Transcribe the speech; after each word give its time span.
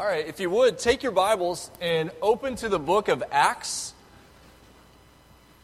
All 0.00 0.06
right, 0.06 0.26
if 0.26 0.40
you 0.40 0.48
would, 0.48 0.78
take 0.78 1.02
your 1.02 1.12
Bibles 1.12 1.70
and 1.78 2.10
open 2.22 2.56
to 2.56 2.70
the 2.70 2.78
book 2.78 3.08
of 3.08 3.22
Acts. 3.30 3.92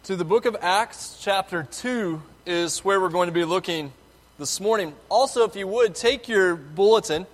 To 0.02 0.14
the 0.14 0.26
book 0.26 0.44
of 0.44 0.54
Acts, 0.60 1.16
chapter 1.22 1.62
2 1.62 2.20
is 2.44 2.84
where 2.84 3.00
we're 3.00 3.08
going 3.08 3.28
to 3.28 3.32
be 3.32 3.46
looking 3.46 3.94
this 4.38 4.60
morning. 4.60 4.92
Also, 5.08 5.44
if 5.44 5.56
you 5.56 5.66
would, 5.66 5.94
take 5.94 6.28
your 6.28 6.54
bulletin, 6.54 7.24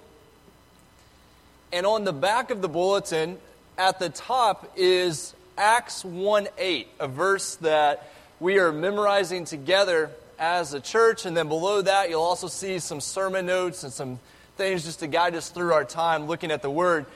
and 1.72 1.86
on 1.86 2.04
the 2.04 2.12
back 2.12 2.52
of 2.52 2.62
the 2.62 2.68
bulletin, 2.68 3.36
at 3.76 3.98
the 3.98 4.08
top 4.08 4.72
is 4.76 5.34
Acts 5.58 6.04
1 6.04 6.46
8, 6.56 6.88
a 7.00 7.08
verse 7.08 7.56
that 7.56 8.12
we 8.38 8.60
are 8.60 8.70
memorizing 8.70 9.44
together 9.44 10.12
as 10.38 10.72
a 10.72 10.78
church. 10.78 11.26
And 11.26 11.36
then 11.36 11.48
below 11.48 11.82
that, 11.82 12.10
you'll 12.10 12.22
also 12.22 12.46
see 12.46 12.78
some 12.78 13.00
sermon 13.00 13.46
notes 13.46 13.82
and 13.82 13.92
some 13.92 14.20
things 14.56 14.84
just 14.84 15.00
to 15.00 15.06
guide 15.06 15.34
us 15.34 15.48
through 15.48 15.72
our 15.72 15.84
time 15.84 16.26
looking 16.26 16.50
at 16.50 16.62
the 16.62 16.70
Word. 16.70 17.06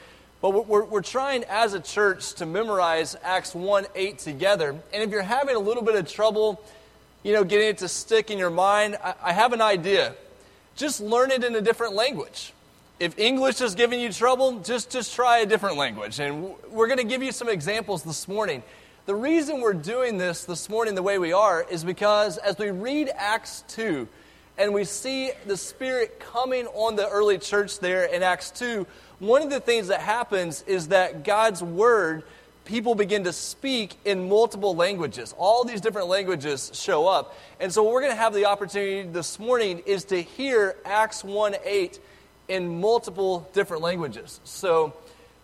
But 0.42 0.66
we're, 0.66 0.84
we're 0.84 1.02
trying 1.02 1.44
as 1.44 1.74
a 1.74 1.80
church 1.80 2.34
to 2.34 2.46
memorize 2.46 3.16
Acts 3.22 3.54
1 3.54 3.86
8 3.94 4.18
together. 4.18 4.70
And 4.92 5.02
if 5.02 5.10
you're 5.10 5.22
having 5.22 5.56
a 5.56 5.58
little 5.58 5.82
bit 5.82 5.96
of 5.96 6.10
trouble, 6.10 6.62
you 7.22 7.32
know, 7.32 7.42
getting 7.42 7.68
it 7.68 7.78
to 7.78 7.88
stick 7.88 8.30
in 8.30 8.38
your 8.38 8.50
mind, 8.50 8.96
I, 9.02 9.14
I 9.22 9.32
have 9.32 9.52
an 9.52 9.60
idea. 9.60 10.14
Just 10.76 11.00
learn 11.00 11.30
it 11.30 11.42
in 11.42 11.54
a 11.56 11.60
different 11.60 11.94
language. 11.94 12.52
If 13.00 13.18
English 13.18 13.60
is 13.60 13.74
giving 13.74 14.00
you 14.00 14.12
trouble, 14.12 14.60
just, 14.60 14.90
just 14.90 15.14
try 15.14 15.38
a 15.38 15.46
different 15.46 15.76
language. 15.76 16.18
And 16.20 16.54
we're 16.70 16.86
going 16.86 16.98
to 16.98 17.04
give 17.04 17.22
you 17.22 17.32
some 17.32 17.48
examples 17.48 18.02
this 18.02 18.28
morning. 18.28 18.62
The 19.06 19.14
reason 19.14 19.60
we're 19.60 19.74
doing 19.74 20.18
this 20.18 20.44
this 20.44 20.68
morning 20.68 20.94
the 20.94 21.02
way 21.02 21.18
we 21.18 21.32
are 21.32 21.64
is 21.70 21.84
because 21.84 22.38
as 22.38 22.58
we 22.58 22.70
read 22.70 23.10
Acts 23.14 23.64
2, 23.68 24.08
and 24.58 24.72
we 24.72 24.84
see 24.84 25.32
the 25.46 25.56
Spirit 25.56 26.18
coming 26.18 26.66
on 26.68 26.96
the 26.96 27.08
early 27.08 27.38
church 27.38 27.78
there 27.78 28.04
in 28.04 28.22
Acts 28.22 28.50
2, 28.52 28.86
one 29.18 29.42
of 29.42 29.50
the 29.50 29.60
things 29.60 29.88
that 29.88 30.00
happens 30.00 30.62
is 30.62 30.88
that 30.88 31.24
God's 31.24 31.62
Word, 31.62 32.22
people 32.64 32.94
begin 32.94 33.24
to 33.24 33.32
speak 33.32 33.96
in 34.04 34.28
multiple 34.28 34.74
languages. 34.74 35.34
All 35.38 35.64
these 35.64 35.80
different 35.80 36.08
languages 36.08 36.70
show 36.74 37.06
up. 37.06 37.36
And 37.60 37.72
so, 37.72 37.82
what 37.82 37.92
we're 37.92 38.00
going 38.00 38.12
to 38.12 38.18
have 38.18 38.34
the 38.34 38.46
opportunity 38.46 39.08
this 39.08 39.38
morning 39.38 39.82
is 39.86 40.04
to 40.06 40.22
hear 40.22 40.76
Acts 40.84 41.22
1 41.24 41.56
8 41.64 41.98
in 42.48 42.80
multiple 42.80 43.48
different 43.52 43.82
languages. 43.82 44.40
So, 44.44 44.94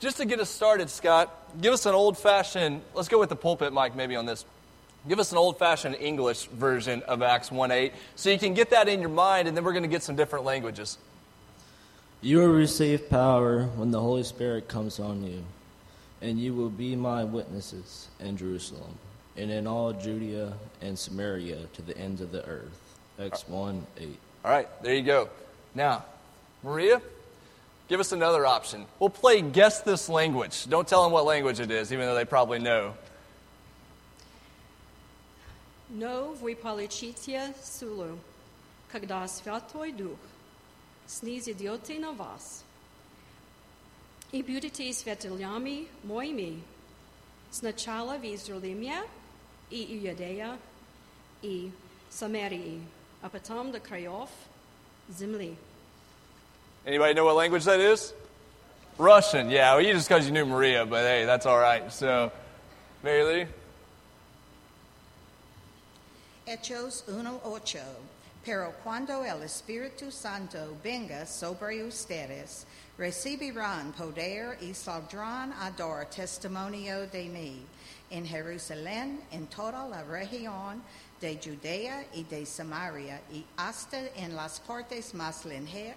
just 0.01 0.17
to 0.17 0.25
get 0.25 0.41
us 0.41 0.51
started, 0.51 0.91
Scott, 0.91 1.33
give 1.61 1.73
us 1.73 1.87
an 1.87 1.95
old 1.95 2.19
fashioned, 2.19 2.83
let's 2.95 3.09
go 3.09 3.19
with 3.21 3.29
the 3.29 3.37
pulpit 3.37 3.73
mic 3.73 3.95
maybe 3.95 4.17
on 4.17 4.27
this. 4.27 4.45
Give 5.09 5.19
us 5.19 5.33
an 5.33 5.39
old 5.39 5.59
fashioned 5.59 5.97
English 5.99 6.47
version 6.47 7.03
of 7.03 7.23
Acts 7.23 7.51
1 7.51 7.71
8 7.71 7.93
so 8.15 8.31
you 8.31 8.39
can 8.39 8.55
get 8.55 8.71
that 8.71 8.89
in 8.89 9.01
your 9.01 9.09
mind, 9.09 9.49
and 9.49 9.57
then 9.57 9.65
we're 9.65 9.73
going 9.73 9.83
to 9.83 9.89
get 9.89 10.03
some 10.03 10.15
different 10.15 10.45
languages. 10.45 10.99
You 12.21 12.39
will 12.39 12.53
receive 12.53 13.11
power 13.11 13.65
when 13.65 13.91
the 13.91 14.01
Holy 14.01 14.23
Spirit 14.23 14.69
comes 14.69 15.01
on 15.01 15.25
you, 15.25 15.43
and 16.21 16.39
you 16.39 16.55
will 16.55 16.71
be 16.71 16.95
my 16.95 17.25
witnesses 17.25 18.09
in 18.21 18.37
Jerusalem 18.37 18.97
and 19.37 19.51
in 19.51 19.67
all 19.67 19.93
Judea 19.93 20.53
and 20.81 20.97
Samaria 20.97 21.59
to 21.73 21.83
the 21.83 21.97
ends 21.99 22.21
of 22.21 22.31
the 22.31 22.45
earth. 22.47 22.79
Acts 23.21 23.49
1 23.49 23.87
8. 23.99 24.19
All 24.45 24.51
right, 24.53 24.83
there 24.83 24.95
you 24.95 25.03
go. 25.03 25.29
Now, 25.75 26.05
Maria, 26.63 27.03
give 27.89 27.99
us 27.99 28.13
another 28.13 28.47
option. 28.47 28.87
We'll 29.01 29.11
play 29.11 29.41
Guess 29.43 29.81
This 29.81 30.09
Language. 30.09 30.69
Don't 30.69 30.87
tell 30.87 31.03
them 31.03 31.13
what 31.13 31.25
language 31.25 31.59
it 31.59 31.73
is, 31.73 31.93
even 31.93 32.07
though 32.07 32.15
they 32.15 32.25
probably 32.25 32.61
know. 32.61 32.95
Но 35.92 36.34
вы 36.34 36.56
получите 36.56 37.54
силу, 37.64 38.20
когда 38.92 39.28
Святой 39.28 39.92
Дух 39.92 40.18
снизойдет 41.06 41.88
на 42.00 42.12
вас, 42.12 42.64
и 44.32 44.44
будете 44.44 44.92
свидетелями 44.92 45.88
моими 46.04 46.62
сначала 47.52 48.18
в 48.18 48.24
Иерусалиме 48.24 49.04
и 49.70 49.98
Иудея 49.98 50.58
и 51.42 51.72
Самарии, 52.10 52.82
а 53.22 53.30
потом 53.30 53.72
до 53.72 53.80
краев 53.80 54.30
земли. 55.10 55.56
Anybody 56.86 57.14
know 57.14 57.26
what 57.26 57.36
language 57.36 57.66
that 57.66 57.80
is? 57.80 58.14
Russian, 58.98 59.50
yeah. 59.50 59.74
Well, 59.74 59.82
you 59.82 59.94
just 59.94 60.08
because 60.08 60.26
you 60.26 60.32
knew 60.32 60.46
Maria, 60.46 60.86
but 60.86 61.04
hey, 61.04 61.26
that's 61.26 61.46
all 61.46 61.60
right. 61.60 61.92
So, 61.92 62.32
Mary 63.04 63.24
Lee? 63.24 63.46
Hechos 66.45 67.05
1.8 67.07 67.79
Pero 68.45 68.73
cuando 68.83 69.25
el 69.25 69.45
Espíritu 69.45 70.11
Santo 70.11 70.77
venga 70.83 71.25
sobre 71.25 71.85
ustedes, 71.85 72.67
recibirán 72.99 73.93
poder 73.93 74.59
y 74.61 74.75
saldrán 74.75 75.53
a 75.53 75.71
dar 75.71 76.07
testimonio 76.11 77.07
de 77.07 77.29
mí 77.29 77.65
en 78.11 78.27
Jerusalén, 78.27 79.21
en 79.31 79.47
toda 79.47 79.87
la 79.87 80.03
región 80.03 80.83
de 81.21 81.39
Judea 81.43 82.05
y 82.13 82.25
de 82.25 82.45
Samaria, 82.45 83.21
y 83.31 83.47
hasta 83.57 84.01
en 84.17 84.35
las 84.35 84.59
partes 84.59 85.15
más 85.15 85.45
lejanas 85.45 85.93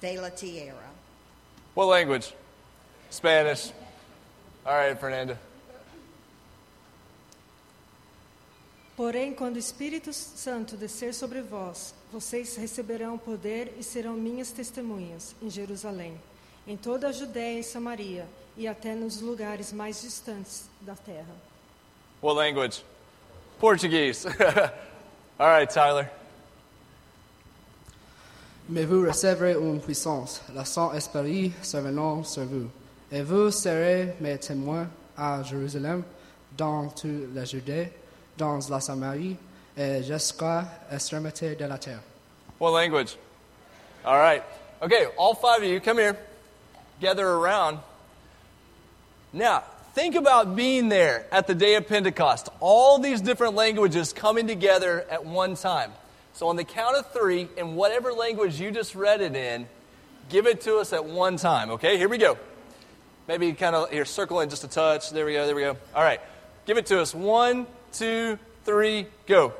de 0.00 0.16
la 0.16 0.30
tierra. 0.30 0.90
What 1.74 1.88
language? 1.88 2.34
Spanish. 3.10 3.72
All 4.64 4.78
right, 4.78 4.98
Fernanda. 4.98 5.36
Porém, 8.96 9.32
quando 9.32 9.56
o 9.56 9.58
Espírito 9.58 10.12
Santo 10.12 10.76
descer 10.76 11.14
sobre 11.14 11.40
vós, 11.40 11.94
vocês 12.12 12.56
receberão 12.56 13.16
poder 13.16 13.74
e 13.78 13.82
serão 13.82 14.14
minhas 14.14 14.52
testemunhas 14.52 15.34
em 15.40 15.48
Jerusalém, 15.48 16.20
em 16.66 16.76
toda 16.76 17.08
a 17.08 17.12
Judéia 17.12 17.58
e 17.58 17.64
Samaria 17.64 18.28
e 18.56 18.68
até 18.68 18.94
nos 18.94 19.20
lugares 19.20 19.72
mais 19.72 20.02
distantes 20.02 20.68
da 20.82 20.94
terra. 20.94 21.34
What 22.22 22.36
language? 22.36 22.84
Portuguese. 23.58 24.26
All 25.38 25.58
right, 25.58 25.72
Tyler. 25.72 26.10
Mais 28.68 28.84
vous 28.84 29.06
recevrez 29.06 29.54
une 29.54 29.80
puissance, 29.80 30.40
la 30.54 30.64
Saint-Esprit 30.64 31.52
survenant 31.62 32.24
sur 32.24 32.44
vous, 32.44 32.70
et 33.10 33.22
vous 33.22 33.50
serez 33.50 34.14
mes 34.20 34.38
témoins 34.38 34.88
à 35.16 35.42
Jérusalem, 35.42 36.04
dans 36.56 36.88
toute 36.88 37.34
la 37.34 37.44
Judée, 37.44 37.90
dans 38.36 38.68
la 38.70 38.80
Samarie, 38.80 39.36
et 39.76 40.02
jusqu'à 40.02 40.64
l'extrémité 40.90 41.54
de 41.56 41.64
la 41.64 41.78
terre. 41.78 42.00
What 42.58 42.70
language? 42.72 43.16
All 44.04 44.18
right. 44.18 44.42
Okay, 44.82 45.06
all 45.16 45.34
five 45.34 45.62
of 45.62 45.68
you, 45.68 45.80
come 45.80 45.98
here. 45.98 46.16
Gather 47.00 47.26
around. 47.26 47.78
Now, 49.32 49.64
think 49.94 50.14
about 50.14 50.56
being 50.56 50.88
there 50.88 51.26
at 51.32 51.46
the 51.46 51.54
day 51.54 51.76
of 51.76 51.88
Pentecost. 51.88 52.48
All 52.60 52.98
these 52.98 53.20
different 53.20 53.54
languages 53.54 54.12
coming 54.12 54.46
together 54.46 55.06
at 55.10 55.24
one 55.24 55.54
time. 55.54 55.92
So, 56.34 56.48
on 56.48 56.56
the 56.56 56.64
count 56.64 56.96
of 56.96 57.12
three, 57.12 57.48
in 57.56 57.74
whatever 57.74 58.12
language 58.12 58.60
you 58.60 58.70
just 58.70 58.94
read 58.94 59.20
it 59.20 59.36
in, 59.36 59.66
give 60.28 60.46
it 60.46 60.62
to 60.62 60.78
us 60.78 60.92
at 60.92 61.04
one 61.04 61.36
time. 61.36 61.70
Okay, 61.72 61.96
here 61.98 62.08
we 62.08 62.18
go. 62.18 62.38
Maybe 63.28 63.52
kind 63.52 63.76
of 63.76 63.90
here, 63.90 64.04
circle 64.04 64.40
in 64.40 64.50
just 64.50 64.64
a 64.64 64.68
touch. 64.68 65.10
There 65.10 65.24
we 65.26 65.34
go, 65.34 65.46
there 65.46 65.54
we 65.54 65.62
go. 65.62 65.76
All 65.94 66.02
right, 66.02 66.20
give 66.66 66.76
it 66.76 66.86
to 66.86 67.00
us. 67.00 67.14
One, 67.14 67.66
two, 67.92 68.38
three, 68.64 69.06
go. 69.26 69.52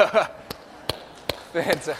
Fantastic. 1.52 1.96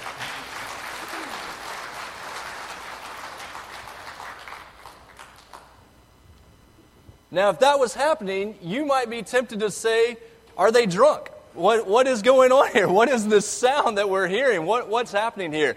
Now, 7.35 7.51
if 7.51 7.59
that 7.59 7.81
was 7.81 7.95
happening, 7.95 8.57
you 8.63 8.87
might 8.87 9.11
be 9.11 9.23
tempted 9.23 9.59
to 9.59 9.71
say, 9.73 10.19
Are 10.57 10.71
they 10.71 10.87
drunk? 10.87 11.31
What, 11.55 11.85
what 11.85 12.07
is 12.07 12.23
going 12.23 12.53
on 12.53 12.71
here? 12.71 12.89
What 12.99 13.09
is 13.09 13.27
this 13.27 13.45
sound 13.45 13.99
that 13.99 14.09
we're 14.09 14.29
hearing? 14.29 14.67
What, 14.67 14.89
what's 14.89 15.11
happening 15.11 15.53
here? 15.53 15.77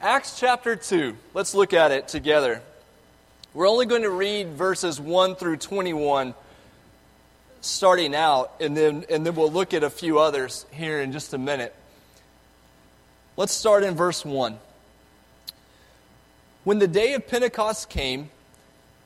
Acts 0.00 0.40
chapter 0.40 0.74
2. 0.74 1.16
Let's 1.32 1.54
look 1.54 1.72
at 1.74 1.92
it 1.92 2.08
together. 2.08 2.60
We're 3.54 3.68
only 3.68 3.86
going 3.86 4.02
to 4.02 4.10
read 4.10 4.48
verses 4.48 5.00
1 5.00 5.36
through 5.36 5.58
21 5.58 6.34
starting 7.60 8.12
out, 8.12 8.52
and 8.58 8.76
then, 8.76 9.04
and 9.08 9.24
then 9.24 9.36
we'll 9.36 9.52
look 9.52 9.72
at 9.72 9.84
a 9.84 9.90
few 9.90 10.18
others 10.18 10.66
here 10.72 11.00
in 11.00 11.12
just 11.12 11.32
a 11.34 11.38
minute. 11.38 11.72
Let's 13.36 13.52
start 13.52 13.84
in 13.84 13.94
verse 13.94 14.24
1. 14.24 14.58
When 16.64 16.80
the 16.80 16.88
day 16.88 17.14
of 17.14 17.28
Pentecost 17.28 17.88
came, 17.88 18.30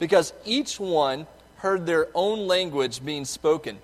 because 0.00 0.32
each 0.44 0.80
one 0.80 1.28
heard 1.58 1.86
their 1.86 2.08
own 2.14 2.48
language 2.48 3.04
being 3.04 3.24
spoken. 3.24 3.78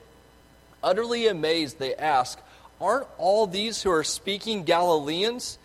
Utterly 0.82 1.28
amazed, 1.28 1.78
they 1.78 1.94
asked, 1.94 2.40
Aren't 2.80 3.06
all 3.18 3.46
these 3.46 3.82
who 3.82 3.90
are 3.90 4.02
speaking 4.02 4.64
Galileans? 4.64 5.58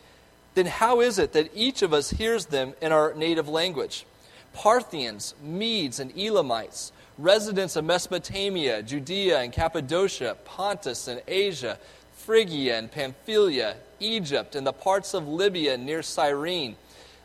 Then 0.53 0.65
how 0.65 1.01
is 1.01 1.17
it 1.17 1.33
that 1.33 1.49
each 1.55 1.81
of 1.81 1.93
us 1.93 2.11
hears 2.11 2.45
them 2.45 2.73
in 2.81 2.91
our 2.91 3.13
native 3.13 3.47
language? 3.47 4.05
Parthians, 4.53 5.33
Medes, 5.41 5.99
and 5.99 6.11
Elamites, 6.17 6.91
residents 7.17 7.77
of 7.77 7.85
Mesopotamia, 7.85 8.83
Judea 8.83 9.39
and 9.39 9.53
Cappadocia, 9.53 10.35
Pontus 10.43 11.07
and 11.07 11.21
Asia, 11.27 11.77
Phrygia 12.13 12.77
and 12.77 12.91
Pamphylia, 12.91 13.75
Egypt, 13.99 14.55
and 14.55 14.67
the 14.67 14.73
parts 14.73 15.13
of 15.13 15.27
Libya 15.27 15.77
near 15.77 16.01
Cyrene, 16.01 16.75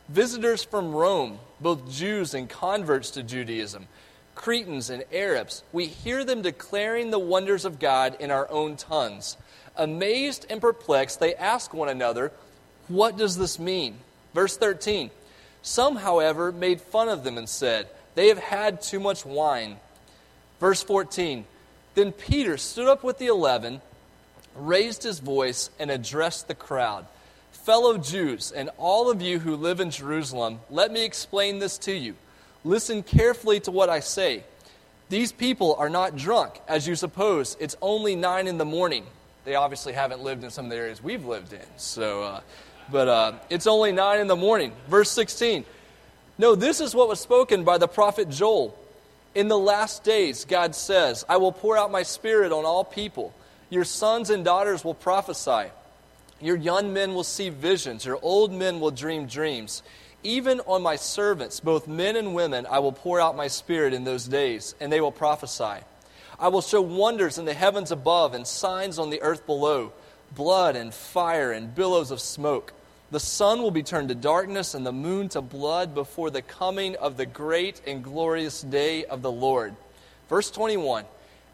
visitors 0.08 0.62
from 0.62 0.94
Rome, 0.94 1.38
both 1.60 1.90
Jews 1.90 2.34
and 2.34 2.48
converts 2.48 3.10
to 3.12 3.22
Judaism, 3.22 3.86
Cretans 4.34 4.90
and 4.90 5.04
Arabs, 5.12 5.64
we 5.72 5.86
hear 5.86 6.24
them 6.24 6.42
declaring 6.42 7.10
the 7.10 7.18
wonders 7.18 7.64
of 7.64 7.80
God 7.80 8.16
in 8.20 8.30
our 8.30 8.48
own 8.50 8.76
tongues. 8.76 9.36
Amazed 9.76 10.46
and 10.48 10.60
perplexed, 10.60 11.20
they 11.20 11.34
ask 11.34 11.74
one 11.74 11.88
another, 11.88 12.30
What 12.88 13.16
does 13.16 13.36
this 13.36 13.58
mean? 13.58 13.96
Verse 14.34 14.56
13 14.56 15.10
Some, 15.62 15.96
however, 15.96 16.52
made 16.52 16.80
fun 16.80 17.08
of 17.08 17.24
them 17.24 17.38
and 17.38 17.48
said, 17.48 17.88
They 18.14 18.28
have 18.28 18.38
had 18.38 18.82
too 18.82 19.00
much 19.00 19.24
wine. 19.24 19.78
Verse 20.60 20.82
14 20.82 21.44
Then 21.94 22.12
Peter 22.12 22.56
stood 22.58 22.86
up 22.86 23.02
with 23.02 23.18
the 23.18 23.26
eleven, 23.26 23.80
raised 24.54 25.02
his 25.02 25.18
voice, 25.18 25.70
and 25.78 25.90
addressed 25.90 26.46
the 26.46 26.54
crowd. 26.54 27.06
Fellow 27.66 27.98
Jews, 27.98 28.52
and 28.52 28.70
all 28.78 29.10
of 29.10 29.20
you 29.20 29.40
who 29.40 29.56
live 29.56 29.80
in 29.80 29.90
Jerusalem, 29.90 30.60
let 30.70 30.92
me 30.92 31.04
explain 31.04 31.58
this 31.58 31.78
to 31.78 31.92
you. 31.92 32.14
Listen 32.62 33.02
carefully 33.02 33.58
to 33.58 33.72
what 33.72 33.90
I 33.90 33.98
say. 33.98 34.44
These 35.08 35.32
people 35.32 35.74
are 35.74 35.90
not 35.90 36.14
drunk, 36.14 36.60
as 36.68 36.86
you 36.86 36.94
suppose. 36.94 37.56
It's 37.58 37.74
only 37.82 38.14
nine 38.14 38.46
in 38.46 38.56
the 38.56 38.64
morning. 38.64 39.04
They 39.44 39.56
obviously 39.56 39.94
haven't 39.94 40.22
lived 40.22 40.44
in 40.44 40.50
some 40.50 40.66
of 40.66 40.70
the 40.70 40.76
areas 40.76 41.02
we've 41.02 41.24
lived 41.24 41.54
in. 41.54 41.66
So, 41.76 42.22
uh, 42.22 42.40
but 42.92 43.08
uh, 43.08 43.32
it's 43.50 43.66
only 43.66 43.90
nine 43.90 44.20
in 44.20 44.28
the 44.28 44.36
morning. 44.36 44.70
Verse 44.86 45.10
16. 45.10 45.64
No, 46.38 46.54
this 46.54 46.80
is 46.80 46.94
what 46.94 47.08
was 47.08 47.18
spoken 47.18 47.64
by 47.64 47.78
the 47.78 47.88
prophet 47.88 48.30
Joel. 48.30 48.78
In 49.34 49.48
the 49.48 49.58
last 49.58 50.04
days, 50.04 50.44
God 50.44 50.76
says, 50.76 51.24
I 51.28 51.38
will 51.38 51.50
pour 51.50 51.76
out 51.76 51.90
my 51.90 52.04
spirit 52.04 52.52
on 52.52 52.64
all 52.64 52.84
people. 52.84 53.34
Your 53.70 53.82
sons 53.82 54.30
and 54.30 54.44
daughters 54.44 54.84
will 54.84 54.94
prophesy. 54.94 55.72
Your 56.40 56.56
young 56.56 56.92
men 56.92 57.14
will 57.14 57.24
see 57.24 57.48
visions. 57.48 58.04
Your 58.04 58.18
old 58.22 58.52
men 58.52 58.80
will 58.80 58.90
dream 58.90 59.26
dreams. 59.26 59.82
Even 60.22 60.60
on 60.60 60.82
my 60.82 60.96
servants, 60.96 61.60
both 61.60 61.88
men 61.88 62.16
and 62.16 62.34
women, 62.34 62.66
I 62.68 62.80
will 62.80 62.92
pour 62.92 63.20
out 63.20 63.36
my 63.36 63.48
spirit 63.48 63.94
in 63.94 64.04
those 64.04 64.26
days, 64.26 64.74
and 64.80 64.92
they 64.92 65.00
will 65.00 65.12
prophesy. 65.12 65.82
I 66.38 66.48
will 66.48 66.62
show 66.62 66.82
wonders 66.82 67.38
in 67.38 67.44
the 67.44 67.54
heavens 67.54 67.90
above 67.90 68.34
and 68.34 68.46
signs 68.46 68.98
on 68.98 69.10
the 69.10 69.22
earth 69.22 69.46
below 69.46 69.92
blood 70.34 70.76
and 70.76 70.92
fire 70.92 71.52
and 71.52 71.74
billows 71.74 72.10
of 72.10 72.20
smoke. 72.20 72.72
The 73.10 73.20
sun 73.20 73.62
will 73.62 73.70
be 73.70 73.84
turned 73.84 74.08
to 74.08 74.14
darkness 74.14 74.74
and 74.74 74.84
the 74.84 74.92
moon 74.92 75.28
to 75.30 75.40
blood 75.40 75.94
before 75.94 76.30
the 76.30 76.42
coming 76.42 76.96
of 76.96 77.16
the 77.16 77.26
great 77.26 77.80
and 77.86 78.02
glorious 78.02 78.60
day 78.62 79.04
of 79.04 79.22
the 79.22 79.30
Lord. 79.30 79.74
Verse 80.28 80.50
21 80.50 81.04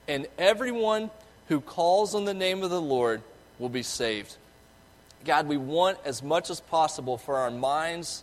And 0.09 0.27
everyone 0.39 1.11
who 1.49 1.61
calls 1.61 2.15
on 2.15 2.25
the 2.25 2.35
name 2.35 2.63
of 2.63 2.71
the 2.71 2.81
Lord 2.81 3.23
will 3.59 3.69
be 3.69 3.83
saved. 3.83 4.37
God, 5.25 5.47
we 5.47 5.57
want 5.57 5.99
as 6.05 6.23
much 6.23 6.51
as 6.51 6.61
possible 6.61 7.17
for 7.17 7.37
our 7.37 7.51
minds 7.51 8.23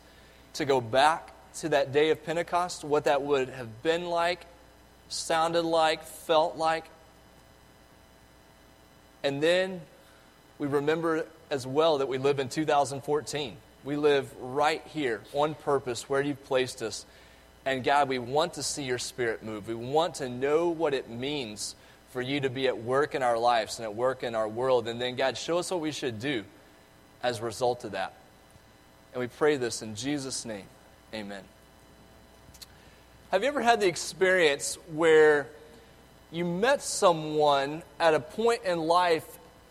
to 0.54 0.66
go 0.66 0.82
back 0.82 1.32
to 1.60 1.70
that 1.70 1.92
day 1.92 2.10
of 2.10 2.24
Pentecost, 2.26 2.84
what 2.84 3.06
that 3.06 3.22
would 3.22 3.50
have 3.50 3.84
been 3.84 4.06
like 4.06 4.46
sounded 5.10 5.64
like, 5.64 6.04
felt 6.04 6.58
like. 6.58 6.86
And 9.24 9.42
then 9.42 9.82
we 10.58 10.68
remember 10.68 11.26
as 11.50 11.66
well 11.66 11.98
that 11.98 12.08
we 12.08 12.18
live 12.18 12.40
in 12.40 12.50
2014. 12.50 13.56
We 13.84 13.96
live 13.96 14.32
right 14.40 14.82
here 14.88 15.22
on 15.34 15.56
purpose 15.56 16.10
where 16.10 16.22
you've 16.22 16.44
placed 16.46 16.82
us. 16.82 17.06
And 17.66 17.84
God, 17.84 18.10
we 18.10 18.20
want 18.20 18.54
to 18.54 18.64
see 18.64 18.84
your 18.84 18.98
spirit 18.98 19.44
move. 19.44 19.68
We 19.68 19.76
want 19.76 20.16
to 20.16 20.30
know 20.30 20.70
what 20.70 20.94
it 20.94 21.10
means 21.10 21.76
for 22.12 22.22
you 22.22 22.40
to 22.42 22.50
be 22.50 22.68
at 22.68 22.78
work 22.78 23.16
in 23.16 23.24
our 23.24 23.38
lives 23.38 23.80
and 23.80 23.86
at 23.86 23.96
work 23.96 24.24
in 24.24 24.36
our 24.36 24.48
world. 24.48 24.88
And 24.88 25.00
then, 25.00 25.16
God, 25.16 25.38
show 25.38 25.60
us 25.60 25.72
what 25.72 25.80
we 25.80 25.92
should 25.92 26.20
do 26.20 26.44
as 27.24 27.40
a 27.40 27.44
result 27.44 27.84
of 27.84 27.92
that. 27.92 28.14
And 29.14 29.22
we 29.22 29.28
pray 29.28 29.58
this 29.58 29.82
in 29.82 29.96
Jesus' 29.96 30.46
name. 30.46 30.66
Amen. 31.14 31.44
Have 33.32 33.44
you 33.44 33.50
ever 33.50 33.62
had 33.62 33.80
the 33.80 33.88
experience 33.88 34.78
where 34.94 35.48
you 36.32 36.46
met 36.46 36.82
someone 36.82 37.84
at 38.00 38.14
a 38.14 38.20
point 38.20 38.64
in 38.64 38.80
life 38.80 39.26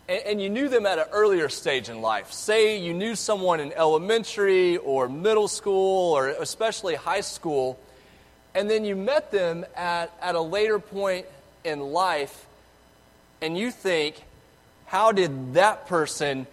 and, 0.07 0.41
you 0.41 0.49
knew 0.49 0.69
them 0.69 0.87
at 0.87 0.97
an 0.97 1.05
earlier 1.11 1.49
stage 1.49 1.87
in 1.87 2.01
life? 2.01 2.31
Say 2.31 2.79
you 2.79 2.93
knew 2.95 3.15
someone 3.15 3.59
in 3.59 3.71
elementary 3.73 4.77
or 4.77 5.07
middle 5.07 5.47
school 5.47 6.13
or 6.13 6.29
especially 6.29 6.95
high 6.95 7.21
school, 7.21 7.79
and 8.55 8.67
then 8.69 8.85
you 8.85 8.95
met 8.95 9.31
them 9.31 9.65
at, 9.75 10.11
at 10.19 10.33
a 10.33 10.41
later 10.41 10.79
point 10.79 11.27
in 11.63 11.79
life, 11.79 12.47
and 13.39 13.55
you 13.55 13.69
think, 13.69 14.23
how 14.87 15.11
did 15.11 15.53
that 15.53 15.85
person 15.87 16.47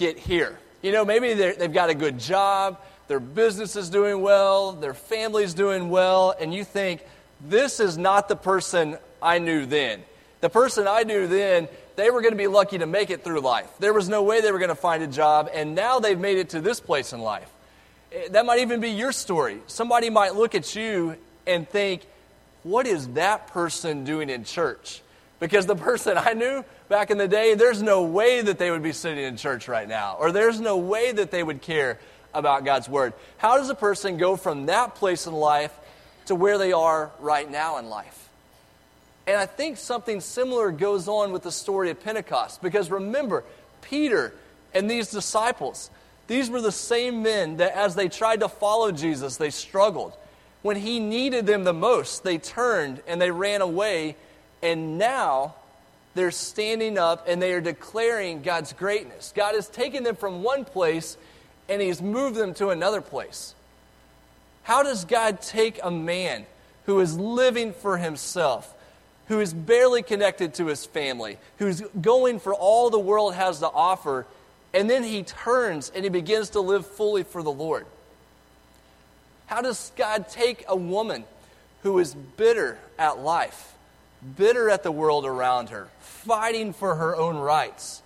get 0.00 0.18
here? 0.18 0.58
You 0.82 0.90
know, 0.90 1.04
maybe 1.04 1.34
they've 1.34 1.72
got 1.72 1.90
a 1.90 1.94
good 1.94 2.18
job 2.18 2.78
their 3.10 3.18
business 3.18 3.74
is 3.74 3.90
doing 3.90 4.20
well, 4.20 4.70
their 4.70 4.94
family's 4.94 5.52
doing 5.52 5.90
well, 5.90 6.32
and 6.38 6.54
you 6.54 6.62
think, 6.62 7.04
this 7.40 7.80
is 7.80 7.98
not 7.98 8.28
the 8.28 8.36
person 8.36 8.98
I 9.20 9.40
knew 9.40 9.66
then. 9.66 10.04
The 10.40 10.48
person 10.48 10.86
I 10.86 11.02
knew 11.02 11.26
then, 11.26 11.66
they 11.96 12.08
were 12.10 12.20
going 12.20 12.34
to 12.34 12.38
be 12.38 12.46
lucky 12.46 12.78
to 12.78 12.86
make 12.86 13.10
it 13.10 13.24
through 13.24 13.40
life. 13.40 13.68
There 13.80 13.92
was 13.92 14.08
no 14.08 14.22
way 14.22 14.40
they 14.40 14.52
were 14.52 14.60
going 14.60 14.68
to 14.68 14.76
find 14.76 15.02
a 15.02 15.08
job, 15.08 15.50
and 15.52 15.74
now 15.74 15.98
they've 15.98 16.16
made 16.16 16.38
it 16.38 16.50
to 16.50 16.60
this 16.60 16.78
place 16.78 17.12
in 17.12 17.18
life. 17.18 17.50
Eh, 18.12 18.28
that 18.28 18.46
might 18.46 18.60
even 18.60 18.78
be 18.78 18.90
your 18.90 19.10
story. 19.10 19.58
Somebody 19.66 20.08
might 20.08 20.36
look 20.36 20.54
at 20.54 20.76
you 20.76 21.16
and 21.48 21.68
think, 21.68 22.02
what 22.62 22.86
is 22.86 23.08
that 23.14 23.48
person 23.48 24.04
doing 24.04 24.30
in 24.30 24.44
church? 24.44 25.02
Because 25.40 25.66
the 25.66 25.74
person 25.90 26.16
I 26.16 26.34
knew 26.34 26.64
back 26.90 27.10
in 27.12 27.18
the 27.18 27.28
day, 27.28 27.54
there's 27.54 27.80
no 27.80 28.02
way 28.02 28.42
that 28.42 28.58
they 28.58 28.70
would 28.70 28.82
be 28.82 28.92
sitting 28.92 29.24
in 29.24 29.36
church 29.36 29.68
right 29.68 29.88
now, 29.88 30.16
or 30.18 30.32
there's 30.32 30.60
no 30.60 30.76
way 30.76 31.12
that 31.12 31.30
they 31.30 31.42
would 31.42 31.62
care 31.62 31.98
about 32.34 32.64
God's 32.64 32.88
Word. 32.88 33.14
How 33.38 33.56
does 33.56 33.70
a 33.70 33.74
person 33.76 34.18
go 34.18 34.36
from 34.36 34.66
that 34.66 34.96
place 34.96 35.26
in 35.26 35.32
life 35.32 35.72
to 36.26 36.34
where 36.34 36.58
they 36.58 36.72
are 36.72 37.12
right 37.20 37.48
now 37.48 37.78
in 37.78 37.88
life? 37.88 38.28
And 39.26 39.36
I 39.36 39.46
think 39.46 39.76
something 39.76 40.20
similar 40.20 40.72
goes 40.72 41.06
on 41.06 41.30
with 41.30 41.44
the 41.44 41.52
story 41.52 41.90
of 41.90 42.02
Pentecost. 42.02 42.60
Because 42.60 42.90
remember, 42.90 43.44
Peter 43.82 44.34
and 44.74 44.90
these 44.90 45.10
disciples, 45.10 45.90
these 46.26 46.50
were 46.50 46.60
the 46.60 46.72
same 46.72 47.22
men 47.22 47.58
that 47.58 47.76
as 47.76 47.94
they 47.94 48.08
tried 48.08 48.40
to 48.40 48.48
follow 48.48 48.90
Jesus, 48.90 49.36
they 49.36 49.50
struggled. 49.50 50.16
When 50.62 50.76
he 50.76 50.98
needed 50.98 51.46
them 51.46 51.62
the 51.62 51.72
most, 51.72 52.24
they 52.24 52.38
turned 52.38 53.00
and 53.06 53.20
they 53.20 53.30
ran 53.30 53.60
away. 53.60 54.16
And 54.60 54.98
now 54.98 55.54
they're 56.14 56.30
standing 56.30 56.98
up 56.98 57.26
and 57.28 57.40
they 57.40 57.52
are 57.52 57.60
declaring 57.60 58.42
God's 58.42 58.72
greatness. 58.72 59.32
God 59.34 59.54
has 59.54 59.68
taken 59.68 60.02
them 60.02 60.16
from 60.16 60.42
one 60.42 60.64
place 60.64 61.16
and 61.68 61.80
he's 61.80 62.02
moved 62.02 62.36
them 62.36 62.52
to 62.54 62.70
another 62.70 63.00
place. 63.00 63.54
How 64.64 64.82
does 64.82 65.04
God 65.04 65.40
take 65.40 65.78
a 65.82 65.90
man 65.90 66.46
who 66.86 67.00
is 67.00 67.16
living 67.16 67.72
for 67.72 67.96
himself, 67.96 68.74
who 69.28 69.40
is 69.40 69.54
barely 69.54 70.02
connected 70.02 70.54
to 70.54 70.66
his 70.66 70.84
family, 70.84 71.38
who's 71.58 71.80
going 72.00 72.40
for 72.40 72.54
all 72.54 72.90
the 72.90 72.98
world 72.98 73.34
has 73.34 73.60
to 73.60 73.68
offer, 73.68 74.26
and 74.74 74.90
then 74.90 75.04
he 75.04 75.22
turns 75.22 75.90
and 75.94 76.04
he 76.04 76.10
begins 76.10 76.50
to 76.50 76.60
live 76.60 76.86
fully 76.86 77.22
for 77.22 77.42
the 77.42 77.52
Lord? 77.52 77.86
How 79.46 79.62
does 79.62 79.92
God 79.96 80.28
take 80.28 80.64
a 80.68 80.76
woman 80.76 81.24
who 81.82 81.98
is 81.98 82.14
bitter 82.14 82.78
at 82.98 83.18
life, 83.20 83.74
bitter 84.36 84.70
at 84.70 84.82
the 84.82 84.92
world 84.92 85.26
around 85.26 85.70
her, 85.70 85.88
fighting 86.00 86.72
for 86.72 86.94
her 86.94 87.16
own 87.16 87.36
rights? 87.36 88.02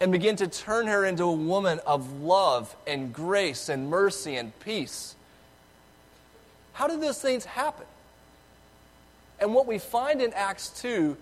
and 0.00 0.10
begin 0.10 0.34
to 0.36 0.48
turn 0.48 0.86
her 0.86 1.04
into 1.04 1.24
a 1.24 1.32
woman 1.32 1.78
of 1.86 2.22
love 2.22 2.74
and 2.86 3.12
grace 3.12 3.68
and 3.68 3.90
mercy 3.90 4.36
and 4.36 4.58
peace. 4.60 5.14
How 6.72 6.88
did 6.88 7.02
those 7.02 7.20
things 7.20 7.44
happen? 7.44 7.84
And 9.38 9.54
what 9.54 9.66
we 9.66 9.78
find 9.78 10.22
in 10.22 10.32
Acts 10.32 10.70
2 10.80 11.16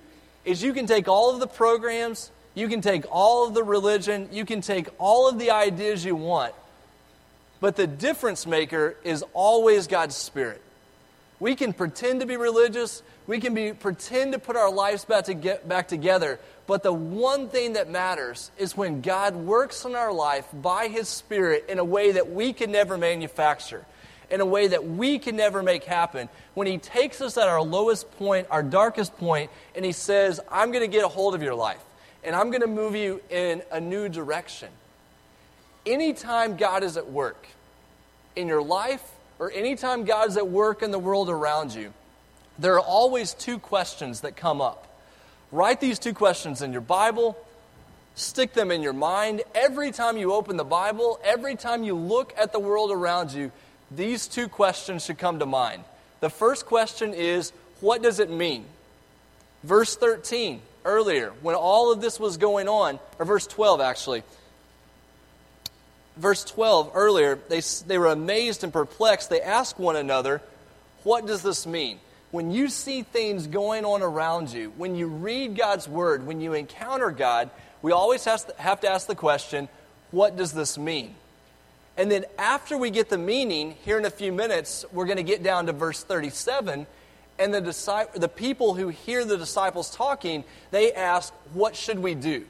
is 0.44 0.62
you 0.62 0.72
can 0.72 0.86
take 0.86 1.08
all 1.08 1.34
of 1.34 1.40
the 1.40 1.46
programs, 1.46 2.30
You 2.54 2.68
can 2.68 2.80
take 2.80 3.04
all 3.10 3.46
of 3.46 3.54
the 3.54 3.62
religion, 3.62 4.28
you 4.32 4.44
can 4.44 4.60
take 4.60 4.88
all 4.98 5.28
of 5.28 5.38
the 5.38 5.50
ideas 5.50 6.04
you 6.04 6.16
want, 6.16 6.54
but 7.60 7.76
the 7.76 7.86
difference 7.86 8.46
maker 8.46 8.96
is 9.04 9.24
always 9.32 9.86
God's 9.86 10.16
Spirit. 10.16 10.60
We 11.38 11.54
can 11.54 11.72
pretend 11.72 12.20
to 12.20 12.26
be 12.26 12.36
religious, 12.36 13.02
we 13.28 13.40
can 13.40 13.54
be, 13.54 13.74
pretend 13.74 14.32
to 14.32 14.38
put 14.38 14.56
our 14.56 14.72
lives 14.72 15.04
back, 15.04 15.26
to 15.26 15.34
get 15.34 15.68
back 15.68 15.86
together, 15.86 16.40
but 16.66 16.82
the 16.82 16.92
one 16.92 17.48
thing 17.50 17.74
that 17.74 17.90
matters 17.90 18.50
is 18.56 18.74
when 18.74 19.02
God 19.02 19.36
works 19.36 19.84
in 19.84 19.94
our 19.94 20.12
life 20.12 20.46
by 20.52 20.88
His 20.88 21.08
Spirit 21.08 21.66
in 21.68 21.78
a 21.78 21.84
way 21.84 22.12
that 22.12 22.32
we 22.32 22.54
can 22.54 22.72
never 22.72 22.96
manufacture, 22.96 23.84
in 24.30 24.40
a 24.40 24.46
way 24.46 24.68
that 24.68 24.86
we 24.86 25.18
can 25.18 25.36
never 25.36 25.62
make 25.62 25.84
happen. 25.84 26.30
When 26.54 26.66
He 26.66 26.78
takes 26.78 27.20
us 27.20 27.36
at 27.36 27.46
our 27.48 27.60
lowest 27.60 28.10
point, 28.18 28.46
our 28.50 28.62
darkest 28.62 29.14
point, 29.18 29.50
and 29.76 29.84
He 29.84 29.92
says, 29.92 30.40
I'm 30.50 30.72
going 30.72 30.82
to 30.82 30.90
get 30.90 31.04
a 31.04 31.08
hold 31.08 31.34
of 31.34 31.42
your 31.42 31.54
life, 31.54 31.84
and 32.24 32.34
I'm 32.34 32.48
going 32.48 32.62
to 32.62 32.66
move 32.66 32.96
you 32.96 33.20
in 33.28 33.62
a 33.70 33.78
new 33.78 34.08
direction. 34.08 34.70
Anytime 35.84 36.56
God 36.56 36.82
is 36.82 36.96
at 36.96 37.10
work 37.10 37.46
in 38.36 38.48
your 38.48 38.62
life, 38.62 39.02
or 39.38 39.52
anytime 39.52 40.04
God 40.04 40.30
is 40.30 40.38
at 40.38 40.48
work 40.48 40.82
in 40.82 40.92
the 40.92 40.98
world 40.98 41.28
around 41.28 41.74
you, 41.74 41.92
there 42.58 42.74
are 42.74 42.80
always 42.80 43.34
two 43.34 43.58
questions 43.58 44.22
that 44.22 44.36
come 44.36 44.60
up. 44.60 44.86
Write 45.52 45.80
these 45.80 45.98
two 45.98 46.12
questions 46.12 46.60
in 46.60 46.72
your 46.72 46.80
Bible, 46.80 47.36
stick 48.14 48.52
them 48.52 48.70
in 48.70 48.82
your 48.82 48.92
mind. 48.92 49.42
Every 49.54 49.92
time 49.92 50.16
you 50.16 50.32
open 50.32 50.56
the 50.56 50.64
Bible, 50.64 51.20
every 51.24 51.56
time 51.56 51.84
you 51.84 51.94
look 51.94 52.34
at 52.36 52.52
the 52.52 52.58
world 52.58 52.90
around 52.90 53.32
you, 53.32 53.52
these 53.90 54.26
two 54.26 54.48
questions 54.48 55.04
should 55.04 55.18
come 55.18 55.38
to 55.38 55.46
mind. 55.46 55.84
The 56.20 56.30
first 56.30 56.66
question 56.66 57.14
is, 57.14 57.52
what 57.80 58.02
does 58.02 58.18
it 58.18 58.30
mean? 58.30 58.66
Verse 59.62 59.96
13, 59.96 60.60
earlier, 60.84 61.32
when 61.42 61.54
all 61.54 61.92
of 61.92 62.00
this 62.00 62.18
was 62.18 62.36
going 62.36 62.68
on, 62.68 62.98
or 63.18 63.24
verse 63.24 63.46
12 63.46 63.80
actually, 63.80 64.22
verse 66.16 66.44
12 66.44 66.90
earlier, 66.94 67.38
they, 67.48 67.60
they 67.86 67.98
were 67.98 68.08
amazed 68.08 68.64
and 68.64 68.72
perplexed. 68.72 69.30
They 69.30 69.40
asked 69.40 69.78
one 69.78 69.96
another, 69.96 70.42
What 71.04 71.26
does 71.26 71.42
this 71.42 71.66
mean? 71.66 72.00
When 72.30 72.50
you 72.50 72.68
see 72.68 73.02
things 73.02 73.46
going 73.46 73.84
on 73.84 74.02
around 74.02 74.52
you, 74.52 74.72
when 74.76 74.94
you 74.94 75.06
read 75.06 75.56
God's 75.56 75.88
word, 75.88 76.26
when 76.26 76.40
you 76.40 76.52
encounter 76.52 77.10
God, 77.10 77.50
we 77.80 77.92
always 77.92 78.24
have 78.24 78.80
to 78.80 78.88
ask 78.90 79.06
the 79.06 79.14
question, 79.14 79.68
what 80.10 80.36
does 80.36 80.52
this 80.52 80.76
mean? 80.76 81.14
And 81.96 82.10
then 82.10 82.26
after 82.38 82.78
we 82.78 82.90
get 82.90 83.08
the 83.08 83.18
meaning, 83.18 83.76
here 83.84 83.98
in 83.98 84.04
a 84.04 84.10
few 84.10 84.32
minutes, 84.32 84.84
we're 84.92 85.06
going 85.06 85.16
to 85.16 85.22
get 85.22 85.42
down 85.42 85.66
to 85.66 85.72
verse 85.72 86.02
37. 86.02 86.86
And 87.40 87.54
the, 87.54 87.60
disciple, 87.60 88.20
the 88.20 88.28
people 88.28 88.74
who 88.74 88.88
hear 88.88 89.24
the 89.24 89.36
disciples 89.36 89.90
talking, 89.90 90.44
they 90.70 90.92
ask, 90.92 91.32
What 91.54 91.74
should 91.74 91.98
we 91.98 92.14
do? 92.14 92.44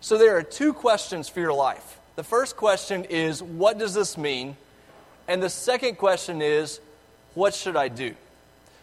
So 0.00 0.16
there 0.16 0.36
are 0.36 0.42
two 0.42 0.72
questions 0.72 1.28
for 1.28 1.40
your 1.40 1.52
life. 1.52 1.98
The 2.16 2.24
first 2.24 2.56
question 2.56 3.04
is, 3.04 3.42
What 3.42 3.78
does 3.78 3.94
this 3.94 4.16
mean? 4.16 4.56
And 5.26 5.42
the 5.42 5.50
second 5.50 5.98
question 5.98 6.40
is, 6.40 6.80
What 7.34 7.54
should 7.54 7.76
I 7.76 7.88
do? 7.88 8.14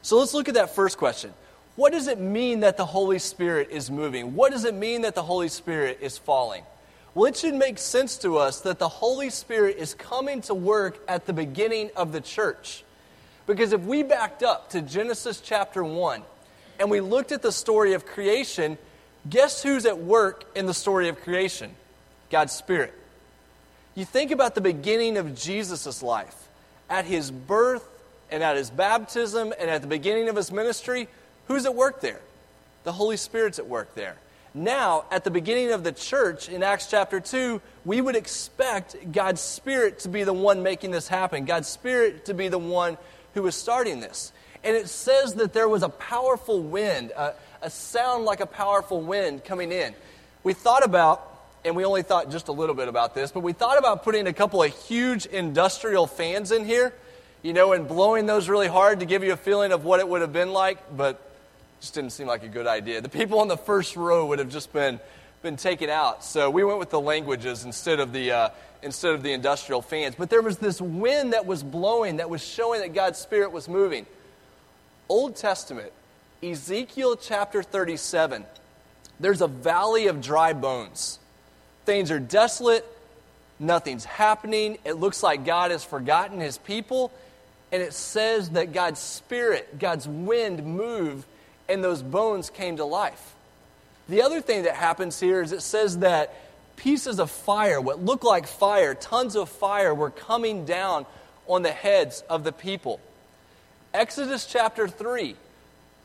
So 0.06 0.20
let's 0.20 0.36
look 0.36 0.48
at 0.48 0.54
that 0.54 0.76
first 0.76 1.00
question. 1.00 1.34
What 1.76 1.92
does 1.92 2.08
it 2.08 2.20
mean 2.20 2.60
that 2.60 2.78
the 2.78 2.86
Holy 2.86 3.18
Spirit 3.18 3.70
is 3.72 3.90
moving? 3.90 4.36
What 4.36 4.52
does 4.52 4.64
it 4.64 4.76
mean 4.76 5.02
that 5.02 5.16
the 5.16 5.24
Holy 5.24 5.48
Spirit 5.48 5.98
is 6.00 6.16
falling? 6.16 6.62
Well, 7.16 7.26
it 7.26 7.36
should 7.36 7.56
make 7.56 7.80
sense 7.80 8.16
to 8.18 8.38
us 8.38 8.62
that 8.62 8.78
the 8.78 8.88
Holy 8.88 9.32
Spirit 9.32 9.78
is 9.78 9.96
coming 9.96 10.42
to 10.42 10.54
work 10.54 11.04
at 11.08 11.26
the 11.26 11.34
beginning 11.34 11.90
of 11.96 12.12
the 12.12 12.22
church. 12.22 12.84
Because 13.48 13.74
if 13.74 13.82
we 13.82 14.04
backed 14.04 14.44
up 14.44 14.70
to 14.70 14.82
Genesis 14.84 15.42
chapter 15.42 15.84
1 15.84 16.22
and 16.80 16.92
we 16.92 17.02
looked 17.02 17.32
at 17.32 17.42
the 17.42 17.52
story 17.52 17.94
of 17.94 18.06
creation, 18.06 18.78
guess 19.28 19.64
who's 19.64 19.88
at 19.88 19.98
work 19.98 20.46
in 20.56 20.68
the 20.68 20.74
story 20.76 21.10
of 21.10 21.20
creation? 21.22 21.72
God's 22.30 22.54
Spirit. 22.54 22.94
You 23.96 24.06
think 24.06 24.30
about 24.30 24.54
the 24.54 24.62
beginning 24.62 25.18
of 25.18 25.34
Jesus' 25.34 26.04
life. 26.04 26.48
At 26.92 27.06
his 27.06 27.32
birth, 27.32 27.95
and 28.32 28.44
at 28.44 28.58
his 28.58 28.70
baptism 28.70 29.54
and 29.60 29.70
at 29.70 29.82
the 29.82 29.88
beginning 29.88 30.30
of 30.30 30.36
his 30.36 30.52
ministry, 30.52 31.08
who's 31.48 31.66
at 31.66 31.76
work 31.76 32.02
there? 32.02 32.22
The 32.84 32.92
Holy 32.92 33.18
Spirit's 33.18 33.60
at 33.60 33.68
work 33.68 33.96
there. 33.96 34.18
Now, 34.54 35.04
at 35.12 35.26
the 35.26 35.32
beginning 35.32 35.74
of 35.74 35.84
the 35.84 35.92
church 35.92 36.48
in 36.48 36.64
Acts 36.64 36.90
chapter 36.90 37.20
2, 37.20 37.62
we 37.84 38.00
would 38.00 38.16
expect 38.16 39.12
God's 39.12 39.42
Spirit 39.42 40.00
to 40.00 40.10
be 40.10 40.24
the 40.24 40.34
one 40.34 40.64
making 40.64 40.92
this 40.92 41.10
happen, 41.10 41.44
God's 41.44 41.68
Spirit 41.68 42.26
to 42.26 42.34
be 42.34 42.48
the 42.48 42.58
one 42.58 42.98
who 43.34 43.46
is 43.48 43.56
starting 43.56 44.00
this. 44.00 44.32
And 44.64 44.76
it 44.76 44.88
says 44.88 45.36
that 45.36 45.52
there 45.52 45.68
was 45.68 45.84
a 45.84 45.90
powerful 45.90 46.62
wind, 46.62 47.12
a, 47.12 47.34
a 47.62 47.70
sound 47.70 48.24
like 48.24 48.40
a 48.40 48.46
powerful 48.46 49.02
wind 49.02 49.44
coming 49.44 49.74
in. 49.74 49.94
We 50.44 50.54
thought 50.54 50.86
about, 50.86 51.38
and 51.66 51.76
we 51.76 51.84
only 51.84 52.02
thought 52.02 52.32
just 52.32 52.48
a 52.48 52.54
little 52.54 52.76
bit 52.76 52.88
about 52.88 53.14
this, 53.14 53.34
but 53.34 53.42
we 53.42 53.52
thought 53.52 53.78
about 53.78 54.04
putting 54.04 54.26
a 54.26 54.34
couple 54.34 54.64
of 54.64 54.74
huge 54.86 55.26
industrial 55.26 56.08
fans 56.08 56.54
in 56.54 56.64
here 56.64 56.94
you 57.46 57.54
know, 57.54 57.74
and 57.74 57.88
blowing 57.88 58.26
those 58.26 58.50
really 58.50 58.68
hard 58.68 59.02
to 59.02 59.06
give 59.06 59.24
you 59.24 59.32
a 59.32 59.38
feeling 59.38 59.72
of 59.72 59.86
what 59.86 60.00
it 60.00 60.08
would 60.08 60.22
have 60.22 60.34
been 60.34 60.52
like, 60.52 60.98
but 60.98 61.22
just 61.80 61.94
didn't 61.94 62.10
seem 62.10 62.26
like 62.26 62.42
a 62.42 62.48
good 62.48 62.66
idea. 62.66 63.02
The 63.02 63.08
people 63.08 63.38
on 63.38 63.48
the 63.48 63.56
first 63.56 63.96
row 63.96 64.26
would 64.26 64.40
have 64.40 64.50
just 64.50 64.74
been 64.74 65.00
been 65.44 65.56
taken 65.56 65.92
out. 65.92 66.24
So 66.24 66.50
we 66.50 66.64
went 66.64 66.80
with 66.80 66.90
the 66.90 67.00
languages 67.00 67.64
instead 67.64 68.00
of 68.00 68.14
the 68.14 68.32
uh, 68.32 68.50
instead 68.82 69.14
of 69.14 69.22
the 69.22 69.32
industrial 69.32 69.84
fans. 69.84 70.16
But 70.18 70.32
there 70.32 70.42
was 70.42 70.58
this 70.58 70.82
wind 70.82 71.34
that 71.34 71.46
was 71.46 71.62
blowing 71.62 72.18
that 72.18 72.32
was 72.32 72.44
showing 72.44 72.82
that 72.82 72.96
God's 72.96 73.20
Spirit 73.20 73.52
was 73.52 73.70
moving. 73.70 74.08
Old 75.08 75.36
Testament, 75.36 75.92
Ezekiel 76.42 77.16
chapter 77.16 77.62
37. 77.62 78.44
There's 79.20 79.42
a 79.42 79.48
valley 79.48 80.08
of 80.08 80.20
dry 80.20 80.54
bones. 80.54 81.20
Things 81.86 82.10
are 82.10 82.20
desolate. 82.20 82.88
Nothing's 83.60 84.04
happening. 84.04 84.80
It 84.84 84.94
looks 84.94 85.22
like 85.22 85.46
God 85.46 85.70
has 85.70 85.84
forgotten 85.84 86.40
his 86.40 86.58
people 86.58 87.12
and 87.72 87.82
it 87.82 87.94
says 87.94 88.52
that 88.52 88.74
God's 88.74 89.00
spirit, 89.00 89.80
God's 89.80 90.08
wind 90.08 90.66
moved, 90.66 91.26
and 91.68 91.84
those 91.84 92.02
bones 92.02 92.50
came 92.50 92.78
to 92.78 92.86
life. 92.86 93.36
The 94.08 94.22
other 94.22 94.42
thing 94.42 94.64
that 94.64 94.76
happens 94.76 95.20
here 95.20 95.42
is 95.42 95.52
it 95.52 95.62
says 95.62 96.00
that 96.00 96.34
pieces 96.76 97.20
of 97.20 97.32
fire, 97.32 97.82
what 97.82 98.04
looked 98.04 98.24
like 98.24 98.48
fire, 98.48 98.94
tons 98.94 99.36
of 99.36 99.50
fire, 99.50 99.94
were 99.94 100.12
coming 100.12 100.66
down 100.66 101.06
on 101.48 101.62
the 101.62 101.72
heads 101.72 102.24
of 102.30 102.44
the 102.44 102.52
people. 102.52 103.00
Exodus 103.94 104.46
chapter 104.46 104.88
3, 104.88 105.36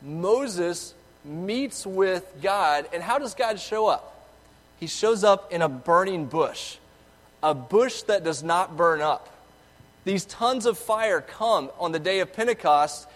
Moses 0.01 0.93
meets 1.23 1.85
with 1.85 2.25
God, 2.41 2.87
and 2.93 3.03
how 3.03 3.19
does 3.19 3.35
God 3.35 3.59
show 3.59 3.87
up? 3.87 4.27
He 4.79 4.87
shows 4.87 5.23
up 5.23 5.51
in 5.51 5.61
a 5.61 5.69
burning 5.69 6.25
bush, 6.25 6.77
a 7.43 7.53
bush 7.53 8.01
that 8.03 8.23
does 8.23 8.41
not 8.41 8.75
burn 8.75 9.01
up. 9.01 9.30
These 10.03 10.25
tons 10.25 10.65
of 10.65 10.77
fire 10.77 11.21
come 11.21 11.69
on 11.79 11.91
the 11.91 11.99
day 11.99 12.19
of 12.19 12.33
Pentecost, 12.33 13.07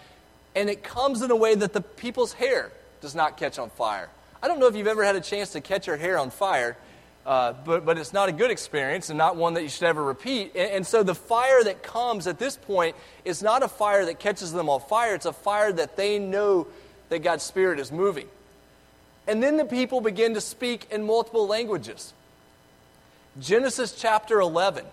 and 0.54 0.70
it 0.70 0.84
comes 0.84 1.22
in 1.22 1.30
a 1.30 1.36
way 1.36 1.54
that 1.54 1.72
the 1.72 1.80
people's 1.80 2.32
hair 2.32 2.70
does 3.00 3.14
not 3.14 3.36
catch 3.36 3.58
on 3.58 3.70
fire. 3.70 4.08
I 4.42 4.48
don't 4.48 4.60
know 4.60 4.66
if 4.66 4.76
you've 4.76 4.86
ever 4.86 5.04
had 5.04 5.16
a 5.16 5.20
chance 5.20 5.50
to 5.52 5.60
catch 5.60 5.86
your 5.86 5.96
hair 5.96 6.18
on 6.18 6.30
fire, 6.30 6.76
uh, 7.24 7.54
but, 7.64 7.84
but 7.84 7.98
it's 7.98 8.12
not 8.12 8.28
a 8.28 8.32
good 8.32 8.52
experience 8.52 9.10
and 9.10 9.18
not 9.18 9.34
one 9.34 9.54
that 9.54 9.62
you 9.62 9.68
should 9.68 9.88
ever 9.88 10.02
repeat. 10.02 10.52
And, 10.54 10.70
and 10.70 10.86
so 10.86 11.02
the 11.02 11.14
fire 11.14 11.64
that 11.64 11.82
comes 11.82 12.28
at 12.28 12.38
this 12.38 12.56
point 12.56 12.94
is 13.24 13.42
not 13.42 13.64
a 13.64 13.68
fire 13.68 14.04
that 14.04 14.20
catches 14.20 14.52
them 14.52 14.68
on 14.68 14.80
fire, 14.80 15.14
it's 15.14 15.26
a 15.26 15.32
fire 15.32 15.72
that 15.72 15.96
they 15.96 16.20
know 16.20 16.68
that 17.08 17.20
God's 17.20 17.42
Spirit 17.42 17.80
is 17.80 17.90
moving. 17.90 18.28
And 19.26 19.42
then 19.42 19.56
the 19.56 19.64
people 19.64 20.00
begin 20.00 20.34
to 20.34 20.40
speak 20.40 20.86
in 20.92 21.04
multiple 21.04 21.48
languages. 21.48 22.12
Genesis 23.40 23.92
chapter 23.92 24.40
11 24.40 24.86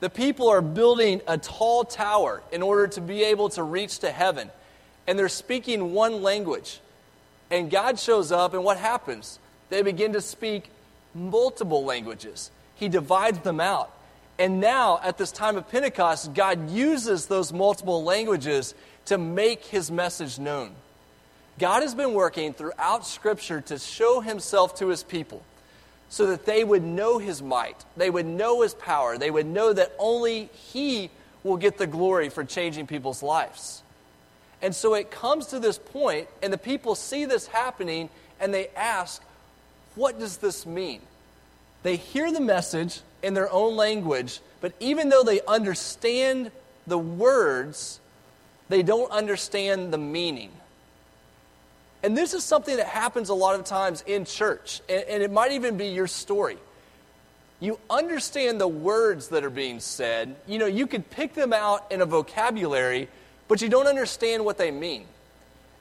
the 0.00 0.10
people 0.10 0.48
are 0.48 0.62
building 0.62 1.20
a 1.26 1.36
tall 1.38 1.84
tower 1.84 2.42
in 2.50 2.62
order 2.62 2.88
to 2.88 3.00
be 3.00 3.22
able 3.24 3.50
to 3.50 3.62
reach 3.62 4.00
to 4.00 4.10
heaven. 4.10 4.50
And 5.06 5.18
they're 5.18 5.28
speaking 5.28 5.92
one 5.92 6.22
language. 6.22 6.80
And 7.50 7.70
God 7.70 7.98
shows 7.98 8.32
up, 8.32 8.54
and 8.54 8.64
what 8.64 8.78
happens? 8.78 9.38
They 9.68 9.82
begin 9.82 10.14
to 10.14 10.20
speak 10.20 10.70
multiple 11.14 11.84
languages. 11.84 12.50
He 12.76 12.88
divides 12.88 13.40
them 13.40 13.60
out. 13.60 13.92
And 14.38 14.58
now, 14.58 15.00
at 15.02 15.18
this 15.18 15.32
time 15.32 15.56
of 15.56 15.68
Pentecost, 15.68 16.32
God 16.32 16.70
uses 16.70 17.26
those 17.26 17.52
multiple 17.52 18.02
languages 18.02 18.74
to 19.06 19.18
make 19.18 19.64
his 19.66 19.90
message 19.90 20.38
known. 20.38 20.70
God 21.58 21.82
has 21.82 21.94
been 21.94 22.14
working 22.14 22.54
throughout 22.54 23.06
Scripture 23.06 23.60
to 23.62 23.78
show 23.78 24.20
himself 24.20 24.76
to 24.76 24.88
his 24.88 25.02
people 25.02 25.42
so 26.10 26.26
that 26.26 26.44
they 26.44 26.64
would 26.64 26.82
know 26.82 27.18
his 27.18 27.40
might, 27.40 27.84
they 27.96 28.10
would 28.10 28.26
know 28.26 28.62
his 28.62 28.74
power, 28.74 29.16
they 29.16 29.30
would 29.30 29.46
know 29.46 29.72
that 29.72 29.92
only 29.98 30.50
he 30.52 31.08
will 31.44 31.56
get 31.56 31.78
the 31.78 31.86
glory 31.86 32.28
for 32.28 32.44
changing 32.44 32.86
people's 32.86 33.22
lives. 33.22 33.82
And 34.60 34.74
so 34.74 34.94
it 34.94 35.10
comes 35.10 35.46
to 35.46 35.60
this 35.60 35.78
point, 35.78 36.28
and 36.42 36.52
the 36.52 36.58
people 36.58 36.94
see 36.94 37.24
this 37.24 37.46
happening, 37.46 38.10
and 38.40 38.52
they 38.52 38.68
ask, 38.76 39.22
What 39.94 40.18
does 40.18 40.38
this 40.38 40.66
mean? 40.66 41.00
They 41.84 41.96
hear 41.96 42.30
the 42.30 42.40
message 42.40 43.00
in 43.22 43.32
their 43.32 43.50
own 43.50 43.76
language, 43.76 44.40
but 44.60 44.72
even 44.80 45.08
though 45.08 45.22
they 45.22 45.40
understand 45.46 46.50
the 46.86 46.98
words, 46.98 48.00
they 48.68 48.82
don't 48.82 49.10
understand 49.12 49.92
the 49.92 49.98
meaning. 49.98 50.50
And 52.02 52.16
this 52.16 52.32
is 52.32 52.44
something 52.44 52.76
that 52.76 52.86
happens 52.86 53.28
a 53.28 53.34
lot 53.34 53.58
of 53.58 53.64
times 53.64 54.02
in 54.06 54.24
church, 54.24 54.80
and, 54.88 55.04
and 55.04 55.22
it 55.22 55.30
might 55.30 55.52
even 55.52 55.76
be 55.76 55.88
your 55.88 56.06
story. 56.06 56.56
You 57.60 57.78
understand 57.90 58.58
the 58.58 58.68
words 58.68 59.28
that 59.28 59.44
are 59.44 59.50
being 59.50 59.80
said. 59.80 60.34
You 60.46 60.58
know, 60.58 60.66
you 60.66 60.86
could 60.86 61.10
pick 61.10 61.34
them 61.34 61.52
out 61.52 61.92
in 61.92 62.00
a 62.00 62.06
vocabulary, 62.06 63.08
but 63.48 63.60
you 63.60 63.68
don't 63.68 63.86
understand 63.86 64.46
what 64.46 64.56
they 64.56 64.70
mean. 64.70 65.04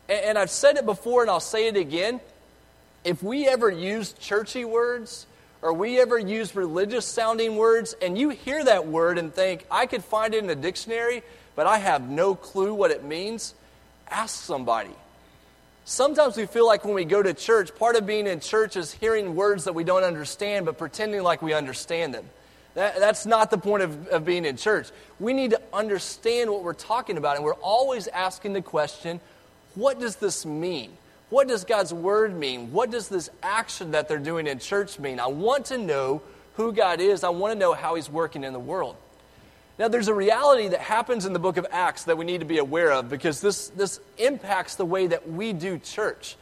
And, 0.09 0.25
and 0.25 0.37
I've 0.37 0.49
said 0.49 0.75
it 0.75 0.85
before, 0.85 1.21
and 1.21 1.31
I'll 1.31 1.39
say 1.39 1.67
it 1.67 1.77
again. 1.77 2.19
If 3.05 3.23
we 3.23 3.47
ever 3.47 3.69
use 3.69 4.11
churchy 4.11 4.65
words, 4.65 5.25
or 5.61 5.71
we 5.71 6.01
ever 6.01 6.19
use 6.19 6.53
religious 6.53 7.05
sounding 7.05 7.55
words, 7.55 7.95
and 8.01 8.17
you 8.17 8.29
hear 8.29 8.61
that 8.65 8.87
word 8.87 9.17
and 9.17 9.33
think, 9.33 9.65
I 9.71 9.85
could 9.85 10.03
find 10.03 10.33
it 10.33 10.43
in 10.43 10.49
a 10.49 10.55
dictionary, 10.55 11.23
but 11.55 11.65
I 11.65 11.77
have 11.77 12.09
no 12.09 12.35
clue 12.35 12.73
what 12.73 12.91
it 12.91 13.05
means, 13.05 13.53
ask 14.09 14.43
somebody. 14.43 14.95
Sometimes 15.89 16.37
we 16.37 16.45
feel 16.45 16.67
like 16.67 16.85
when 16.85 16.93
we 16.93 17.03
go 17.03 17.23
to 17.23 17.33
church, 17.33 17.75
part 17.75 17.95
of 17.95 18.05
being 18.05 18.27
in 18.27 18.41
church 18.41 18.77
is 18.77 18.93
hearing 18.93 19.35
words 19.35 19.63
that 19.63 19.73
we 19.73 19.83
don't 19.83 20.03
understand, 20.03 20.67
but 20.67 20.77
pretending 20.77 21.23
like 21.23 21.41
we 21.41 21.51
understand 21.51 22.13
them. 22.13 22.29
That, 22.75 22.99
that's 22.99 23.25
not 23.25 23.49
the 23.49 23.57
point 23.57 23.81
of, 23.81 24.07
of 24.09 24.23
being 24.23 24.45
in 24.45 24.55
church. 24.55 24.89
We 25.19 25.33
need 25.33 25.49
to 25.49 25.61
understand 25.73 26.51
what 26.51 26.61
we're 26.61 26.73
talking 26.73 27.17
about, 27.17 27.37
and 27.37 27.43
we're 27.43 27.55
always 27.55 28.07
asking 28.07 28.53
the 28.53 28.61
question 28.61 29.19
what 29.73 29.99
does 29.99 30.17
this 30.17 30.45
mean? 30.45 30.95
What 31.31 31.47
does 31.47 31.65
God's 31.65 31.91
word 31.91 32.35
mean? 32.35 32.71
What 32.71 32.91
does 32.91 33.09
this 33.09 33.31
action 33.41 33.89
that 33.89 34.07
they're 34.07 34.19
doing 34.19 34.45
in 34.45 34.59
church 34.59 34.99
mean? 34.99 35.19
I 35.19 35.25
want 35.25 35.65
to 35.65 35.79
know 35.79 36.21
who 36.53 36.71
God 36.71 37.01
is, 37.01 37.23
I 37.23 37.29
want 37.29 37.53
to 37.53 37.59
know 37.59 37.73
how 37.73 37.95
He's 37.95 38.11
working 38.11 38.43
in 38.43 38.53
the 38.53 38.59
world. 38.59 38.95
Now, 39.79 39.87
there's 39.87 40.09
a 40.09 40.13
reality 40.13 40.67
that 40.67 40.81
happens 40.81 41.25
in 41.25 41.31
the 41.31 41.39
book 41.39 41.55
of 41.55 41.65
Acts 41.71 42.03
that 42.03 42.17
we 42.17 42.25
need 42.25 42.39
to 42.39 42.45
be 42.45 42.57
aware 42.57 42.91
of 42.91 43.07
because 43.07 43.39
this, 43.39 43.69
this 43.69 44.01
impacts 44.17 44.75
the 44.75 44.83
way 44.83 45.07
that 45.07 45.29
we 45.29 45.53
do 45.53 45.77
church. 45.77 46.35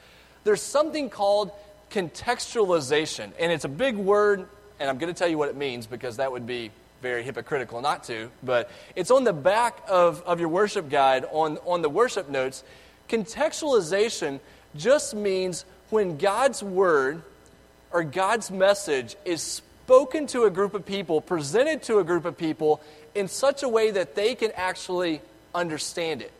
There's 0.44 0.62
something 0.62 1.12
called 1.12 1.52
contextualization, 1.92 3.32
and 3.40 3.52
it's 3.52 3.64
a 3.64 3.70
big 3.70 3.96
word, 3.96 4.48
and 4.80 4.90
I'm 4.90 4.98
going 4.98 5.14
to 5.14 5.18
tell 5.18 5.28
you 5.28 5.38
what 5.38 5.50
it 5.50 5.56
means 5.56 5.86
because 5.86 6.18
that 6.18 6.32
would 6.32 6.48
be 6.48 6.72
very 7.04 7.22
hypocritical 7.22 7.80
not 7.80 8.06
to, 8.06 8.32
but 8.42 8.72
it's 8.96 9.12
on 9.12 9.24
the 9.24 9.34
back 9.34 9.84
of, 9.88 10.24
of 10.24 10.40
your 10.40 10.50
worship 10.50 10.90
guide 10.90 11.24
on, 11.32 11.60
on 11.60 11.84
the 11.84 11.90
worship 11.90 12.30
notes. 12.30 12.64
Contextualization 13.08 14.40
just 14.76 15.14
means 15.14 15.64
when 15.92 16.18
God's 16.18 16.64
word 16.64 17.22
or 17.92 18.04
God's 18.04 18.50
message 18.50 19.16
is 19.26 19.62
spoken 19.88 20.28
to 20.28 20.44
a 20.44 20.50
group 20.50 20.74
of 20.74 20.86
people, 20.86 21.22
presented 21.22 21.84
to 21.84 22.00
a 22.00 22.04
group 22.04 22.26
of 22.26 22.38
people, 22.38 22.82
in 23.18 23.28
such 23.28 23.64
a 23.64 23.68
way 23.68 23.90
that 23.92 24.14
they 24.14 24.36
can 24.36 24.52
actually 24.56 25.22
understand 25.56 26.22
it. 26.22 26.32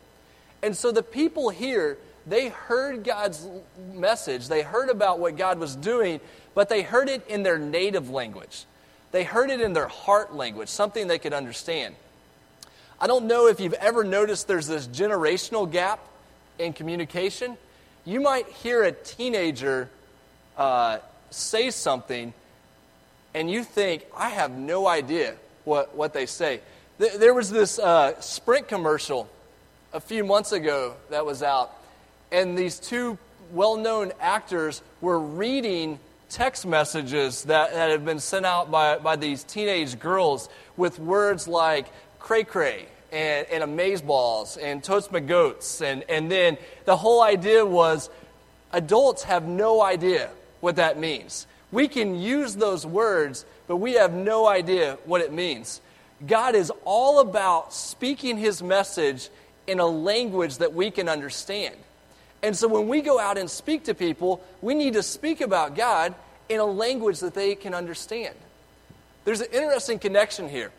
And 0.62 0.76
so 0.76 0.92
the 0.92 1.02
people 1.02 1.50
here, 1.50 1.98
they 2.26 2.48
heard 2.48 3.02
God's 3.02 3.46
message, 3.92 4.48
they 4.48 4.62
heard 4.62 4.88
about 4.88 5.18
what 5.18 5.36
God 5.36 5.58
was 5.58 5.74
doing, 5.74 6.20
but 6.54 6.68
they 6.68 6.82
heard 6.82 7.08
it 7.08 7.26
in 7.26 7.42
their 7.42 7.58
native 7.58 8.10
language. 8.10 8.64
They 9.10 9.24
heard 9.24 9.50
it 9.50 9.60
in 9.60 9.72
their 9.72 9.88
heart 9.88 10.34
language, 10.34 10.68
something 10.68 11.08
they 11.08 11.18
could 11.18 11.32
understand. 11.32 11.96
I 13.00 13.08
don't 13.08 13.26
know 13.26 13.48
if 13.48 13.58
you've 13.58 13.74
ever 13.74 14.04
noticed 14.04 14.46
there's 14.46 14.66
this 14.68 14.86
generational 14.86 15.70
gap 15.70 16.00
in 16.58 16.72
communication. 16.72 17.56
You 18.04 18.20
might 18.20 18.46
hear 18.46 18.84
a 18.84 18.92
teenager 18.92 19.88
uh, 20.56 20.98
say 21.30 21.70
something, 21.70 22.32
and 23.34 23.50
you 23.50 23.64
think, 23.64 24.06
I 24.16 24.28
have 24.30 24.52
no 24.52 24.86
idea 24.86 25.34
what, 25.68 25.94
what 25.94 26.12
they 26.12 26.26
say. 26.26 26.60
There 26.98 27.34
was 27.34 27.50
this 27.50 27.78
uh, 27.78 28.20
Sprint 28.20 28.66
commercial 28.66 29.28
a 29.92 30.00
few 30.00 30.24
months 30.24 30.50
ago 30.50 30.94
that 31.10 31.24
was 31.24 31.42
out, 31.42 31.72
and 32.32 32.58
these 32.58 32.80
two 32.80 33.18
well 33.52 33.76
known 33.76 34.12
actors 34.20 34.82
were 35.00 35.20
reading 35.20 36.00
text 36.28 36.66
messages 36.66 37.44
that, 37.44 37.72
that 37.72 37.90
had 37.90 38.04
been 38.04 38.18
sent 38.18 38.44
out 38.44 38.70
by, 38.70 38.98
by 38.98 39.16
these 39.16 39.44
teenage 39.44 39.98
girls 39.98 40.48
with 40.76 40.98
words 40.98 41.48
like 41.48 41.86
cray 42.18 42.44
cray 42.44 42.86
and, 43.12 43.46
and 43.50 43.64
amazeballs 43.64 44.58
and 44.60 44.86
my 45.10 45.20
goats. 45.20 45.80
And, 45.80 46.04
and 46.08 46.30
then 46.30 46.58
the 46.84 46.96
whole 46.96 47.22
idea 47.22 47.64
was 47.64 48.10
adults 48.72 49.22
have 49.22 49.46
no 49.46 49.82
idea 49.82 50.30
what 50.60 50.76
that 50.76 50.98
means. 50.98 51.46
We 51.70 51.88
can 51.88 52.18
use 52.20 52.56
those 52.56 52.84
words, 52.86 53.44
but 53.68 53.76
we 53.76 53.92
have 53.92 54.12
no 54.12 54.48
idea 54.48 54.98
what 55.04 55.20
it 55.20 55.32
means. 55.32 55.80
God 56.26 56.56
is 56.56 56.72
all 56.84 57.20
about 57.20 57.72
speaking 57.72 58.38
his 58.38 58.62
message 58.62 59.28
in 59.68 59.78
a 59.78 59.86
language 59.86 60.58
that 60.58 60.74
we 60.74 60.90
can 60.90 61.08
understand. 61.08 61.76
And 62.42 62.56
so 62.56 62.66
when 62.66 62.88
we 62.88 63.02
go 63.02 63.20
out 63.20 63.38
and 63.38 63.48
speak 63.48 63.84
to 63.84 63.94
people, 63.94 64.42
we 64.62 64.74
need 64.74 64.94
to 64.94 65.02
speak 65.02 65.40
about 65.40 65.76
God 65.76 66.14
in 66.48 66.60
a 66.60 66.64
language 66.64 67.20
that 67.20 67.34
they 67.34 67.54
can 67.54 67.74
understand. 67.74 68.34
There's 69.24 69.42
an 69.42 69.52
interesting 69.52 69.98
connection 69.98 70.48
here. 70.48 70.72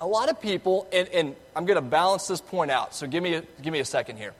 A 0.00 0.06
lot 0.06 0.28
of 0.28 0.40
people, 0.40 0.88
and, 0.92 1.08
and 1.08 1.36
I'm 1.54 1.64
going 1.64 1.76
to 1.76 1.82
balance 1.82 2.26
this 2.26 2.40
point 2.40 2.70
out, 2.70 2.94
so 2.94 3.06
give 3.06 3.22
me, 3.22 3.34
a, 3.34 3.42
give 3.62 3.72
me 3.72 3.80
a 3.80 3.84
second 3.84 4.16
here. 4.16 4.34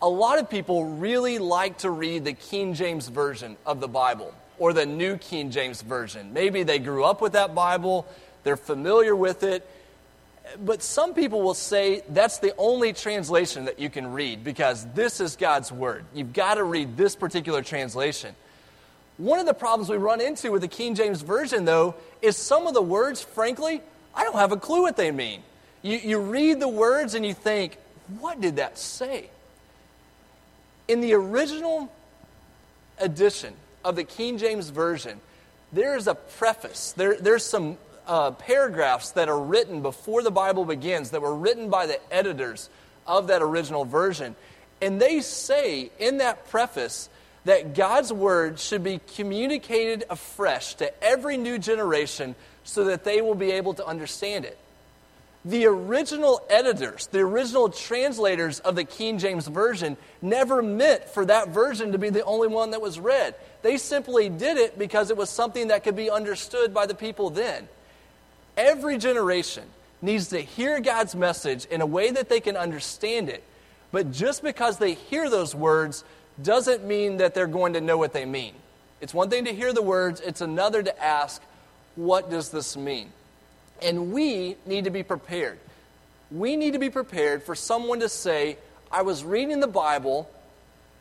A 0.00 0.08
lot 0.08 0.38
of 0.38 0.48
people 0.48 0.84
really 0.84 1.38
like 1.38 1.78
to 1.78 1.90
read 1.90 2.24
the 2.24 2.34
King 2.34 2.74
James 2.74 3.08
Version 3.08 3.56
of 3.66 3.80
the 3.80 3.88
Bible 3.88 4.32
or 4.58 4.72
the 4.72 4.86
New 4.86 5.16
King 5.16 5.50
James 5.50 5.82
Version. 5.82 6.32
Maybe 6.32 6.62
they 6.62 6.78
grew 6.78 7.04
up 7.04 7.20
with 7.20 7.32
that 7.32 7.54
Bible, 7.54 8.06
they're 8.44 8.56
familiar 8.56 9.14
with 9.14 9.42
it. 9.42 9.68
But 10.64 10.80
some 10.82 11.12
people 11.12 11.42
will 11.42 11.54
say 11.54 12.02
that's 12.08 12.38
the 12.38 12.54
only 12.56 12.92
translation 12.92 13.64
that 13.64 13.80
you 13.80 13.90
can 13.90 14.12
read 14.12 14.44
because 14.44 14.86
this 14.94 15.20
is 15.20 15.34
God's 15.34 15.72
Word. 15.72 16.04
You've 16.14 16.32
got 16.32 16.54
to 16.54 16.64
read 16.64 16.96
this 16.96 17.16
particular 17.16 17.62
translation. 17.62 18.34
One 19.16 19.40
of 19.40 19.46
the 19.46 19.54
problems 19.54 19.88
we 19.88 19.96
run 19.96 20.20
into 20.20 20.52
with 20.52 20.62
the 20.62 20.68
King 20.68 20.94
James 20.94 21.22
Version, 21.22 21.64
though, 21.64 21.94
is 22.22 22.36
some 22.36 22.66
of 22.66 22.74
the 22.74 22.82
words, 22.82 23.22
frankly, 23.22 23.82
I 24.14 24.24
don't 24.24 24.36
have 24.36 24.52
a 24.52 24.56
clue 24.56 24.82
what 24.82 24.96
they 24.96 25.10
mean. 25.10 25.42
You, 25.82 25.98
you 25.98 26.18
read 26.18 26.60
the 26.60 26.68
words 26.68 27.14
and 27.14 27.24
you 27.24 27.34
think, 27.34 27.78
what 28.20 28.40
did 28.40 28.56
that 28.56 28.78
say? 28.78 29.30
In 30.86 31.00
the 31.00 31.14
original 31.14 31.92
edition 32.98 33.54
of 33.86 33.94
the 33.94 34.04
King 34.04 34.36
James 34.36 34.68
Version, 34.70 35.20
there 35.72 35.96
is 35.96 36.08
a 36.08 36.14
preface. 36.14 36.92
There, 36.96 37.16
there's 37.16 37.44
some 37.44 37.78
uh, 38.06 38.32
paragraphs 38.32 39.12
that 39.12 39.28
are 39.28 39.40
written 39.40 39.80
before 39.80 40.22
the 40.22 40.30
Bible 40.30 40.64
begins 40.64 41.10
that 41.10 41.22
were 41.22 41.34
written 41.34 41.70
by 41.70 41.86
the 41.86 42.00
editors 42.12 42.68
of 43.06 43.28
that 43.28 43.42
original 43.42 43.84
version. 43.84 44.34
And 44.82 45.00
they 45.00 45.20
say 45.20 45.90
in 45.98 46.18
that 46.18 46.48
preface 46.48 47.08
that 47.44 47.74
God's 47.74 48.12
word 48.12 48.58
should 48.58 48.82
be 48.82 49.00
communicated 49.14 50.04
afresh 50.10 50.74
to 50.74 51.02
every 51.02 51.36
new 51.36 51.56
generation 51.56 52.34
so 52.64 52.84
that 52.84 53.04
they 53.04 53.22
will 53.22 53.36
be 53.36 53.52
able 53.52 53.74
to 53.74 53.86
understand 53.86 54.44
it. 54.44 54.58
The 55.46 55.66
original 55.66 56.44
editors, 56.50 57.06
the 57.06 57.20
original 57.20 57.68
translators 57.68 58.58
of 58.58 58.74
the 58.74 58.82
King 58.82 59.18
James 59.18 59.46
Version, 59.46 59.96
never 60.20 60.60
meant 60.60 61.04
for 61.04 61.24
that 61.24 61.50
version 61.50 61.92
to 61.92 61.98
be 61.98 62.10
the 62.10 62.24
only 62.24 62.48
one 62.48 62.72
that 62.72 62.82
was 62.82 62.98
read. 62.98 63.36
They 63.62 63.76
simply 63.76 64.28
did 64.28 64.58
it 64.58 64.76
because 64.76 65.10
it 65.10 65.16
was 65.16 65.30
something 65.30 65.68
that 65.68 65.84
could 65.84 65.94
be 65.94 66.10
understood 66.10 66.74
by 66.74 66.86
the 66.86 66.96
people 66.96 67.30
then. 67.30 67.68
Every 68.56 68.98
generation 68.98 69.62
needs 70.02 70.30
to 70.30 70.40
hear 70.40 70.80
God's 70.80 71.14
message 71.14 71.64
in 71.66 71.80
a 71.80 71.86
way 71.86 72.10
that 72.10 72.28
they 72.28 72.40
can 72.40 72.56
understand 72.56 73.28
it. 73.28 73.44
But 73.92 74.10
just 74.10 74.42
because 74.42 74.78
they 74.78 74.94
hear 74.94 75.30
those 75.30 75.54
words 75.54 76.02
doesn't 76.42 76.84
mean 76.84 77.18
that 77.18 77.34
they're 77.34 77.46
going 77.46 77.74
to 77.74 77.80
know 77.80 77.96
what 77.96 78.12
they 78.12 78.24
mean. 78.24 78.54
It's 79.00 79.14
one 79.14 79.30
thing 79.30 79.44
to 79.44 79.54
hear 79.54 79.72
the 79.72 79.80
words, 79.80 80.20
it's 80.20 80.40
another 80.40 80.82
to 80.82 81.02
ask, 81.02 81.40
what 81.94 82.30
does 82.30 82.50
this 82.50 82.76
mean? 82.76 83.12
And 83.82 84.12
we 84.12 84.56
need 84.66 84.84
to 84.84 84.90
be 84.90 85.02
prepared. 85.02 85.58
We 86.30 86.56
need 86.56 86.72
to 86.72 86.78
be 86.78 86.90
prepared 86.90 87.42
for 87.42 87.54
someone 87.54 88.00
to 88.00 88.08
say, 88.08 88.58
I 88.90 89.02
was 89.02 89.24
reading 89.24 89.60
the 89.60 89.66
Bible 89.66 90.28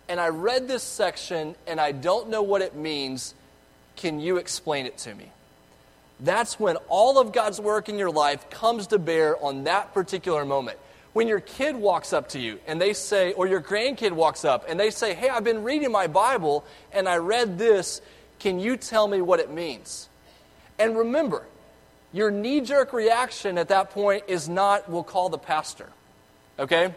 and 0.08 0.20
I 0.20 0.30
read 0.30 0.68
this 0.68 0.84
section 0.84 1.56
and 1.66 1.80
I 1.80 1.92
don't 1.92 2.30
know 2.30 2.42
what 2.42 2.62
it 2.62 2.76
means. 2.76 3.34
Can 3.96 4.20
you 4.20 4.38
explain 4.38 4.86
it 4.86 4.98
to 5.00 5.16
me? 5.16 5.32
That's 6.20 6.60
when 6.60 6.78
all 6.88 7.20
of 7.20 7.32
God's 7.32 7.60
work 7.60 7.90
in 7.90 7.98
your 7.98 8.12
life 8.12 8.50
comes 8.50 8.88
to 8.88 9.00
bear 9.00 9.42
on 9.44 9.66
that 9.66 9.94
particular 9.94 10.46
moment. 10.46 10.78
When 11.14 11.28
your 11.28 11.40
kid 11.40 11.76
walks 11.76 12.14
up 12.14 12.30
to 12.30 12.40
you 12.40 12.60
and 12.68 12.80
they 12.80 12.94
say, 12.94 13.34
or 13.34 13.48
your 13.48 13.62
grandkid 13.62 14.12
walks 14.12 14.46
up 14.46 14.66
and 14.68 14.80
they 14.80 14.92
say, 14.92 15.14
Hey, 15.14 15.30
I've 15.30 15.44
been 15.44 15.64
reading 15.64 15.92
my 15.92 16.08
Bible 16.08 16.66
and 16.92 17.08
I 17.08 17.18
read 17.18 17.58
this. 17.58 18.02
Can 18.40 18.60
you 18.60 18.78
tell 18.78 19.08
me 19.08 19.22
what 19.22 19.40
it 19.40 19.50
means? 19.50 20.10
And 20.78 20.98
remember, 20.98 21.46
your 22.16 22.32
knee 22.32 22.62
jerk 22.62 22.94
reaction 22.94 23.58
at 23.58 23.68
that 23.68 23.92
point 23.92 24.24
is 24.28 24.48
not, 24.48 24.90
we'll 24.90 25.04
call 25.04 25.28
the 25.28 25.38
pastor. 25.38 25.90
Okay? 26.58 26.94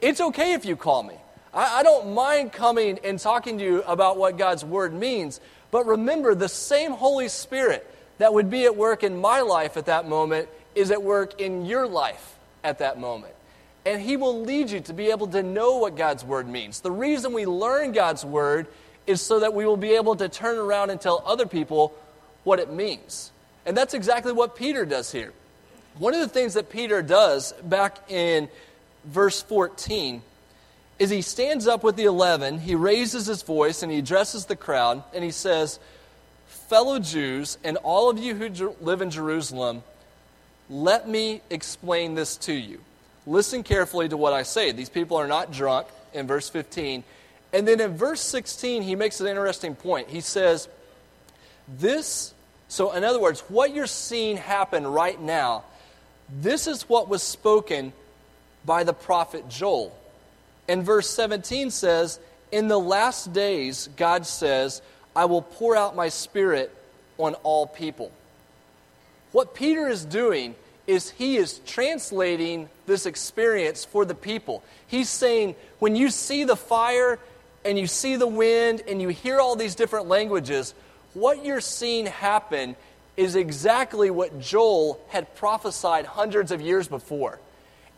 It's 0.00 0.20
okay 0.20 0.52
if 0.52 0.64
you 0.64 0.76
call 0.76 1.02
me. 1.02 1.14
I, 1.52 1.80
I 1.80 1.82
don't 1.82 2.14
mind 2.14 2.52
coming 2.52 3.00
and 3.02 3.18
talking 3.18 3.58
to 3.58 3.64
you 3.64 3.82
about 3.82 4.18
what 4.18 4.38
God's 4.38 4.64
word 4.64 4.94
means. 4.94 5.40
But 5.72 5.84
remember, 5.86 6.36
the 6.36 6.48
same 6.48 6.92
Holy 6.92 7.28
Spirit 7.28 7.84
that 8.18 8.32
would 8.32 8.48
be 8.48 8.66
at 8.66 8.76
work 8.76 9.02
in 9.02 9.20
my 9.20 9.40
life 9.40 9.76
at 9.76 9.86
that 9.86 10.08
moment 10.08 10.48
is 10.76 10.92
at 10.92 11.02
work 11.02 11.40
in 11.40 11.66
your 11.66 11.88
life 11.88 12.38
at 12.62 12.78
that 12.78 13.00
moment. 13.00 13.34
and 13.86 14.02
He 14.02 14.16
will 14.16 14.42
lead 14.42 14.70
you 14.70 14.80
to 14.80 14.92
be 14.92 15.10
able 15.10 15.28
to 15.28 15.42
know 15.42 15.76
what 15.78 15.96
God's 15.96 16.24
Word 16.24 16.48
means. 16.48 16.80
The 16.80 16.90
reason 16.90 17.32
we 17.32 17.46
learn 17.46 17.92
God's 17.92 18.24
Word 18.24 18.66
is 19.06 19.22
so 19.22 19.40
that 19.40 19.54
we 19.54 19.64
will 19.64 19.76
be 19.76 19.94
able 19.94 20.16
to 20.16 20.28
turn 20.28 20.58
around 20.58 20.90
and 20.90 21.00
tell 21.00 21.22
other 21.24 21.46
people 21.46 21.94
what 22.42 22.58
it 22.58 22.72
means. 22.72 23.30
And 23.66 23.76
that's 23.76 23.92
exactly 23.92 24.32
what 24.32 24.56
Peter 24.56 24.86
does 24.86 25.12
here. 25.12 25.32
One 25.98 26.14
of 26.14 26.20
the 26.20 26.28
things 26.28 26.54
that 26.54 26.70
Peter 26.70 27.02
does 27.02 27.52
back 27.64 28.10
in 28.10 28.48
verse 29.04 29.42
14 29.42 30.22
is 30.98 31.10
he 31.10 31.20
stands 31.20 31.66
up 31.66 31.84
with 31.84 31.96
the 31.96 32.04
eleven, 32.04 32.58
he 32.58 32.74
raises 32.74 33.26
his 33.26 33.42
voice, 33.42 33.82
and 33.82 33.92
he 33.92 33.98
addresses 33.98 34.46
the 34.46 34.56
crowd, 34.56 35.02
and 35.12 35.22
he 35.22 35.30
says, 35.30 35.78
Fellow 36.46 36.98
Jews, 36.98 37.58
and 37.62 37.76
all 37.78 38.08
of 38.08 38.18
you 38.18 38.34
who 38.34 38.74
live 38.80 39.02
in 39.02 39.10
Jerusalem, 39.10 39.82
let 40.70 41.06
me 41.06 41.42
explain 41.50 42.14
this 42.14 42.36
to 42.38 42.52
you. 42.54 42.80
Listen 43.26 43.62
carefully 43.62 44.08
to 44.08 44.16
what 44.16 44.32
I 44.32 44.42
say. 44.42 44.72
These 44.72 44.88
people 44.88 45.18
are 45.18 45.26
not 45.26 45.52
drunk, 45.52 45.88
in 46.16 46.26
verse 46.26 46.48
15. 46.48 47.04
And 47.52 47.68
then 47.68 47.80
in 47.80 47.96
verse 47.96 48.20
16, 48.20 48.82
he 48.82 48.96
makes 48.96 49.20
an 49.20 49.26
interesting 49.26 49.74
point. 49.74 50.08
He 50.08 50.20
says, 50.20 50.68
This, 51.68 52.34
so 52.68 52.92
in 52.92 53.04
other 53.04 53.20
words, 53.20 53.40
what 53.48 53.74
you're 53.74 53.86
seeing 53.86 54.36
happen 54.36 54.86
right 54.86 55.20
now, 55.20 55.64
this 56.40 56.66
is 56.66 56.88
what 56.88 57.08
was 57.08 57.22
spoken 57.22 57.92
by 58.64 58.84
the 58.84 58.92
prophet 58.92 59.48
Joel. 59.48 59.96
And 60.68 60.84
verse 60.84 61.08
17 61.08 61.70
says, 61.70 62.18
In 62.50 62.68
the 62.68 62.78
last 62.78 63.32
days, 63.32 63.88
God 63.96 64.26
says, 64.26 64.82
I 65.14 65.26
will 65.26 65.42
pour 65.42 65.76
out 65.76 65.94
my 65.94 66.08
spirit 66.08 66.74
on 67.18 67.34
all 67.42 67.66
people. 67.66 68.10
What 69.32 69.54
Peter 69.54 69.88
is 69.88 70.04
doing 70.04 70.54
is 70.86 71.10
he 71.10 71.36
is 71.36 71.60
translating 71.66 72.68
this 72.86 73.06
experience 73.06 73.84
for 73.84 74.04
the 74.04 74.14
people. 74.14 74.62
He's 74.86 75.08
saying, 75.08 75.56
when 75.78 75.96
you 75.96 76.10
see 76.10 76.44
the 76.44 76.56
fire 76.56 77.18
and 77.64 77.78
you 77.78 77.86
see 77.86 78.16
the 78.16 78.26
wind 78.26 78.82
and 78.88 79.02
you 79.02 79.08
hear 79.08 79.40
all 79.40 79.56
these 79.56 79.74
different 79.74 80.06
languages, 80.06 80.74
what 81.16 81.46
you're 81.46 81.62
seeing 81.62 82.04
happen 82.04 82.76
is 83.16 83.36
exactly 83.36 84.10
what 84.10 84.38
Joel 84.38 85.00
had 85.08 85.34
prophesied 85.34 86.04
hundreds 86.04 86.52
of 86.52 86.60
years 86.60 86.88
before. 86.88 87.40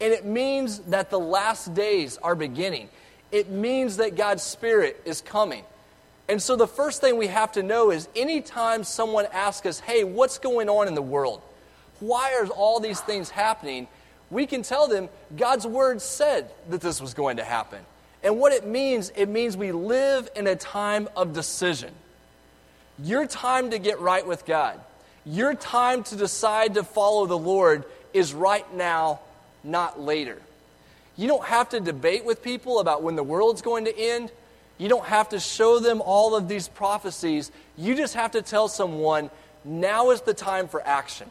And 0.00 0.12
it 0.12 0.24
means 0.24 0.78
that 0.80 1.10
the 1.10 1.18
last 1.18 1.74
days 1.74 2.16
are 2.18 2.36
beginning. 2.36 2.88
It 3.32 3.50
means 3.50 3.96
that 3.96 4.14
God's 4.14 4.44
Spirit 4.44 5.02
is 5.04 5.20
coming. 5.20 5.64
And 6.28 6.40
so 6.40 6.54
the 6.54 6.68
first 6.68 7.00
thing 7.00 7.18
we 7.18 7.26
have 7.26 7.50
to 7.52 7.62
know 7.64 7.90
is 7.90 8.08
anytime 8.14 8.84
someone 8.84 9.26
asks 9.32 9.66
us, 9.66 9.80
hey, 9.80 10.04
what's 10.04 10.38
going 10.38 10.68
on 10.68 10.86
in 10.86 10.94
the 10.94 11.02
world? 11.02 11.42
Why 11.98 12.38
are 12.40 12.46
all 12.46 12.78
these 12.78 13.00
things 13.00 13.30
happening? 13.30 13.88
We 14.30 14.46
can 14.46 14.62
tell 14.62 14.86
them 14.86 15.08
God's 15.36 15.66
word 15.66 16.00
said 16.00 16.52
that 16.68 16.80
this 16.80 17.00
was 17.00 17.14
going 17.14 17.38
to 17.38 17.44
happen. 17.44 17.80
And 18.22 18.38
what 18.38 18.52
it 18.52 18.64
means, 18.64 19.10
it 19.16 19.28
means 19.28 19.56
we 19.56 19.72
live 19.72 20.28
in 20.36 20.46
a 20.46 20.54
time 20.54 21.08
of 21.16 21.32
decision. 21.32 21.92
Your 23.02 23.26
time 23.26 23.70
to 23.70 23.78
get 23.78 24.00
right 24.00 24.26
with 24.26 24.44
God, 24.46 24.80
your 25.24 25.54
time 25.54 26.02
to 26.04 26.16
decide 26.16 26.74
to 26.74 26.82
follow 26.82 27.26
the 27.26 27.38
Lord 27.38 27.84
is 28.12 28.34
right 28.34 28.72
now 28.74 29.20
not 29.62 30.00
later. 30.00 30.40
You 31.16 31.28
don't 31.28 31.44
have 31.44 31.70
to 31.70 31.80
debate 31.80 32.24
with 32.24 32.42
people 32.42 32.78
about 32.78 33.02
when 33.02 33.16
the 33.16 33.22
world's 33.22 33.62
going 33.62 33.84
to 33.86 33.98
end. 33.98 34.30
You 34.78 34.88
don't 34.88 35.04
have 35.06 35.30
to 35.30 35.40
show 35.40 35.80
them 35.80 36.00
all 36.00 36.36
of 36.36 36.48
these 36.48 36.68
prophecies. 36.68 37.50
You 37.76 37.96
just 37.96 38.14
have 38.14 38.32
to 38.32 38.42
tell 38.42 38.68
someone 38.68 39.30
now 39.64 40.10
is 40.10 40.20
the 40.20 40.34
time 40.34 40.68
for 40.68 40.80
action. 40.86 41.28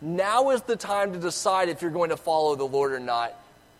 Now 0.00 0.50
is 0.50 0.62
the 0.62 0.76
time 0.76 1.12
to 1.12 1.18
decide 1.18 1.68
if 1.68 1.82
you're 1.82 1.90
going 1.90 2.10
to 2.10 2.16
follow 2.16 2.54
the 2.54 2.64
Lord 2.64 2.92
or 2.92 3.00
not. 3.00 3.34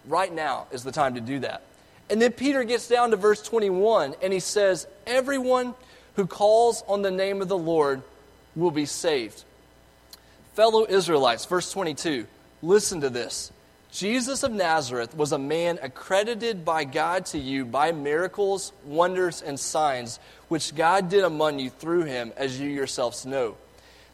Right 0.07 0.33
now 0.33 0.67
is 0.73 0.83
the 0.83 0.93
time 0.93 1.15
to 1.15 1.21
do 1.21 1.39
that. 1.41 1.63
And 2.11 2.21
then 2.21 2.33
Peter 2.33 2.65
gets 2.65 2.89
down 2.89 3.13
to 3.13 3.17
verse 3.17 3.41
21 3.43 4.15
and 4.23 4.33
he 4.33 4.41
says, 4.41 4.87
Everyone 5.07 5.75
who 6.17 6.27
calls 6.27 6.83
on 6.87 7.03
the 7.03 7.11
name 7.11 7.43
of 7.43 7.49
the 7.49 7.59
Lord 7.59 8.03
will 8.55 8.71
be 8.71 8.87
saved. 8.87 9.45
Fellow 10.55 10.87
Israelites, 10.89 11.45
verse 11.45 11.71
22, 11.73 12.27
listen 12.63 13.01
to 13.01 13.11
this. 13.11 13.53
Jesus 13.91 14.43
of 14.43 14.51
Nazareth 14.53 15.17
was 15.17 15.31
a 15.31 15.39
man 15.39 15.79
accredited 15.81 16.65
by 16.65 16.83
God 16.83 17.27
to 17.27 17.39
you 17.39 17.65
by 17.65 17.93
miracles, 17.93 18.73
wonders, 18.85 19.41
and 19.41 19.59
signs, 19.59 20.19
which 20.49 20.75
God 20.75 21.09
did 21.09 21.23
among 21.23 21.61
you 21.61 21.71
through 21.71 22.03
him, 22.03 22.33
as 22.37 22.59
you 22.59 22.69
yourselves 22.69 23.25
know. 23.25 23.57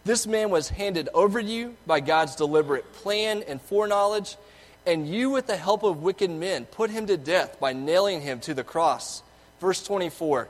This 0.05 0.27
man 0.27 0.51
was 0.51 0.69
handed 0.69 1.09
over 1.15 1.43
to 1.43 1.49
you 1.49 1.77
by 1.87 2.01
God's 2.01 2.37
deliberate 2.37 2.93
plan 2.93 3.43
and 3.47 3.61
foreknowledge, 3.61 4.37
and 4.87 5.09
you, 5.09 5.31
with 5.31 5.47
the 5.47 5.57
help 5.57 5.83
of 5.83 6.03
wicked 6.03 6.31
men, 6.31 6.67
put 6.67 6.91
him 6.91 7.07
to 7.07 7.17
death 7.17 7.59
by 7.61 7.73
nailing 7.73 8.21
him 8.21 8.41
to 8.41 8.55
the 8.55 8.65
cross. 8.65 9.23
Verse 9.61 9.83
24 9.83 10.49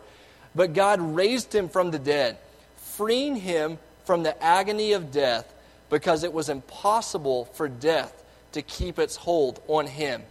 But 0.54 0.72
God 0.72 1.00
raised 1.00 1.54
him 1.54 1.68
from 1.68 1.90
the 1.90 1.98
dead, 1.98 2.38
freeing 2.76 3.36
him 3.36 3.78
from 4.04 4.22
the 4.22 4.42
agony 4.42 4.92
of 4.92 5.12
death, 5.12 5.52
because 5.88 6.24
it 6.24 6.32
was 6.32 6.48
impossible 6.48 7.46
for 7.46 7.68
death 7.68 8.24
to 8.52 8.62
keep 8.62 8.98
its 8.98 9.16
hold 9.16 9.60
on 9.68 9.86
him. 9.86 10.22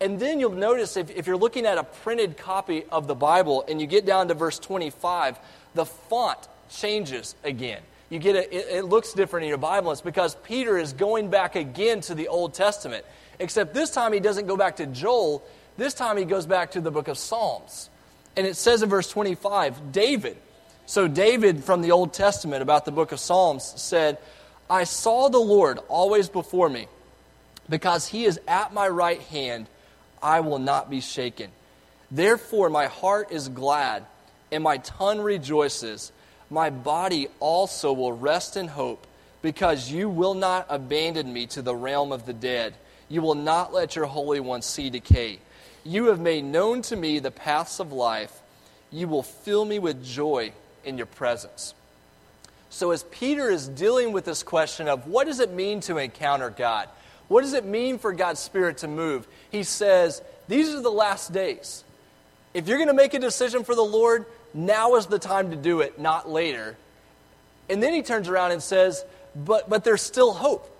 And 0.00 0.20
then 0.20 0.38
you'll 0.38 0.52
notice 0.52 0.96
if, 0.96 1.10
if, 1.10 1.26
you're 1.26 1.36
looking 1.36 1.66
at 1.66 1.76
a 1.76 1.82
printed 1.82 2.36
copy 2.36 2.84
of 2.90 3.08
the 3.08 3.14
Bible 3.14 3.64
and 3.68 3.80
you 3.80 3.86
get 3.86 4.06
down 4.06 4.28
to 4.28 4.34
verse 4.34 4.58
25, 4.58 5.38
the 5.74 5.84
font 5.84 6.38
changes 6.70 7.34
again. 7.42 7.82
You 8.08 8.18
get 8.18 8.36
a, 8.36 8.56
it, 8.56 8.78
it 8.78 8.84
looks 8.84 9.12
different 9.12 9.44
in 9.44 9.48
your 9.48 9.58
Bible. 9.58 9.90
It's 9.90 10.00
because 10.00 10.36
Peter 10.36 10.78
is 10.78 10.92
going 10.92 11.30
back 11.30 11.56
again 11.56 12.00
to 12.02 12.14
the 12.14 12.28
Old 12.28 12.54
Testament. 12.54 13.04
Except 13.38 13.74
this 13.74 13.90
time 13.90 14.12
he 14.12 14.20
doesn't 14.20 14.46
go 14.46 14.56
back 14.56 14.76
to 14.76 14.86
Joel. 14.86 15.42
This 15.76 15.94
time 15.94 16.16
he 16.16 16.24
goes 16.24 16.46
back 16.46 16.72
to 16.72 16.80
the 16.80 16.90
book 16.90 17.08
of 17.08 17.18
Psalms. 17.18 17.90
And 18.38 18.46
it 18.46 18.54
says 18.54 18.82
in 18.82 18.88
verse 18.88 19.10
25, 19.10 19.90
David. 19.90 20.36
So 20.86 21.08
David 21.08 21.64
from 21.64 21.82
the 21.82 21.90
Old 21.90 22.12
Testament 22.12 22.62
about 22.62 22.84
the 22.84 22.92
book 22.92 23.10
of 23.10 23.18
Psalms 23.18 23.64
said, 23.64 24.16
I 24.70 24.84
saw 24.84 25.28
the 25.28 25.40
Lord 25.40 25.80
always 25.88 26.28
before 26.28 26.68
me 26.68 26.86
because 27.68 28.06
he 28.06 28.26
is 28.26 28.40
at 28.46 28.72
my 28.72 28.86
right 28.86 29.20
hand, 29.22 29.66
I 30.22 30.38
will 30.38 30.60
not 30.60 30.88
be 30.88 31.00
shaken. 31.00 31.50
Therefore, 32.12 32.70
my 32.70 32.86
heart 32.86 33.32
is 33.32 33.48
glad, 33.48 34.06
and 34.52 34.62
my 34.62 34.76
tongue 34.78 35.20
rejoices. 35.20 36.12
My 36.48 36.70
body 36.70 37.26
also 37.40 37.92
will 37.92 38.12
rest 38.12 38.56
in 38.56 38.68
hope, 38.68 39.04
because 39.42 39.90
you 39.90 40.08
will 40.08 40.34
not 40.34 40.66
abandon 40.68 41.32
me 41.32 41.46
to 41.48 41.60
the 41.60 41.74
realm 41.74 42.12
of 42.12 42.24
the 42.24 42.32
dead. 42.32 42.74
You 43.08 43.20
will 43.20 43.34
not 43.34 43.74
let 43.74 43.96
your 43.96 44.06
Holy 44.06 44.38
One 44.38 44.62
see 44.62 44.90
decay. 44.90 45.40
You 45.84 46.06
have 46.06 46.20
made 46.20 46.44
known 46.44 46.82
to 46.82 46.96
me 46.96 47.18
the 47.18 47.30
paths 47.30 47.80
of 47.80 47.92
life. 47.92 48.40
You 48.90 49.08
will 49.08 49.22
fill 49.22 49.64
me 49.64 49.78
with 49.78 50.04
joy 50.04 50.52
in 50.84 50.96
your 50.96 51.06
presence. 51.06 51.74
So, 52.70 52.90
as 52.90 53.02
Peter 53.04 53.48
is 53.48 53.68
dealing 53.68 54.12
with 54.12 54.24
this 54.24 54.42
question 54.42 54.88
of 54.88 55.06
what 55.06 55.26
does 55.26 55.40
it 55.40 55.52
mean 55.52 55.80
to 55.80 55.96
encounter 55.98 56.50
God, 56.50 56.88
what 57.28 57.42
does 57.42 57.52
it 57.52 57.64
mean 57.64 57.98
for 57.98 58.12
God's 58.12 58.40
Spirit 58.40 58.78
to 58.78 58.88
move? 58.88 59.26
He 59.50 59.62
says, 59.62 60.22
These 60.48 60.74
are 60.74 60.82
the 60.82 60.90
last 60.90 61.32
days. 61.32 61.84
If 62.54 62.66
you're 62.66 62.78
going 62.78 62.88
to 62.88 62.94
make 62.94 63.14
a 63.14 63.18
decision 63.18 63.64
for 63.64 63.74
the 63.74 63.82
Lord, 63.82 64.26
now 64.54 64.96
is 64.96 65.06
the 65.06 65.18
time 65.18 65.50
to 65.50 65.56
do 65.56 65.80
it, 65.80 65.98
not 65.98 66.28
later. 66.28 66.76
And 67.68 67.82
then 67.82 67.92
he 67.92 68.02
turns 68.02 68.28
around 68.28 68.52
and 68.52 68.62
says, 68.62 69.04
But, 69.36 69.68
but 69.68 69.84
there's 69.84 70.02
still 70.02 70.32
hope. 70.32 70.74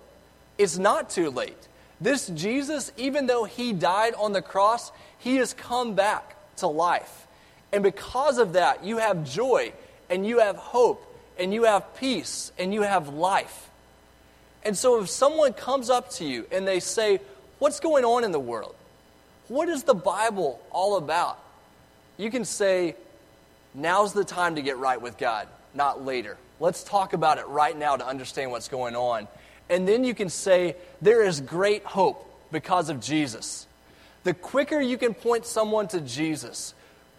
It's 0.57 0.77
not 0.77 1.09
too 1.09 1.29
late. 1.29 1.68
This 2.01 2.27
Jesus, 2.27 2.91
even 2.97 3.27
though 3.27 3.43
he 3.43 3.73
died 3.73 4.13
on 4.15 4.31
the 4.31 4.41
cross, 4.41 4.91
he 5.17 5.37
has 5.37 5.53
come 5.53 5.95
back 5.95 6.35
to 6.57 6.67
life. 6.67 7.27
And 7.71 7.83
because 7.83 8.37
of 8.37 8.53
that, 8.53 8.83
you 8.83 8.97
have 8.97 9.29
joy 9.29 9.73
and 10.09 10.25
you 10.25 10.39
have 10.39 10.55
hope 10.55 11.05
and 11.37 11.53
you 11.53 11.63
have 11.63 11.95
peace 11.95 12.51
and 12.57 12.73
you 12.73 12.81
have 12.81 13.09
life. 13.09 13.69
And 14.63 14.77
so 14.77 15.01
if 15.01 15.09
someone 15.09 15.53
comes 15.53 15.89
up 15.89 16.09
to 16.11 16.25
you 16.25 16.45
and 16.51 16.67
they 16.67 16.79
say, 16.79 17.19
What's 17.59 17.81
going 17.81 18.05
on 18.05 18.23
in 18.23 18.31
the 18.31 18.39
world? 18.39 18.73
What 19.49 19.67
is 19.67 19.83
the 19.83 19.93
Bible 19.93 20.61
all 20.71 20.95
about? 20.95 21.37
You 22.17 22.31
can 22.31 22.45
say, 22.45 22.95
Now's 23.73 24.13
the 24.13 24.23
time 24.23 24.55
to 24.55 24.61
get 24.61 24.77
right 24.77 25.01
with 25.01 25.17
God, 25.17 25.47
not 25.73 26.03
later. 26.03 26.37
Let's 26.59 26.83
talk 26.83 27.13
about 27.13 27.37
it 27.37 27.47
right 27.47 27.77
now 27.77 27.95
to 27.95 28.05
understand 28.05 28.51
what's 28.51 28.67
going 28.67 28.95
on. 28.95 29.27
And 29.69 29.87
then 29.87 30.03
you 30.03 30.13
can 30.13 30.29
say, 30.29 30.75
There 31.01 31.23
is 31.23 31.41
great 31.41 31.83
hope 31.83 32.25
because 32.51 32.89
of 32.89 32.99
Jesus. 32.99 33.67
The 34.23 34.33
quicker 34.33 34.79
you 34.81 34.97
can 34.97 35.13
point 35.13 35.45
someone 35.45 35.87
to 35.89 36.01
Jesus, 36.01 36.73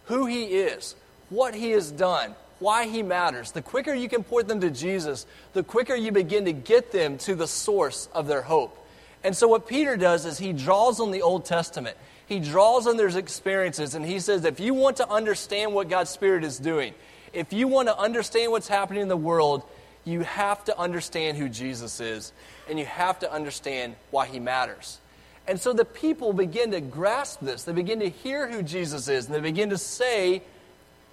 who 0.06 0.26
he 0.26 0.44
is, 0.44 0.94
what 1.30 1.54
he 1.54 1.70
has 1.70 1.90
done, 1.90 2.34
why 2.58 2.86
he 2.86 3.02
matters, 3.02 3.52
the 3.52 3.62
quicker 3.62 3.94
you 3.94 4.08
can 4.08 4.22
point 4.22 4.48
them 4.48 4.60
to 4.60 4.70
Jesus, 4.70 5.26
the 5.54 5.62
quicker 5.62 5.94
you 5.94 6.12
begin 6.12 6.44
to 6.44 6.52
get 6.52 6.92
them 6.92 7.16
to 7.18 7.34
the 7.34 7.46
source 7.46 8.08
of 8.12 8.26
their 8.26 8.42
hope. 8.42 8.76
And 9.24 9.36
so, 9.36 9.48
what 9.48 9.66
Peter 9.66 9.96
does 9.96 10.26
is 10.26 10.38
he 10.38 10.52
draws 10.52 11.00
on 11.00 11.10
the 11.10 11.22
Old 11.22 11.44
Testament. 11.44 11.96
He 12.26 12.38
draws 12.38 12.86
on 12.86 12.96
their 12.96 13.08
experiences, 13.08 13.94
and 13.94 14.06
he 14.06 14.20
says, 14.20 14.44
if 14.44 14.60
you 14.60 14.72
want 14.72 14.98
to 14.98 15.08
understand 15.10 15.74
what 15.74 15.88
God's 15.88 16.10
Spirit 16.10 16.44
is 16.44 16.58
doing, 16.58 16.94
if 17.32 17.52
you 17.52 17.66
want 17.66 17.88
to 17.88 17.98
understand 17.98 18.52
what's 18.52 18.68
happening 18.68 19.02
in 19.02 19.08
the 19.08 19.16
world, 19.16 19.64
you 20.10 20.20
have 20.20 20.64
to 20.64 20.78
understand 20.78 21.38
who 21.38 21.48
Jesus 21.48 22.00
is, 22.00 22.32
and 22.68 22.78
you 22.78 22.86
have 22.86 23.18
to 23.20 23.32
understand 23.32 23.96
why 24.10 24.26
he 24.26 24.40
matters. 24.40 24.98
And 25.46 25.60
so 25.60 25.72
the 25.72 25.84
people 25.84 26.32
begin 26.32 26.70
to 26.72 26.80
grasp 26.80 27.40
this. 27.40 27.64
They 27.64 27.72
begin 27.72 28.00
to 28.00 28.08
hear 28.08 28.48
who 28.48 28.62
Jesus 28.62 29.08
is, 29.08 29.26
and 29.26 29.34
they 29.34 29.40
begin 29.40 29.70
to 29.70 29.78
say 29.78 30.42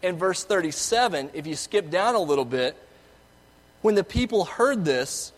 in 0.01 0.17
verse 0.17 0.43
37, 0.43 1.31
if 1.33 1.47
you 1.47 1.55
skip 1.55 1.89
down 1.89 2.15
a 2.15 2.19
little 2.19 2.45
bit, 2.45 2.75
when 3.81 3.95
the 3.95 4.03
people 4.03 4.45
heard 4.45 4.86
this, 4.86 5.31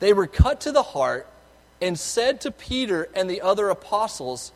they 0.00 0.12
were 0.12 0.26
cut 0.26 0.60
to 0.62 0.72
the 0.72 0.82
heart 0.82 1.26
and 1.80 1.98
said 1.98 2.40
to 2.42 2.50
Peter 2.50 3.08
and 3.14 3.28
the 3.28 3.42
other 3.42 3.68
apostles, 3.68 4.52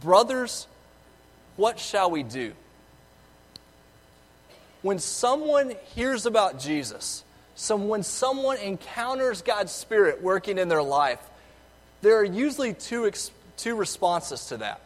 Brothers, 0.00 0.66
what 1.56 1.78
shall 1.78 2.10
we 2.10 2.22
do? 2.22 2.52
When 4.82 4.98
someone 4.98 5.74
hears 5.94 6.26
about 6.26 6.60
Jesus, 6.60 7.24
so 7.60 7.74
when 7.74 8.04
someone 8.04 8.56
encounters 8.58 9.42
God's 9.42 9.72
Spirit 9.72 10.22
working 10.22 10.58
in 10.58 10.68
their 10.68 10.82
life, 10.82 11.18
there 12.02 12.16
are 12.18 12.24
usually 12.24 12.72
two, 12.72 13.10
two 13.56 13.74
responses 13.74 14.46
to 14.46 14.58
that. 14.58 14.80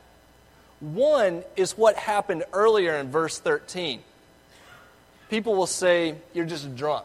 One 0.80 1.44
is 1.54 1.76
what 1.76 1.96
happened 1.96 2.44
earlier 2.54 2.94
in 2.94 3.10
verse 3.10 3.38
13. 3.38 4.00
People 5.28 5.54
will 5.54 5.66
say, 5.66 6.14
You're 6.32 6.46
just 6.46 6.74
drunk. 6.74 7.04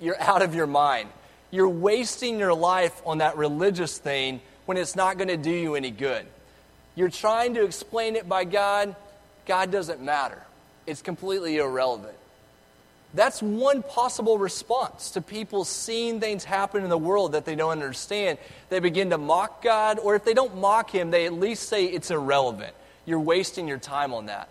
You're 0.00 0.18
out 0.18 0.40
of 0.40 0.54
your 0.54 0.66
mind. 0.66 1.10
You're 1.50 1.68
wasting 1.68 2.38
your 2.38 2.54
life 2.54 3.02
on 3.04 3.18
that 3.18 3.36
religious 3.36 3.98
thing 3.98 4.40
when 4.64 4.78
it's 4.78 4.96
not 4.96 5.18
going 5.18 5.28
to 5.28 5.36
do 5.36 5.50
you 5.50 5.74
any 5.74 5.90
good. 5.90 6.24
You're 6.94 7.10
trying 7.10 7.52
to 7.52 7.64
explain 7.64 8.16
it 8.16 8.26
by 8.26 8.44
God. 8.44 8.96
God 9.44 9.70
doesn't 9.70 10.00
matter, 10.00 10.42
it's 10.86 11.02
completely 11.02 11.58
irrelevant. 11.58 12.16
That's 13.12 13.42
one 13.42 13.82
possible 13.82 14.38
response 14.38 15.10
to 15.12 15.20
people 15.20 15.64
seeing 15.64 16.20
things 16.20 16.44
happen 16.44 16.84
in 16.84 16.90
the 16.90 16.98
world 16.98 17.32
that 17.32 17.44
they 17.44 17.56
don't 17.56 17.72
understand. 17.72 18.38
They 18.68 18.78
begin 18.78 19.10
to 19.10 19.18
mock 19.18 19.62
God, 19.62 19.98
or 19.98 20.14
if 20.14 20.24
they 20.24 20.34
don't 20.34 20.58
mock 20.58 20.90
Him, 20.90 21.10
they 21.10 21.26
at 21.26 21.32
least 21.32 21.68
say 21.68 21.86
it's 21.86 22.10
irrelevant. 22.10 22.72
You're 23.06 23.20
wasting 23.20 23.66
your 23.66 23.78
time 23.78 24.14
on 24.14 24.26
that. 24.26 24.48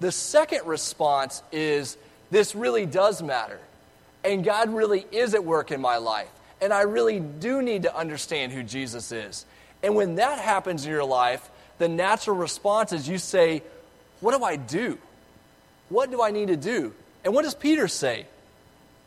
The 0.00 0.10
second 0.10 0.66
response 0.66 1.42
is 1.52 1.98
this 2.30 2.54
really 2.54 2.86
does 2.86 3.22
matter. 3.22 3.60
And 4.24 4.42
God 4.42 4.72
really 4.72 5.04
is 5.12 5.34
at 5.34 5.44
work 5.44 5.70
in 5.70 5.80
my 5.80 5.98
life. 5.98 6.30
And 6.60 6.72
I 6.72 6.82
really 6.82 7.20
do 7.20 7.60
need 7.60 7.82
to 7.82 7.94
understand 7.94 8.52
who 8.52 8.62
Jesus 8.62 9.12
is. 9.12 9.44
And 9.82 9.96
when 9.96 10.14
that 10.14 10.38
happens 10.38 10.86
in 10.86 10.90
your 10.90 11.04
life, 11.04 11.50
the 11.78 11.88
natural 11.88 12.36
response 12.36 12.92
is 12.92 13.08
you 13.08 13.18
say, 13.18 13.62
What 14.20 14.36
do 14.36 14.44
I 14.44 14.56
do? 14.56 14.98
What 15.88 16.10
do 16.10 16.22
I 16.22 16.30
need 16.30 16.48
to 16.48 16.56
do? 16.56 16.94
And 17.24 17.34
what 17.34 17.42
does 17.42 17.54
Peter 17.54 17.88
say? 17.88 18.26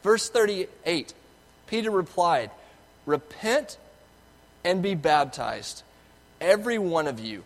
Verse 0.04 0.30
38 0.30 1.14
Peter 1.68 1.90
replied, 1.90 2.52
Repent 3.06 3.78
and 4.64 4.82
be 4.82 4.96
baptized, 4.96 5.84
every 6.40 6.78
one 6.78 7.08
of 7.08 7.20
you, 7.20 7.44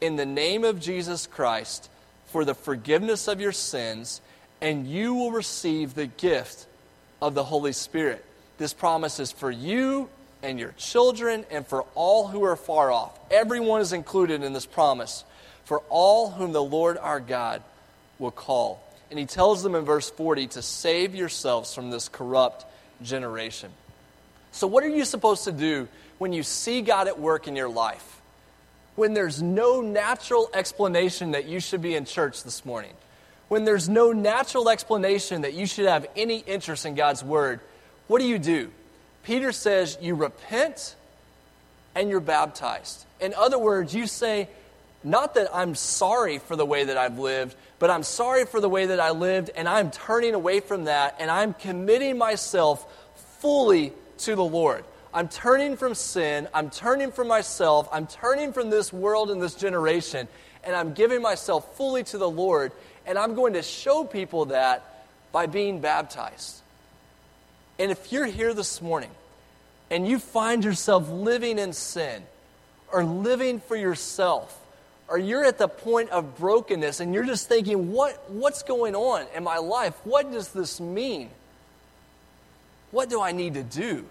in 0.00 0.16
the 0.16 0.26
name 0.26 0.64
of 0.64 0.80
Jesus 0.80 1.26
Christ, 1.26 1.90
for 2.26 2.44
the 2.44 2.54
forgiveness 2.54 3.28
of 3.28 3.40
your 3.40 3.52
sins, 3.52 4.20
and 4.60 4.86
you 4.86 5.14
will 5.14 5.32
receive 5.32 5.94
the 5.94 6.06
gift 6.06 6.66
of 7.20 7.34
the 7.34 7.44
Holy 7.44 7.72
Spirit. 7.72 8.24
This 8.58 8.74
promise 8.74 9.20
is 9.20 9.32
for 9.32 9.50
you 9.50 10.08
and 10.42 10.58
your 10.58 10.72
children 10.72 11.44
and 11.50 11.66
for 11.66 11.84
all 11.94 12.28
who 12.28 12.42
are 12.44 12.56
far 12.56 12.90
off. 12.90 13.18
Everyone 13.30 13.80
is 13.80 13.92
included 13.92 14.42
in 14.42 14.52
this 14.52 14.66
promise 14.66 15.24
for 15.64 15.82
all 15.90 16.30
whom 16.30 16.52
the 16.52 16.62
Lord 16.62 16.96
our 16.96 17.20
God 17.20 17.62
will 18.18 18.30
call. 18.30 18.82
And 19.10 19.18
he 19.18 19.26
tells 19.26 19.62
them 19.62 19.74
in 19.74 19.84
verse 19.84 20.10
40 20.10 20.48
to 20.48 20.62
save 20.62 21.14
yourselves 21.14 21.74
from 21.74 21.90
this 21.90 22.08
corrupt 22.08 22.66
generation. 23.02 23.70
So, 24.52 24.66
what 24.66 24.84
are 24.84 24.88
you 24.88 25.04
supposed 25.04 25.44
to 25.44 25.52
do 25.52 25.88
when 26.18 26.32
you 26.32 26.42
see 26.42 26.82
God 26.82 27.08
at 27.08 27.18
work 27.18 27.48
in 27.48 27.56
your 27.56 27.68
life? 27.68 28.20
When 28.96 29.14
there's 29.14 29.40
no 29.42 29.80
natural 29.80 30.50
explanation 30.52 31.30
that 31.32 31.46
you 31.46 31.60
should 31.60 31.82
be 31.82 31.94
in 31.94 32.04
church 32.04 32.42
this 32.42 32.64
morning? 32.64 32.92
When 33.48 33.64
there's 33.64 33.88
no 33.88 34.12
natural 34.12 34.68
explanation 34.68 35.42
that 35.42 35.54
you 35.54 35.66
should 35.66 35.86
have 35.86 36.06
any 36.16 36.38
interest 36.38 36.84
in 36.84 36.94
God's 36.94 37.24
word? 37.24 37.60
What 38.08 38.20
do 38.20 38.26
you 38.26 38.38
do? 38.38 38.70
Peter 39.22 39.52
says 39.52 39.96
you 40.00 40.14
repent 40.14 40.96
and 41.94 42.08
you're 42.08 42.20
baptized. 42.20 43.04
In 43.20 43.34
other 43.34 43.58
words, 43.58 43.94
you 43.94 44.06
say, 44.06 44.48
not 45.04 45.34
that 45.34 45.54
I'm 45.54 45.74
sorry 45.74 46.38
for 46.38 46.56
the 46.56 46.66
way 46.66 46.84
that 46.84 46.96
I've 46.96 47.18
lived, 47.18 47.56
but 47.78 47.90
I'm 47.90 48.02
sorry 48.02 48.44
for 48.44 48.60
the 48.60 48.68
way 48.68 48.86
that 48.86 49.00
I 49.00 49.10
lived, 49.10 49.50
and 49.54 49.68
I'm 49.68 49.90
turning 49.90 50.34
away 50.34 50.60
from 50.60 50.84
that, 50.84 51.16
and 51.18 51.30
I'm 51.30 51.54
committing 51.54 52.18
myself 52.18 52.86
fully 53.40 53.92
to 54.18 54.34
the 54.34 54.44
Lord. 54.44 54.84
I'm 55.14 55.28
turning 55.28 55.76
from 55.76 55.94
sin, 55.94 56.48
I'm 56.52 56.70
turning 56.70 57.12
from 57.12 57.28
myself, 57.28 57.88
I'm 57.92 58.06
turning 58.06 58.52
from 58.52 58.70
this 58.70 58.92
world 58.92 59.30
and 59.30 59.40
this 59.40 59.54
generation, 59.54 60.28
and 60.64 60.76
I'm 60.76 60.92
giving 60.92 61.22
myself 61.22 61.76
fully 61.76 62.04
to 62.04 62.18
the 62.18 62.28
Lord, 62.28 62.72
and 63.06 63.18
I'm 63.18 63.34
going 63.34 63.54
to 63.54 63.62
show 63.62 64.04
people 64.04 64.46
that 64.46 65.06
by 65.32 65.46
being 65.46 65.80
baptized. 65.80 66.62
And 67.78 67.90
if 67.90 68.12
you're 68.12 68.26
here 68.26 68.54
this 68.54 68.82
morning 68.82 69.10
and 69.90 70.06
you 70.06 70.18
find 70.18 70.64
yourself 70.64 71.08
living 71.08 71.58
in 71.58 71.72
sin 71.72 72.22
or 72.92 73.04
living 73.04 73.60
for 73.60 73.76
yourself, 73.76 74.58
or 75.08 75.18
you're 75.18 75.44
at 75.44 75.58
the 75.58 75.68
point 75.68 76.10
of 76.10 76.36
brokenness 76.36 77.00
and 77.00 77.14
you're 77.14 77.24
just 77.24 77.48
thinking, 77.48 77.92
what, 77.92 78.30
what's 78.30 78.62
going 78.62 78.94
on 78.94 79.26
in 79.34 79.42
my 79.42 79.56
life? 79.56 79.94
What 80.04 80.30
does 80.30 80.48
this 80.48 80.80
mean? 80.80 81.30
What 82.90 83.08
do 83.08 83.20
I 83.20 83.32
need 83.32 83.54
to 83.54 83.62
do? 83.62 84.04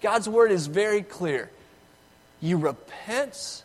God's 0.00 0.28
word 0.28 0.52
is 0.52 0.66
very 0.68 1.02
clear. 1.02 1.50
You 2.40 2.58
repent 2.58 3.64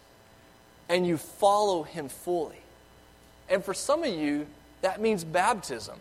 and 0.90 1.06
you 1.06 1.18
follow 1.18 1.84
Him 1.84 2.10
fully. 2.10 2.62
And 3.50 3.64
for 3.64 3.74
some 3.74 4.04
of 4.04 4.14
you, 4.14 4.48
that 4.82 5.02
means 5.02 5.24
baptism. 5.24 6.00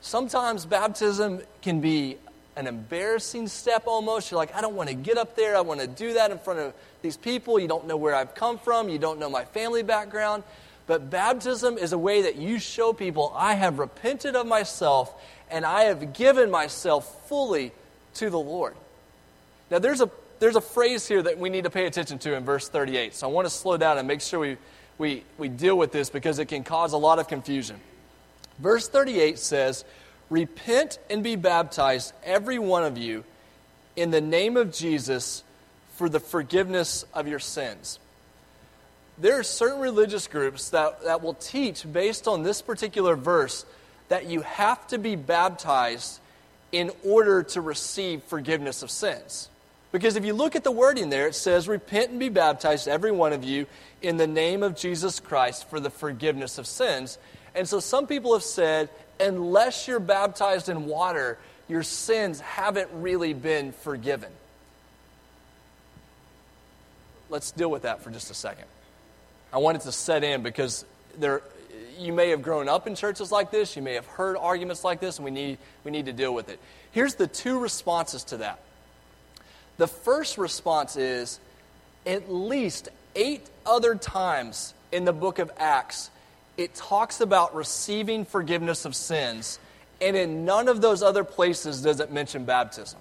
Sometimes 0.00 0.66
baptism 0.66 1.40
can 1.62 1.80
be 1.80 2.18
an 2.56 2.66
embarrassing 2.66 3.48
step 3.48 3.84
almost. 3.86 4.30
You're 4.30 4.38
like, 4.38 4.54
I 4.54 4.60
don't 4.60 4.74
want 4.74 4.88
to 4.88 4.94
get 4.94 5.18
up 5.18 5.36
there. 5.36 5.56
I 5.56 5.60
want 5.60 5.80
to 5.80 5.86
do 5.86 6.14
that 6.14 6.30
in 6.30 6.38
front 6.38 6.58
of 6.58 6.74
these 7.02 7.16
people. 7.16 7.58
You 7.58 7.68
don't 7.68 7.86
know 7.86 7.96
where 7.96 8.14
I've 8.14 8.34
come 8.34 8.58
from. 8.58 8.88
You 8.88 8.98
don't 8.98 9.18
know 9.18 9.28
my 9.28 9.44
family 9.44 9.82
background. 9.82 10.42
But 10.86 11.10
baptism 11.10 11.78
is 11.78 11.92
a 11.92 11.98
way 11.98 12.22
that 12.22 12.36
you 12.36 12.58
show 12.58 12.92
people 12.92 13.32
I 13.36 13.54
have 13.54 13.78
repented 13.78 14.36
of 14.36 14.46
myself 14.46 15.14
and 15.50 15.64
I 15.64 15.82
have 15.84 16.12
given 16.12 16.50
myself 16.50 17.28
fully 17.28 17.72
to 18.14 18.30
the 18.30 18.38
Lord. 18.38 18.74
Now, 19.70 19.78
there's 19.78 20.00
a, 20.00 20.10
there's 20.38 20.56
a 20.56 20.60
phrase 20.60 21.06
here 21.06 21.22
that 21.22 21.38
we 21.38 21.50
need 21.50 21.64
to 21.64 21.70
pay 21.70 21.86
attention 21.86 22.18
to 22.20 22.34
in 22.34 22.44
verse 22.44 22.68
38. 22.68 23.14
So 23.14 23.28
I 23.28 23.32
want 23.32 23.46
to 23.46 23.50
slow 23.50 23.76
down 23.76 23.98
and 23.98 24.06
make 24.06 24.20
sure 24.20 24.40
we, 24.40 24.56
we, 24.96 25.24
we 25.38 25.48
deal 25.48 25.76
with 25.76 25.92
this 25.92 26.08
because 26.08 26.38
it 26.38 26.46
can 26.46 26.64
cause 26.64 26.92
a 26.92 26.98
lot 26.98 27.18
of 27.18 27.28
confusion. 27.28 27.80
Verse 28.58 28.88
38 28.88 29.38
says, 29.38 29.84
Repent 30.28 30.98
and 31.08 31.22
be 31.22 31.36
baptized, 31.36 32.12
every 32.24 32.58
one 32.58 32.84
of 32.84 32.98
you, 32.98 33.24
in 33.94 34.10
the 34.10 34.20
name 34.20 34.56
of 34.56 34.72
Jesus 34.72 35.42
for 35.94 36.08
the 36.08 36.20
forgiveness 36.20 37.04
of 37.14 37.26
your 37.26 37.38
sins. 37.38 37.98
There 39.18 39.38
are 39.38 39.42
certain 39.42 39.80
religious 39.80 40.28
groups 40.28 40.70
that, 40.70 41.04
that 41.04 41.22
will 41.22 41.34
teach, 41.34 41.90
based 41.90 42.28
on 42.28 42.42
this 42.42 42.60
particular 42.60 43.16
verse, 43.16 43.64
that 44.08 44.26
you 44.26 44.42
have 44.42 44.86
to 44.88 44.98
be 44.98 45.16
baptized 45.16 46.20
in 46.70 46.90
order 47.04 47.42
to 47.42 47.60
receive 47.60 48.22
forgiveness 48.24 48.82
of 48.82 48.90
sins. 48.90 49.48
Because 49.92 50.16
if 50.16 50.24
you 50.26 50.34
look 50.34 50.56
at 50.56 50.64
the 50.64 50.70
wording 50.72 51.08
there, 51.08 51.28
it 51.28 51.34
says, 51.34 51.68
Repent 51.68 52.10
and 52.10 52.20
be 52.20 52.28
baptized, 52.28 52.88
every 52.88 53.12
one 53.12 53.32
of 53.32 53.44
you, 53.44 53.66
in 54.02 54.18
the 54.18 54.26
name 54.26 54.62
of 54.62 54.76
Jesus 54.76 55.20
Christ 55.20 55.70
for 55.70 55.80
the 55.80 55.88
forgiveness 55.88 56.58
of 56.58 56.66
sins. 56.66 57.18
And 57.54 57.66
so 57.66 57.80
some 57.80 58.06
people 58.06 58.34
have 58.34 58.42
said 58.42 58.90
unless 59.20 59.88
you're 59.88 60.00
baptized 60.00 60.68
in 60.68 60.86
water, 60.86 61.38
your 61.68 61.82
sins 61.82 62.40
haven't 62.40 62.88
really 62.92 63.32
been 63.32 63.72
forgiven. 63.72 64.30
Let's 67.28 67.50
deal 67.50 67.70
with 67.70 67.82
that 67.82 68.02
for 68.02 68.10
just 68.10 68.30
a 68.30 68.34
second. 68.34 68.66
I 69.52 69.58
want 69.58 69.76
it 69.76 69.80
to 69.82 69.92
set 69.92 70.22
in 70.22 70.42
because 70.42 70.84
there, 71.18 71.42
you 71.98 72.12
may 72.12 72.30
have 72.30 72.42
grown 72.42 72.68
up 72.68 72.86
in 72.86 72.94
churches 72.94 73.32
like 73.32 73.50
this, 73.50 73.74
you 73.74 73.82
may 73.82 73.94
have 73.94 74.06
heard 74.06 74.36
arguments 74.36 74.84
like 74.84 75.00
this, 75.00 75.18
and 75.18 75.24
we 75.24 75.30
need, 75.30 75.58
we 75.84 75.90
need 75.90 76.06
to 76.06 76.12
deal 76.12 76.34
with 76.34 76.48
it. 76.48 76.60
Here's 76.92 77.14
the 77.14 77.26
two 77.26 77.58
responses 77.58 78.24
to 78.24 78.38
that. 78.38 78.60
The 79.76 79.88
first 79.88 80.38
response 80.38 80.96
is 80.96 81.40
at 82.06 82.32
least 82.32 82.88
eight 83.14 83.48
other 83.64 83.94
times 83.94 84.72
in 84.92 85.04
the 85.04 85.12
book 85.12 85.38
of 85.38 85.50
Acts, 85.58 86.10
it 86.56 86.74
talks 86.74 87.20
about 87.20 87.54
receiving 87.54 88.24
forgiveness 88.24 88.84
of 88.84 88.94
sins, 88.94 89.58
and 90.00 90.16
in 90.16 90.44
none 90.44 90.68
of 90.68 90.80
those 90.80 91.02
other 91.02 91.24
places 91.24 91.82
does 91.82 92.00
it 92.00 92.12
mention 92.12 92.44
baptism. 92.44 93.00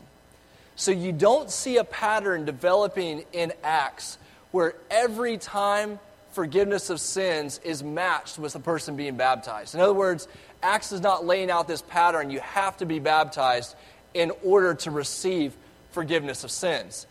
So 0.75 0.91
you 0.91 1.11
don't 1.11 1.49
see 1.49 1.77
a 1.77 1.83
pattern 1.83 2.45
developing 2.45 3.23
in 3.31 3.53
Acts 3.63 4.17
where 4.51 4.75
every 4.89 5.37
time 5.37 5.99
forgiveness 6.31 6.89
of 6.89 6.99
sins 6.99 7.61
is 7.63 7.81
matched 7.81 8.37
with 8.37 8.55
a 8.55 8.59
person 8.59 8.97
being 8.97 9.15
baptized. 9.15 9.73
In 9.73 9.81
other 9.81 9.93
words, 9.93 10.27
Acts 10.61 10.91
is 10.91 10.99
not 10.99 11.25
laying 11.25 11.49
out 11.49 11.67
this 11.67 11.81
pattern. 11.81 12.29
You 12.29 12.41
have 12.41 12.77
to 12.77 12.85
be 12.85 12.99
baptized 12.99 13.75
in 14.13 14.31
order 14.43 14.73
to 14.73 14.91
receive 14.91 15.55
forgiveness 15.91 16.43
of 16.43 16.51
sins. 16.51 17.07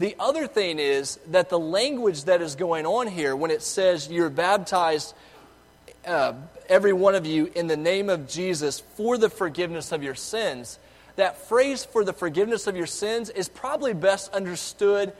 The 0.00 0.16
other 0.18 0.48
thing 0.48 0.80
is 0.80 1.20
that 1.28 1.50
the 1.50 1.58
language 1.58 2.24
that 2.24 2.42
is 2.42 2.56
going 2.56 2.84
on 2.84 3.06
here, 3.06 3.36
when 3.36 3.52
it 3.52 3.62
says 3.62 4.08
you're 4.08 4.30
baptized, 4.30 5.14
uh, 6.06 6.34
every 6.68 6.92
one 6.92 7.14
of 7.14 7.26
you, 7.26 7.50
in 7.54 7.66
the 7.66 7.76
name 7.76 8.08
of 8.08 8.28
Jesus 8.28 8.80
for 8.80 9.18
the 9.18 9.30
forgiveness 9.30 9.92
of 9.92 10.02
your 10.02 10.14
sins, 10.14 10.78
that 11.16 11.36
phrase 11.48 11.84
for 11.84 12.04
the 12.04 12.12
forgiveness 12.12 12.66
of 12.66 12.76
your 12.76 12.86
sins 12.86 13.30
is 13.30 13.48
probably 13.48 13.94
best 13.94 14.32
understood 14.32 15.12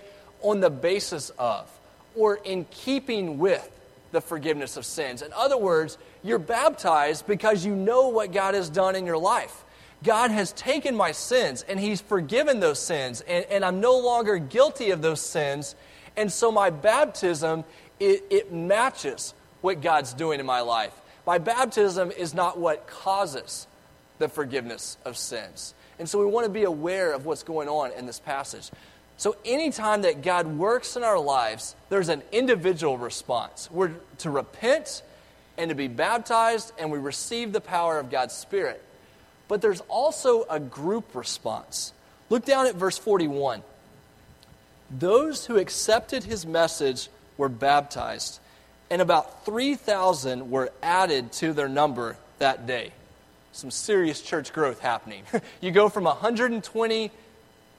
on 0.43 0.61
the 0.61 0.71
basis 0.71 1.31
of 1.39 1.71
or 2.15 2.37
in 2.37 2.65
keeping 2.71 3.39
with 3.39 3.71
the 4.13 4.21
forgiveness 4.21 4.77
of 4.77 4.85
sins. 4.87 5.23
In 5.23 5.33
other 5.33 5.59
words, 5.59 5.99
you're 6.23 6.39
baptized 6.39 7.27
because 7.27 7.65
you 7.65 7.75
know 7.75 8.09
what 8.09 8.33
God 8.33 8.55
has 8.55 8.69
done 8.69 8.97
in 8.97 9.07
your 9.07 9.19
life. 9.19 9.65
God 10.03 10.31
has 10.31 10.53
taken 10.53 10.95
my 10.95 11.13
sins 11.13 11.65
and 11.69 11.81
He's 11.81 12.01
forgiven 12.01 12.61
those 12.61 12.79
sins, 12.79 13.21
and, 13.23 13.45
and 13.47 13.65
I'm 13.65 13.81
no 13.81 13.99
longer 13.99 14.39
guilty 14.39 14.91
of 14.91 15.03
those 15.03 15.21
sins. 15.21 15.75
And 16.17 16.31
so 16.33 16.53
my 16.53 16.71
baptism, 16.71 17.65
it, 17.99 18.25
it 18.31 18.53
matches 18.53 19.35
what 19.65 19.81
God's 19.81 20.13
doing 20.13 20.41
in 20.41 20.45
my 20.47 20.61
life. 20.61 20.93
My 21.27 21.39
baptism 21.39 22.11
is 22.11 22.35
not 22.35 22.59
what 22.59 22.87
causes 22.87 23.67
the 24.19 24.29
forgiveness 24.29 24.99
of 25.07 25.17
sins. 25.17 25.73
And 25.99 26.07
so 26.07 26.19
we 26.19 26.27
want 26.27 26.45
to 26.45 26.53
be 26.53 26.65
aware 26.65 27.15
of 27.15 27.25
what's 27.25 27.45
going 27.45 27.71
on 27.71 27.91
in 27.93 28.05
this 28.05 28.21
passage. 28.21 28.71
So, 29.17 29.37
anytime 29.43 30.03
that 30.03 30.21
God 30.21 30.47
works 30.47 30.97
in 30.97 31.03
our 31.03 31.19
lives, 31.19 31.77
there's 31.89 32.11
an 32.11 32.23
individual 32.31 32.99
response. 32.99 33.71
We're 33.71 33.93
to 34.19 34.29
repent 34.29 35.03
and 35.57 35.71
to 35.71 35.75
be 35.75 35.89
baptized, 35.89 36.73
and 36.79 36.93
we 36.93 36.99
receive 36.99 37.55
the 37.55 37.61
power 37.63 37.99
of 37.99 38.11
God's 38.11 38.35
Spirit. 38.35 38.83
But 39.49 39.63
there's 39.63 39.81
also 39.89 40.45
a 40.51 40.61
group 40.61 41.15
response. 41.15 41.95
Look 42.29 42.45
down 42.45 42.67
at 42.67 42.75
verse 42.75 42.99
41. 42.99 43.63
Those 44.91 45.47
who 45.47 45.57
accepted 45.57 46.25
his 46.25 46.45
message 46.45 47.09
were 47.39 47.49
baptized, 47.49 48.41
and 48.95 49.03
about 49.03 49.45
3,000 49.45 50.51
were 50.53 50.71
added 50.81 51.33
to 51.33 51.53
their 51.53 51.69
number 51.69 52.17
that 52.39 52.65
day. 52.65 52.93
Some 53.51 53.73
serious 53.73 54.23
church 54.23 54.53
growth 54.53 54.79
happening. 54.79 55.25
you 55.61 55.73
go 55.73 55.89
from 55.89 56.05
120 56.05 57.11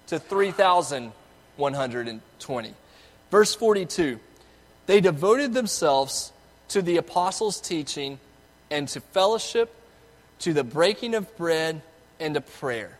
to 0.08 0.19
3,120. 0.19 2.73
Verse 3.32 3.56
42 3.56 4.19
They 4.88 4.99
devoted 4.99 5.54
themselves 5.54 6.34
to 6.67 6.82
the 6.82 6.97
apostles' 6.97 7.62
teaching 7.62 8.19
and 8.69 8.89
to 8.89 8.99
fellowship 8.99 9.73
to 10.39 10.51
the 10.51 10.65
breaking 10.65 11.15
of 11.15 11.38
bread 11.38 11.82
and 12.19 12.34
to 12.34 12.41
prayer. 12.41 12.97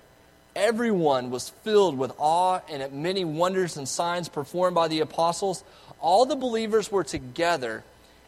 Everyone 0.56 1.32
was 1.32 1.50
filled 1.50 1.98
with 1.98 2.14
awe, 2.18 2.62
and 2.70 2.82
at 2.82 2.94
many 2.94 3.26
wonders 3.26 3.76
and 3.76 3.90
signs 3.90 4.30
performed 4.30 4.74
by 4.74 4.88
the 4.88 5.02
apostles, 5.02 5.66
all 6.00 6.26
the 6.26 6.38
believers 6.38 6.90
were 6.90 7.04
together 7.04 7.84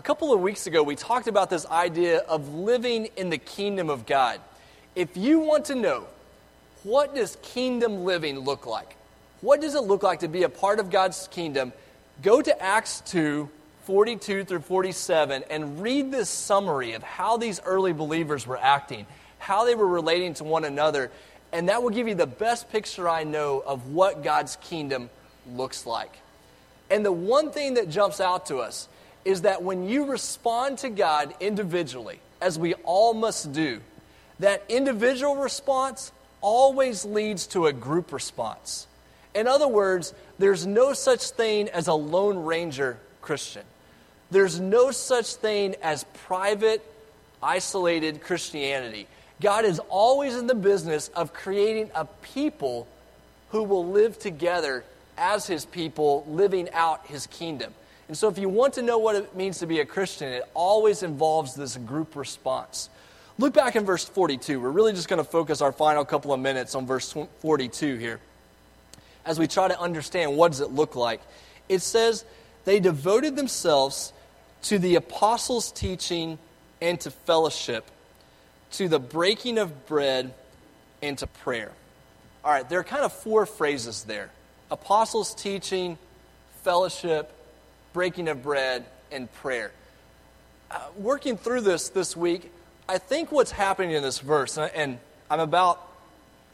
A 0.00 0.02
couple 0.02 0.32
of 0.32 0.40
weeks 0.40 0.66
ago, 0.66 0.82
we 0.82 0.96
talked 0.96 1.26
about 1.26 1.50
this 1.50 1.66
idea 1.66 2.20
of 2.20 2.54
living 2.54 3.10
in 3.18 3.28
the 3.28 3.36
kingdom 3.36 3.90
of 3.90 4.06
God. 4.06 4.40
If 4.96 5.14
you 5.14 5.40
want 5.40 5.66
to 5.66 5.74
know 5.74 6.06
what 6.84 7.14
does 7.14 7.36
kingdom 7.42 8.06
living 8.06 8.38
look 8.38 8.64
like, 8.64 8.96
what 9.42 9.60
does 9.60 9.74
it 9.74 9.82
look 9.82 10.02
like 10.02 10.20
to 10.20 10.28
be 10.28 10.44
a 10.44 10.48
part 10.48 10.78
of 10.78 10.88
God's 10.88 11.28
kingdom, 11.30 11.74
go 12.22 12.40
to 12.40 12.62
Acts 12.62 13.02
2 13.08 13.50
42 13.84 14.44
through 14.44 14.60
47 14.60 15.44
and 15.50 15.82
read 15.82 16.10
this 16.10 16.30
summary 16.30 16.94
of 16.94 17.02
how 17.02 17.36
these 17.36 17.60
early 17.66 17.92
believers 17.92 18.46
were 18.46 18.56
acting, 18.56 19.04
how 19.38 19.66
they 19.66 19.74
were 19.74 19.86
relating 19.86 20.32
to 20.32 20.44
one 20.44 20.64
another, 20.64 21.10
and 21.52 21.68
that 21.68 21.82
will 21.82 21.90
give 21.90 22.08
you 22.08 22.14
the 22.14 22.26
best 22.26 22.72
picture 22.72 23.06
I 23.06 23.24
know 23.24 23.62
of 23.66 23.92
what 23.92 24.24
God's 24.24 24.56
kingdom 24.62 25.10
looks 25.52 25.84
like. 25.84 26.16
And 26.88 27.04
the 27.04 27.12
one 27.12 27.50
thing 27.50 27.74
that 27.74 27.90
jumps 27.90 28.18
out 28.18 28.46
to 28.46 28.60
us 28.60 28.88
is 29.24 29.42
that 29.42 29.62
when 29.62 29.88
you 29.88 30.06
respond 30.06 30.78
to 30.78 30.88
God 30.88 31.34
individually, 31.40 32.20
as 32.40 32.58
we 32.58 32.74
all 32.84 33.14
must 33.14 33.52
do, 33.52 33.80
that 34.38 34.64
individual 34.68 35.36
response 35.36 36.12
always 36.40 37.04
leads 37.04 37.46
to 37.48 37.66
a 37.66 37.72
group 37.72 38.12
response. 38.12 38.86
In 39.34 39.46
other 39.46 39.68
words, 39.68 40.14
there's 40.38 40.66
no 40.66 40.92
such 40.92 41.30
thing 41.30 41.68
as 41.68 41.86
a 41.86 41.94
Lone 41.94 42.38
Ranger 42.44 42.98
Christian. 43.20 43.62
There's 44.30 44.58
no 44.58 44.90
such 44.90 45.34
thing 45.34 45.76
as 45.82 46.04
private, 46.26 46.84
isolated 47.42 48.22
Christianity. 48.22 49.06
God 49.40 49.64
is 49.64 49.80
always 49.88 50.36
in 50.36 50.46
the 50.46 50.54
business 50.54 51.08
of 51.08 51.32
creating 51.32 51.90
a 51.94 52.04
people 52.04 52.86
who 53.50 53.62
will 53.62 53.86
live 53.86 54.18
together 54.18 54.84
as 55.16 55.46
his 55.46 55.64
people, 55.64 56.24
living 56.28 56.70
out 56.72 57.06
his 57.06 57.26
kingdom. 57.26 57.74
And 58.10 58.16
so, 58.16 58.26
if 58.26 58.38
you 58.38 58.48
want 58.48 58.74
to 58.74 58.82
know 58.82 58.98
what 58.98 59.14
it 59.14 59.36
means 59.36 59.60
to 59.60 59.68
be 59.68 59.78
a 59.78 59.84
Christian, 59.84 60.32
it 60.32 60.42
always 60.52 61.04
involves 61.04 61.54
this 61.54 61.76
group 61.76 62.16
response. 62.16 62.90
Look 63.38 63.54
back 63.54 63.76
in 63.76 63.84
verse 63.84 64.04
42. 64.04 64.58
We're 64.58 64.68
really 64.68 64.92
just 64.92 65.08
going 65.08 65.22
to 65.22 65.30
focus 65.30 65.62
our 65.62 65.70
final 65.70 66.04
couple 66.04 66.32
of 66.32 66.40
minutes 66.40 66.74
on 66.74 66.88
verse 66.88 67.14
42 67.38 67.98
here 67.98 68.18
as 69.24 69.38
we 69.38 69.46
try 69.46 69.68
to 69.68 69.78
understand 69.78 70.36
what 70.36 70.50
does 70.50 70.60
it 70.60 70.72
look 70.72 70.96
like. 70.96 71.20
It 71.68 71.82
says, 71.82 72.24
They 72.64 72.80
devoted 72.80 73.36
themselves 73.36 74.12
to 74.62 74.80
the 74.80 74.96
apostles' 74.96 75.70
teaching 75.70 76.36
and 76.80 76.98
to 77.02 77.12
fellowship 77.12 77.88
to 78.72 78.88
the 78.88 78.98
breaking 78.98 79.56
of 79.56 79.86
bread 79.86 80.34
and 81.00 81.16
to 81.18 81.28
prayer. 81.28 81.70
All 82.44 82.50
right, 82.50 82.68
there 82.68 82.80
are 82.80 82.84
kind 82.84 83.04
of 83.04 83.12
four 83.12 83.46
phrases 83.46 84.02
there 84.02 84.30
apostles' 84.68 85.32
teaching, 85.32 85.96
fellowship, 86.64 87.36
breaking 87.92 88.28
of 88.28 88.42
bread, 88.42 88.84
and 89.10 89.32
prayer. 89.34 89.72
Uh, 90.70 90.78
working 90.96 91.36
through 91.36 91.62
this 91.62 91.88
this 91.88 92.16
week, 92.16 92.50
I 92.88 92.98
think 92.98 93.32
what's 93.32 93.50
happening 93.50 93.92
in 93.92 94.02
this 94.02 94.18
verse, 94.18 94.58
and 94.58 94.98
I'm 95.30 95.40
about 95.40 95.86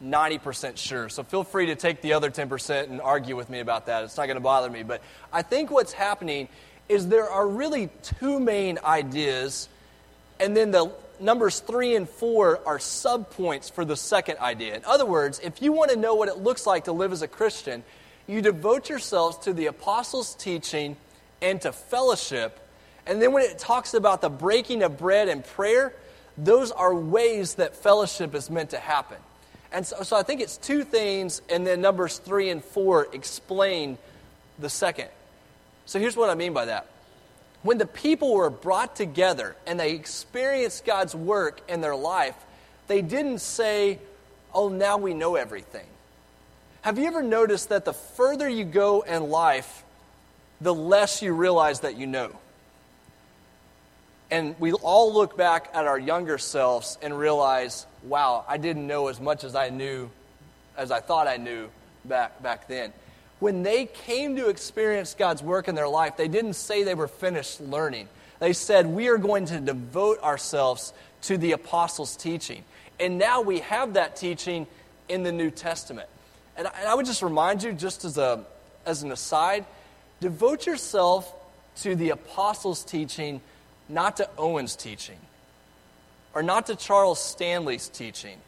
90% 0.05 0.77
sure, 0.77 1.09
so 1.09 1.23
feel 1.23 1.45
free 1.45 1.67
to 1.67 1.75
take 1.75 2.03
the 2.03 2.13
other 2.13 2.31
10% 2.31 2.85
and 2.91 3.01
argue 3.01 3.37
with 3.37 3.49
me 3.49 3.61
about 3.61 3.87
that. 3.87 4.05
It's 4.05 4.17
not 4.17 4.27
going 4.27 4.37
to 4.37 4.43
bother 4.43 4.71
me. 4.71 4.83
But 4.83 5.03
I 5.33 5.43
think 5.43 5.71
what's 5.71 5.93
happening 5.93 6.49
is 6.89 7.09
there 7.09 7.29
are 7.29 7.47
really 7.47 7.89
two 8.03 8.39
main 8.39 8.79
ideas, 8.85 9.69
and 10.39 10.57
then 10.57 10.71
the 10.71 10.91
numbers 11.19 11.61
three 11.61 11.97
and 11.97 12.09
four 12.09 12.61
are 12.67 12.79
subpoints 12.79 13.71
for 13.71 13.85
the 13.85 13.97
second 13.97 14.39
idea. 14.39 14.77
In 14.77 14.85
other 14.85 15.07
words, 15.07 15.41
if 15.43 15.63
you 15.63 15.73
want 15.73 15.91
to 15.91 15.97
know 15.97 16.15
what 16.15 16.29
it 16.29 16.39
looks 16.39 16.67
like 16.67 16.85
to 16.85 16.93
live 16.93 17.13
as 17.13 17.23
a 17.23 17.29
Christian, 17.29 17.83
you 18.27 18.43
devote 18.43 18.89
yourselves 18.89 19.39
to 19.39 19.53
the 19.53 19.67
apostles' 19.67 20.35
teaching 20.35 20.97
and 21.43 21.61
to 21.63 21.73
fellowship. 21.73 22.59
And 23.07 23.21
then 23.21 23.33
when 23.33 23.45
it 23.45 23.59
talks 23.59 23.95
about 23.95 24.21
the 24.21 24.31
breaking 24.31 24.83
of 24.83 24.99
bread 24.99 25.29
and 25.29 25.45
prayer, 25.45 25.95
those 26.37 26.71
are 26.73 26.95
ways 26.95 27.55
that 27.55 27.77
fellowship 27.77 28.35
is 28.35 28.51
meant 28.51 28.71
to 28.71 28.79
happen. 28.79 29.19
And 29.73 29.87
so, 29.87 30.03
so 30.03 30.17
I 30.17 30.23
think 30.23 30.41
it's 30.41 30.57
two 30.57 30.85
things, 30.85 31.43
and 31.49 31.67
then 31.67 31.81
numbers 31.81 32.19
three 32.19 32.51
and 32.51 32.63
four 32.63 33.09
explain 33.13 33.99
the 34.59 34.71
second. 34.71 35.09
So 35.87 35.99
here's 35.99 36.17
what 36.17 36.31
I 36.31 36.35
mean 36.35 36.53
by 36.53 36.67
that 36.67 36.87
when 37.63 37.79
the 37.79 37.87
people 37.87 38.35
were 38.35 38.51
brought 38.51 38.95
together 38.95 39.57
and 39.67 39.79
they 39.79 39.93
experienced 39.93 40.85
God's 40.85 41.15
work 41.15 41.61
in 41.69 41.81
their 41.81 41.97
life, 41.97 42.37
they 42.87 43.03
didn't 43.03 43.41
say, 43.41 43.99
Oh, 44.55 44.69
now 44.69 44.97
we 44.97 45.13
know 45.13 45.35
everything. 45.35 45.87
Have 46.83 46.99
you 46.99 47.07
ever 47.07 47.23
noticed 47.23 47.69
that 47.71 47.85
the 47.85 47.93
further 47.93 48.49
you 48.49 48.65
go 48.65 49.03
in 49.03 49.29
life, 49.29 49.85
the 50.61 50.75
less 50.75 51.23
you 51.23 51.33
realize 51.33 51.81
that 51.81 51.97
you 51.97 52.07
know? 52.07 52.33
And 54.31 54.59
we 54.59 54.73
all 54.73 55.13
look 55.13 55.37
back 55.37 55.71
at 55.73 55.87
our 55.87 55.99
younger 55.99 56.39
selves 56.39 56.99
and 57.01 57.17
realize, 57.17 57.87
wow, 58.03 58.45
I 58.49 58.57
didn't 58.57 58.87
know 58.87 59.09
as 59.09 59.21
much 59.21 59.45
as 59.45 59.55
I 59.55 59.69
knew, 59.69 60.11
as 60.77 60.91
I 60.91 61.01
thought 61.01 61.29
I 61.29 61.37
knew 61.37 61.69
back, 62.05 62.43
back 62.43 62.67
then 62.67 62.93
when 63.39 63.63
they 63.63 63.87
came 63.87 64.37
to 64.37 64.49
experience 64.49 65.15
God's 65.15 65.43
work 65.43 65.69
in 65.69 65.75
their 65.75 65.89
life, 65.89 66.17
they 66.17 66.29
didn't 66.29 66.55
say 66.55 66.85
they 66.85 66.95
were 66.95 67.09
finished 67.09 67.61
learning. 67.61 68.09
They 68.39 68.53
said, 68.53 68.87
We 68.87 69.09
are 69.09 69.19
going 69.19 69.47
to 69.47 69.61
devote 69.61 70.23
ourselves 70.23 70.93
to 71.23 71.37
the 71.37 71.53
apostles' 71.53 72.17
teaching. 72.17 72.65
And 72.99 73.19
now 73.19 73.43
we 73.43 73.61
have 73.61 73.95
that 73.95 74.17
teaching 74.17 74.67
in 75.09 75.23
the 75.23 75.33
New 75.33 75.51
Testament. 75.51 76.09
And 76.57 76.67
I 76.67 76.95
would 76.95 77.05
just 77.05 77.23
remind 77.23 77.63
you, 77.63 77.73
just 77.73 78.05
as, 78.07 78.17
a, 78.17 78.45
as 78.87 79.03
an 79.03 79.13
aside, 79.13 79.67
devote 80.21 80.67
yourself 80.67 81.33
to 81.83 81.95
the 81.95 82.11
apostles' 82.11 82.85
teaching, 82.85 83.41
not 83.89 84.17
to 84.19 84.29
Owen's 84.39 84.77
teaching, 84.77 85.19
or 86.35 86.43
not 86.43 86.67
to 86.67 86.77
Charles 86.77 87.23
Stanley's 87.23 87.89
teaching, 87.89 88.39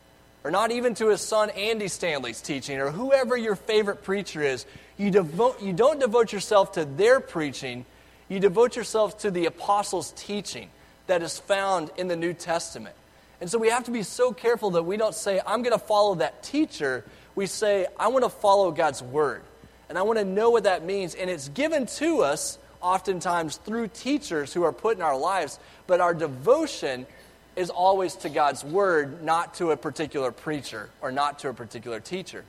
or 0.44 0.50
not 0.50 0.70
even 0.70 0.94
to 0.94 1.08
his 1.08 1.20
son 1.20 1.50
Andy 1.50 1.88
Stanley's 1.88 2.40
teaching, 2.40 2.78
or 2.78 2.90
whoever 2.90 3.36
your 3.36 3.56
favorite 3.56 4.02
preacher 4.02 4.42
is. 4.42 4.64
You, 4.96 5.10
devote, 5.10 5.62
you 5.62 5.72
don't 5.72 6.00
devote 6.00 6.32
yourself 6.32 6.72
to 6.72 6.84
their 6.84 7.20
preaching, 7.20 7.84
you 8.28 8.40
devote 8.40 8.76
yourself 8.76 9.18
to 9.20 9.30
the 9.30 9.46
apostles' 9.46 10.12
teaching 10.16 10.70
that 11.06 11.22
is 11.22 11.38
found 11.38 11.90
in 11.96 12.08
the 12.08 12.16
New 12.16 12.34
Testament. 12.34 12.94
And 13.40 13.50
so 13.50 13.58
we 13.58 13.70
have 13.70 13.84
to 13.84 13.90
be 13.90 14.02
so 14.02 14.32
careful 14.32 14.70
that 14.70 14.82
we 14.82 14.96
don't 14.96 15.14
say, 15.14 15.40
I'm 15.46 15.62
going 15.62 15.78
to 15.78 15.84
follow 15.84 16.16
that 16.16 16.42
teacher. 16.42 17.04
We 17.34 17.46
say, 17.46 17.86
I 17.98 18.08
want 18.08 18.24
to 18.24 18.30
follow 18.30 18.70
God's 18.72 19.02
word. 19.02 19.42
And 19.88 19.96
I 19.98 20.02
want 20.02 20.18
to 20.18 20.24
know 20.24 20.50
what 20.50 20.64
that 20.64 20.84
means. 20.84 21.14
And 21.14 21.30
it's 21.30 21.48
given 21.48 21.86
to 21.86 22.22
us 22.22 22.58
oftentimes 22.80 23.56
through 23.56 23.88
teachers 23.88 24.52
who 24.52 24.62
are 24.62 24.72
put 24.72 24.96
in 24.96 25.02
our 25.02 25.18
lives, 25.18 25.58
but 25.86 26.00
our 26.00 26.14
devotion 26.14 27.06
is 27.56 27.70
always 27.70 28.14
to 28.14 28.28
God's 28.28 28.62
word, 28.64 29.22
not 29.22 29.54
to 29.54 29.72
a 29.72 29.76
particular 29.76 30.30
preacher 30.30 30.90
or 31.00 31.10
not 31.10 31.40
to 31.40 31.48
a 31.48 31.54
particular 31.54 31.98
teacher. 31.98 32.44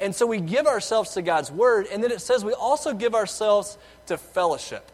And 0.00 0.14
so 0.14 0.26
we 0.26 0.40
give 0.40 0.66
ourselves 0.66 1.14
to 1.14 1.22
God's 1.22 1.50
word, 1.50 1.86
and 1.92 2.02
then 2.02 2.12
it 2.12 2.20
says 2.20 2.44
we 2.44 2.52
also 2.52 2.94
give 2.94 3.14
ourselves 3.14 3.76
to 4.06 4.16
fellowship. 4.16 4.90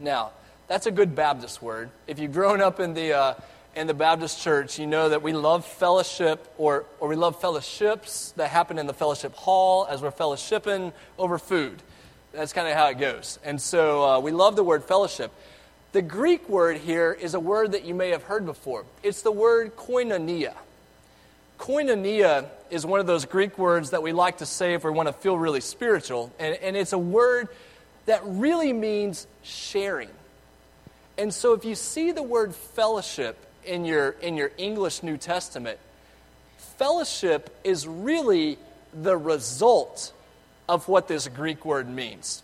Now, 0.00 0.32
that's 0.66 0.86
a 0.86 0.90
good 0.90 1.14
Baptist 1.14 1.62
word. 1.62 1.88
If 2.06 2.18
you've 2.18 2.32
grown 2.32 2.60
up 2.60 2.78
in 2.78 2.94
the, 2.94 3.12
uh, 3.12 3.34
in 3.78 3.86
the 3.86 3.94
Baptist 3.94 4.42
church, 4.42 4.80
you 4.80 4.88
know 4.88 5.08
that 5.08 5.22
we 5.22 5.32
love 5.32 5.64
fellowship 5.64 6.52
or, 6.58 6.84
or 6.98 7.06
we 7.06 7.14
love 7.14 7.40
fellowships 7.40 8.32
that 8.32 8.48
happen 8.50 8.76
in 8.76 8.88
the 8.88 8.92
fellowship 8.92 9.32
hall 9.34 9.86
as 9.88 10.02
we're 10.02 10.10
fellowshipping 10.10 10.92
over 11.16 11.38
food. 11.38 11.80
That's 12.32 12.52
kind 12.52 12.66
of 12.66 12.74
how 12.74 12.88
it 12.88 12.98
goes. 12.98 13.38
And 13.44 13.62
so 13.62 14.04
uh, 14.04 14.18
we 14.18 14.32
love 14.32 14.56
the 14.56 14.64
word 14.64 14.82
fellowship. 14.82 15.30
The 15.92 16.02
Greek 16.02 16.48
word 16.48 16.78
here 16.78 17.12
is 17.12 17.34
a 17.34 17.40
word 17.40 17.70
that 17.70 17.84
you 17.84 17.94
may 17.94 18.10
have 18.10 18.24
heard 18.24 18.44
before. 18.44 18.84
It's 19.04 19.22
the 19.22 19.30
word 19.30 19.76
koinonia. 19.76 20.54
Koinonia 21.60 22.46
is 22.70 22.84
one 22.84 22.98
of 22.98 23.06
those 23.06 23.26
Greek 23.26 23.58
words 23.58 23.90
that 23.90 24.02
we 24.02 24.10
like 24.10 24.38
to 24.38 24.46
say 24.46 24.74
if 24.74 24.82
we 24.82 24.90
want 24.90 25.06
to 25.06 25.12
feel 25.12 25.38
really 25.38 25.60
spiritual. 25.60 26.32
And, 26.40 26.56
and 26.56 26.76
it's 26.76 26.92
a 26.92 26.98
word 26.98 27.48
that 28.06 28.22
really 28.24 28.72
means 28.72 29.28
sharing. 29.44 30.10
And 31.16 31.32
so 31.32 31.52
if 31.52 31.64
you 31.64 31.76
see 31.76 32.10
the 32.10 32.24
word 32.24 32.56
fellowship 32.56 33.44
in 33.68 33.84
your, 33.84 34.10
in 34.22 34.36
your 34.36 34.50
English 34.56 35.02
New 35.02 35.16
Testament, 35.16 35.78
fellowship 36.56 37.56
is 37.62 37.86
really 37.86 38.58
the 38.94 39.16
result 39.16 40.12
of 40.68 40.88
what 40.88 41.08
this 41.08 41.28
Greek 41.28 41.64
word 41.64 41.88
means. 41.88 42.42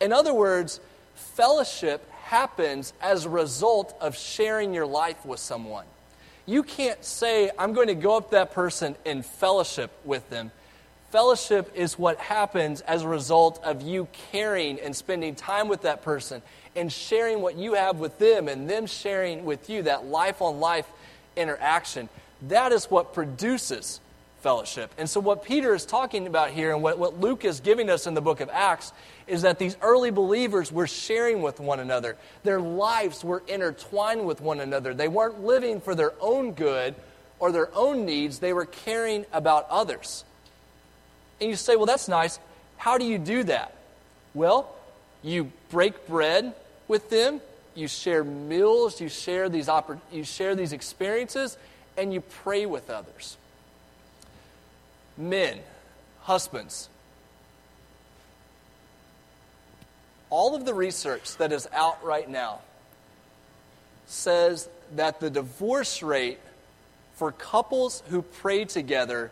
In 0.00 0.12
other 0.12 0.34
words, 0.34 0.80
fellowship 1.14 2.08
happens 2.10 2.92
as 3.00 3.24
a 3.24 3.28
result 3.28 3.96
of 4.00 4.16
sharing 4.16 4.74
your 4.74 4.86
life 4.86 5.24
with 5.24 5.40
someone. 5.40 5.86
You 6.46 6.62
can't 6.62 7.02
say, 7.04 7.50
I'm 7.58 7.72
going 7.72 7.88
to 7.88 7.94
go 7.94 8.16
up 8.16 8.30
to 8.30 8.30
that 8.32 8.52
person 8.52 8.96
and 9.06 9.24
fellowship 9.24 9.90
with 10.04 10.28
them. 10.30 10.50
Fellowship 11.10 11.72
is 11.76 11.98
what 11.98 12.18
happens 12.18 12.80
as 12.82 13.02
a 13.02 13.08
result 13.08 13.62
of 13.62 13.82
you 13.82 14.08
caring 14.32 14.80
and 14.80 14.94
spending 14.94 15.34
time 15.34 15.68
with 15.68 15.82
that 15.82 16.02
person 16.02 16.42
and 16.76 16.92
sharing 16.92 17.40
what 17.40 17.56
you 17.56 17.74
have 17.74 17.98
with 17.98 18.18
them 18.18 18.48
and 18.48 18.68
them 18.68 18.86
sharing 18.86 19.44
with 19.44 19.70
you, 19.70 19.82
that 19.82 20.06
life 20.06 20.42
on 20.42 20.60
life 20.60 20.86
interaction. 21.36 22.08
That 22.48 22.72
is 22.72 22.86
what 22.86 23.14
produces 23.14 24.00
fellowship. 24.40 24.92
And 24.98 25.08
so, 25.08 25.20
what 25.20 25.42
Peter 25.44 25.74
is 25.74 25.86
talking 25.86 26.26
about 26.26 26.50
here 26.50 26.72
and 26.72 26.82
what, 26.82 26.98
what 26.98 27.18
Luke 27.18 27.44
is 27.44 27.60
giving 27.60 27.88
us 27.88 28.06
in 28.06 28.14
the 28.14 28.20
book 28.20 28.40
of 28.40 28.50
Acts 28.52 28.92
is 29.26 29.42
that 29.42 29.58
these 29.58 29.76
early 29.80 30.10
believers 30.10 30.70
were 30.70 30.86
sharing 30.86 31.40
with 31.40 31.60
one 31.60 31.80
another. 31.80 32.16
Their 32.42 32.60
lives 32.60 33.24
were 33.24 33.42
intertwined 33.48 34.26
with 34.26 34.40
one 34.40 34.60
another. 34.60 34.92
They 34.92 35.08
weren't 35.08 35.42
living 35.44 35.80
for 35.80 35.94
their 35.94 36.12
own 36.20 36.52
good 36.52 36.94
or 37.38 37.52
their 37.52 37.74
own 37.74 38.06
needs, 38.06 38.38
they 38.38 38.52
were 38.52 38.64
caring 38.64 39.26
about 39.32 39.66
others. 39.68 40.24
And 41.40 41.50
you 41.50 41.56
say, 41.56 41.76
well, 41.76 41.86
that's 41.86 42.08
nice. 42.08 42.38
How 42.76 42.96
do 42.96 43.04
you 43.04 43.18
do 43.18 43.42
that? 43.44 43.74
Well, 44.34 44.74
you 45.22 45.50
break 45.70 46.06
bread 46.06 46.54
with 46.88 47.10
them, 47.10 47.40
you 47.74 47.88
share 47.88 48.24
meals, 48.24 49.00
you 49.00 49.08
share 49.08 49.48
these, 49.48 49.68
you 50.12 50.24
share 50.24 50.54
these 50.54 50.72
experiences, 50.72 51.56
and 51.96 52.12
you 52.12 52.20
pray 52.20 52.66
with 52.66 52.90
others. 52.90 53.36
Men, 55.16 55.58
husbands, 56.22 56.88
all 60.30 60.54
of 60.54 60.64
the 60.64 60.74
research 60.74 61.36
that 61.36 61.52
is 61.52 61.68
out 61.72 62.02
right 62.04 62.28
now 62.28 62.60
says 64.06 64.68
that 64.96 65.20
the 65.20 65.30
divorce 65.30 66.02
rate 66.02 66.38
for 67.14 67.32
couples 67.32 68.02
who 68.08 68.22
pray 68.22 68.64
together 68.64 69.30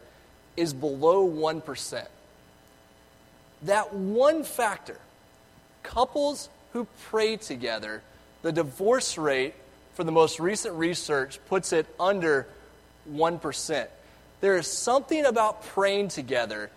is 0.56 0.72
below 0.72 1.28
1%. 1.28 2.06
That 3.62 3.94
one 3.94 4.44
factor, 4.44 4.98
couples 5.82 6.48
who 6.72 6.86
pray 7.10 7.36
together, 7.36 8.02
the 8.42 8.52
divorce 8.52 9.18
rate 9.18 9.54
for 9.94 10.04
the 10.04 10.12
most 10.12 10.40
recent 10.40 10.74
research 10.74 11.38
puts 11.48 11.72
it 11.72 11.86
under 12.00 12.46
1%. 13.10 13.86
There 14.40 14.56
is 14.56 14.66
something 14.66 15.24
about 15.24 15.64
praying 15.66 16.08
together 16.08 16.70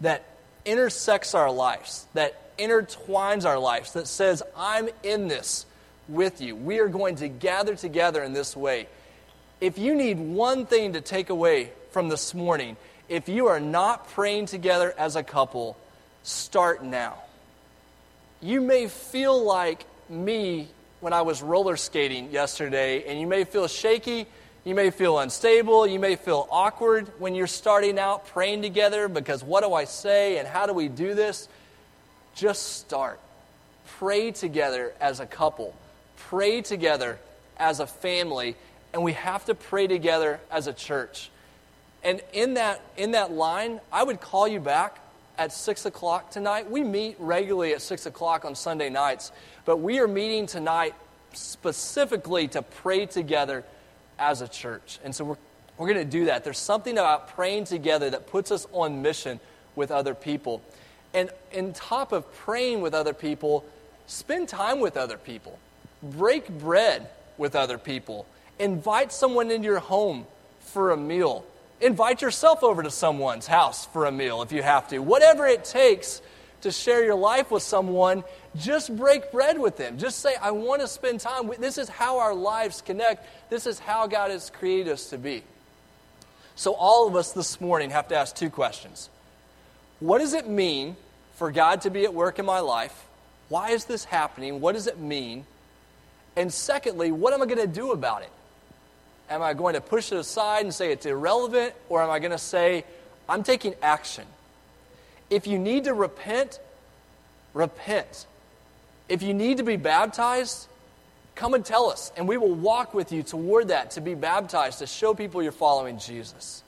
that 0.00 0.24
intersects 0.64 1.34
our 1.34 1.50
lives, 1.50 2.06
that 2.14 2.56
intertwines 2.58 3.44
our 3.44 3.58
lives, 3.58 3.92
that 3.92 4.06
says, 4.06 4.42
I'm 4.56 4.88
in 5.02 5.28
this 5.28 5.66
with 6.08 6.40
you. 6.40 6.56
We 6.56 6.78
are 6.80 6.88
going 6.88 7.16
to 7.16 7.28
gather 7.28 7.76
together 7.76 8.22
in 8.22 8.32
this 8.32 8.56
way. 8.56 8.88
If 9.60 9.78
you 9.78 9.94
need 9.94 10.18
one 10.18 10.66
thing 10.66 10.94
to 10.94 11.00
take 11.00 11.30
away 11.30 11.70
from 11.90 12.08
this 12.08 12.34
morning, 12.34 12.76
if 13.08 13.28
you 13.28 13.46
are 13.46 13.60
not 13.60 14.08
praying 14.08 14.46
together 14.46 14.94
as 14.98 15.14
a 15.16 15.22
couple, 15.22 15.76
start 16.22 16.82
now. 16.82 17.18
You 18.42 18.60
may 18.60 18.88
feel 18.88 19.40
like 19.40 19.86
me 20.08 20.68
when 20.98 21.12
I 21.12 21.22
was 21.22 21.42
roller 21.42 21.76
skating 21.76 22.32
yesterday, 22.32 23.04
and 23.06 23.20
you 23.20 23.26
may 23.26 23.44
feel 23.44 23.68
shaky, 23.68 24.26
you 24.64 24.74
may 24.74 24.90
feel 24.90 25.20
unstable, 25.20 25.86
you 25.86 26.00
may 26.00 26.16
feel 26.16 26.48
awkward 26.50 27.08
when 27.20 27.36
you're 27.36 27.46
starting 27.46 28.00
out 28.00 28.26
praying 28.26 28.62
together 28.62 29.08
because 29.08 29.44
what 29.44 29.62
do 29.62 29.72
I 29.74 29.84
say 29.84 30.38
and 30.38 30.48
how 30.48 30.66
do 30.66 30.72
we 30.72 30.88
do 30.88 31.14
this? 31.14 31.48
Just 32.34 32.78
start. 32.78 33.20
Pray 33.98 34.32
together 34.32 34.92
as 35.00 35.20
a 35.20 35.26
couple, 35.26 35.74
pray 36.16 36.62
together 36.62 37.20
as 37.58 37.78
a 37.78 37.86
family, 37.86 38.56
and 38.92 39.04
we 39.04 39.12
have 39.12 39.44
to 39.44 39.54
pray 39.54 39.86
together 39.86 40.40
as 40.50 40.66
a 40.66 40.72
church. 40.72 41.30
And 42.02 42.20
in 42.32 42.54
that, 42.54 42.80
in 42.96 43.12
that 43.12 43.30
line, 43.30 43.80
I 43.92 44.02
would 44.02 44.20
call 44.20 44.48
you 44.48 44.58
back 44.58 44.98
at 45.38 45.52
6 45.52 45.86
o'clock 45.86 46.30
tonight. 46.30 46.70
We 46.70 46.82
meet 46.82 47.16
regularly 47.18 47.72
at 47.74 47.82
6 47.82 48.06
o'clock 48.06 48.44
on 48.44 48.54
Sunday 48.54 48.90
nights, 48.90 49.32
but 49.64 49.78
we 49.78 49.98
are 49.98 50.08
meeting 50.08 50.46
tonight 50.46 50.94
specifically 51.32 52.48
to 52.48 52.62
pray 52.62 53.06
together 53.06 53.64
as 54.18 54.40
a 54.42 54.48
church. 54.48 54.98
And 55.04 55.14
so 55.14 55.24
we're, 55.24 55.36
we're 55.78 55.92
going 55.92 56.04
to 56.04 56.10
do 56.10 56.26
that. 56.26 56.44
There's 56.44 56.58
something 56.58 56.98
about 56.98 57.28
praying 57.28 57.64
together 57.64 58.10
that 58.10 58.26
puts 58.26 58.50
us 58.50 58.66
on 58.72 59.02
mission 59.02 59.40
with 59.74 59.90
other 59.90 60.14
people. 60.14 60.62
And 61.14 61.30
on 61.56 61.72
top 61.72 62.12
of 62.12 62.32
praying 62.34 62.80
with 62.80 62.94
other 62.94 63.14
people, 63.14 63.64
spend 64.06 64.48
time 64.48 64.80
with 64.80 64.96
other 64.96 65.16
people, 65.16 65.58
break 66.02 66.48
bread 66.48 67.08
with 67.38 67.54
other 67.56 67.78
people, 67.78 68.26
invite 68.58 69.12
someone 69.12 69.50
into 69.50 69.66
your 69.66 69.78
home 69.78 70.26
for 70.60 70.90
a 70.90 70.96
meal 70.96 71.44
Invite 71.82 72.22
yourself 72.22 72.62
over 72.62 72.84
to 72.84 72.90
someone's 72.92 73.48
house 73.48 73.86
for 73.86 74.06
a 74.06 74.12
meal 74.12 74.40
if 74.42 74.52
you 74.52 74.62
have 74.62 74.86
to. 74.88 75.00
Whatever 75.00 75.48
it 75.48 75.64
takes 75.64 76.22
to 76.60 76.70
share 76.70 77.04
your 77.04 77.16
life 77.16 77.50
with 77.50 77.64
someone, 77.64 78.22
just 78.56 78.96
break 78.96 79.32
bread 79.32 79.58
with 79.58 79.76
them. 79.76 79.98
Just 79.98 80.20
say, 80.20 80.36
I 80.40 80.52
want 80.52 80.80
to 80.80 80.86
spend 80.86 81.18
time 81.18 81.48
with 81.48 81.58
this 81.58 81.78
is 81.78 81.88
how 81.88 82.20
our 82.20 82.34
lives 82.34 82.82
connect. 82.82 83.26
This 83.50 83.66
is 83.66 83.80
how 83.80 84.06
God 84.06 84.30
has 84.30 84.48
created 84.48 84.92
us 84.92 85.10
to 85.10 85.18
be. 85.18 85.42
So 86.54 86.72
all 86.74 87.08
of 87.08 87.16
us 87.16 87.32
this 87.32 87.60
morning 87.60 87.90
have 87.90 88.06
to 88.08 88.16
ask 88.16 88.36
two 88.36 88.48
questions. 88.50 89.10
What 89.98 90.18
does 90.18 90.34
it 90.34 90.48
mean 90.48 90.96
for 91.34 91.50
God 91.50 91.80
to 91.80 91.90
be 91.90 92.04
at 92.04 92.14
work 92.14 92.38
in 92.38 92.46
my 92.46 92.60
life? 92.60 93.06
Why 93.48 93.70
is 93.70 93.86
this 93.86 94.04
happening? 94.04 94.60
What 94.60 94.74
does 94.74 94.86
it 94.86 95.00
mean? 95.00 95.46
And 96.36 96.52
secondly, 96.52 97.10
what 97.10 97.34
am 97.34 97.42
I 97.42 97.46
going 97.46 97.58
to 97.58 97.66
do 97.66 97.90
about 97.90 98.22
it? 98.22 98.30
Am 99.32 99.40
I 99.40 99.54
going 99.54 99.72
to 99.74 99.80
push 99.80 100.12
it 100.12 100.18
aside 100.18 100.64
and 100.64 100.74
say 100.74 100.92
it's 100.92 101.06
irrelevant? 101.06 101.72
Or 101.88 102.02
am 102.02 102.10
I 102.10 102.18
going 102.18 102.32
to 102.32 102.38
say, 102.38 102.84
I'm 103.26 103.42
taking 103.42 103.74
action? 103.80 104.24
If 105.30 105.46
you 105.46 105.58
need 105.58 105.84
to 105.84 105.94
repent, 105.94 106.60
repent. 107.54 108.26
If 109.08 109.22
you 109.22 109.32
need 109.32 109.56
to 109.56 109.62
be 109.62 109.76
baptized, 109.76 110.66
come 111.34 111.54
and 111.54 111.64
tell 111.64 111.88
us, 111.88 112.12
and 112.14 112.28
we 112.28 112.36
will 112.36 112.54
walk 112.54 112.92
with 112.92 113.10
you 113.10 113.22
toward 113.22 113.68
that 113.68 113.92
to 113.92 114.02
be 114.02 114.14
baptized, 114.14 114.80
to 114.80 114.86
show 114.86 115.14
people 115.14 115.42
you're 115.42 115.50
following 115.50 115.98
Jesus. 115.98 116.62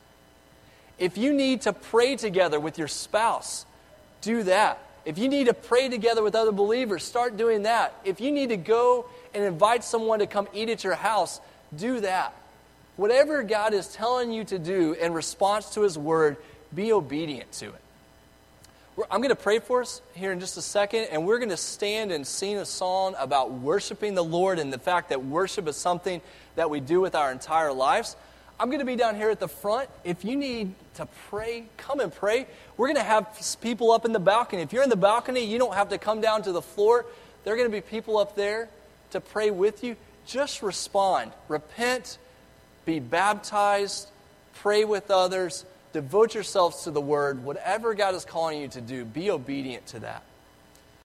If 0.98 1.18
you 1.18 1.34
need 1.34 1.62
to 1.62 1.74
pray 1.74 2.16
together 2.16 2.58
with 2.58 2.78
your 2.78 2.88
spouse, 2.88 3.66
do 4.22 4.42
that. 4.44 4.78
If 5.04 5.18
you 5.18 5.28
need 5.28 5.48
to 5.48 5.54
pray 5.54 5.90
together 5.90 6.22
with 6.22 6.34
other 6.34 6.52
believers, 6.52 7.04
start 7.04 7.36
doing 7.36 7.64
that. 7.64 7.92
If 8.06 8.22
you 8.22 8.32
need 8.32 8.48
to 8.48 8.56
go 8.56 9.04
and 9.34 9.44
invite 9.44 9.84
someone 9.84 10.20
to 10.20 10.26
come 10.26 10.48
eat 10.54 10.70
at 10.70 10.82
your 10.82 10.94
house, 10.94 11.42
do 11.76 12.00
that. 12.00 12.34
Whatever 12.96 13.42
God 13.42 13.74
is 13.74 13.88
telling 13.88 14.32
you 14.32 14.44
to 14.44 14.58
do 14.58 14.92
in 14.92 15.12
response 15.12 15.70
to 15.70 15.82
His 15.82 15.98
word, 15.98 16.36
be 16.74 16.92
obedient 16.92 17.50
to 17.52 17.66
it. 17.66 17.80
I'm 19.10 19.18
going 19.18 19.30
to 19.30 19.36
pray 19.36 19.58
for 19.58 19.80
us 19.80 20.00
here 20.14 20.30
in 20.30 20.38
just 20.38 20.56
a 20.56 20.62
second, 20.62 21.08
and 21.10 21.26
we're 21.26 21.38
going 21.38 21.48
to 21.48 21.56
stand 21.56 22.12
and 22.12 22.24
sing 22.24 22.58
a 22.58 22.64
song 22.64 23.16
about 23.18 23.50
worshiping 23.50 24.14
the 24.14 24.22
Lord 24.22 24.60
and 24.60 24.72
the 24.72 24.78
fact 24.78 25.08
that 25.08 25.24
worship 25.24 25.66
is 25.66 25.76
something 25.76 26.20
that 26.54 26.70
we 26.70 26.78
do 26.78 27.00
with 27.00 27.16
our 27.16 27.32
entire 27.32 27.72
lives. 27.72 28.14
I'm 28.58 28.68
going 28.68 28.78
to 28.78 28.84
be 28.84 28.94
down 28.94 29.16
here 29.16 29.30
at 29.30 29.40
the 29.40 29.48
front. 29.48 29.90
If 30.04 30.24
you 30.24 30.36
need 30.36 30.74
to 30.94 31.08
pray, 31.28 31.64
come 31.76 31.98
and 31.98 32.14
pray. 32.14 32.46
We're 32.76 32.86
going 32.86 32.96
to 32.96 33.02
have 33.02 33.26
people 33.60 33.90
up 33.90 34.04
in 34.04 34.12
the 34.12 34.20
balcony. 34.20 34.62
If 34.62 34.72
you're 34.72 34.84
in 34.84 34.90
the 34.90 34.96
balcony, 34.96 35.44
you 35.44 35.58
don't 35.58 35.74
have 35.74 35.88
to 35.88 35.98
come 35.98 36.20
down 36.20 36.42
to 36.42 36.52
the 36.52 36.62
floor. 36.62 37.04
There 37.42 37.52
are 37.52 37.56
going 37.56 37.68
to 37.68 37.76
be 37.76 37.80
people 37.80 38.16
up 38.16 38.36
there 38.36 38.68
to 39.10 39.20
pray 39.20 39.50
with 39.50 39.82
you. 39.82 39.96
Just 40.24 40.62
respond. 40.62 41.32
Repent, 41.48 42.18
be 42.84 43.00
baptized, 43.00 44.08
pray 44.56 44.84
with 44.84 45.10
others, 45.10 45.64
devote 45.92 46.34
yourselves 46.34 46.82
to 46.84 46.90
the 46.90 47.00
word. 47.00 47.44
Whatever 47.44 47.94
God 47.94 48.14
is 48.14 48.24
calling 48.24 48.60
you 48.60 48.68
to 48.68 48.80
do, 48.80 49.04
be 49.04 49.30
obedient 49.30 49.86
to 49.88 50.00
that. 50.00 50.22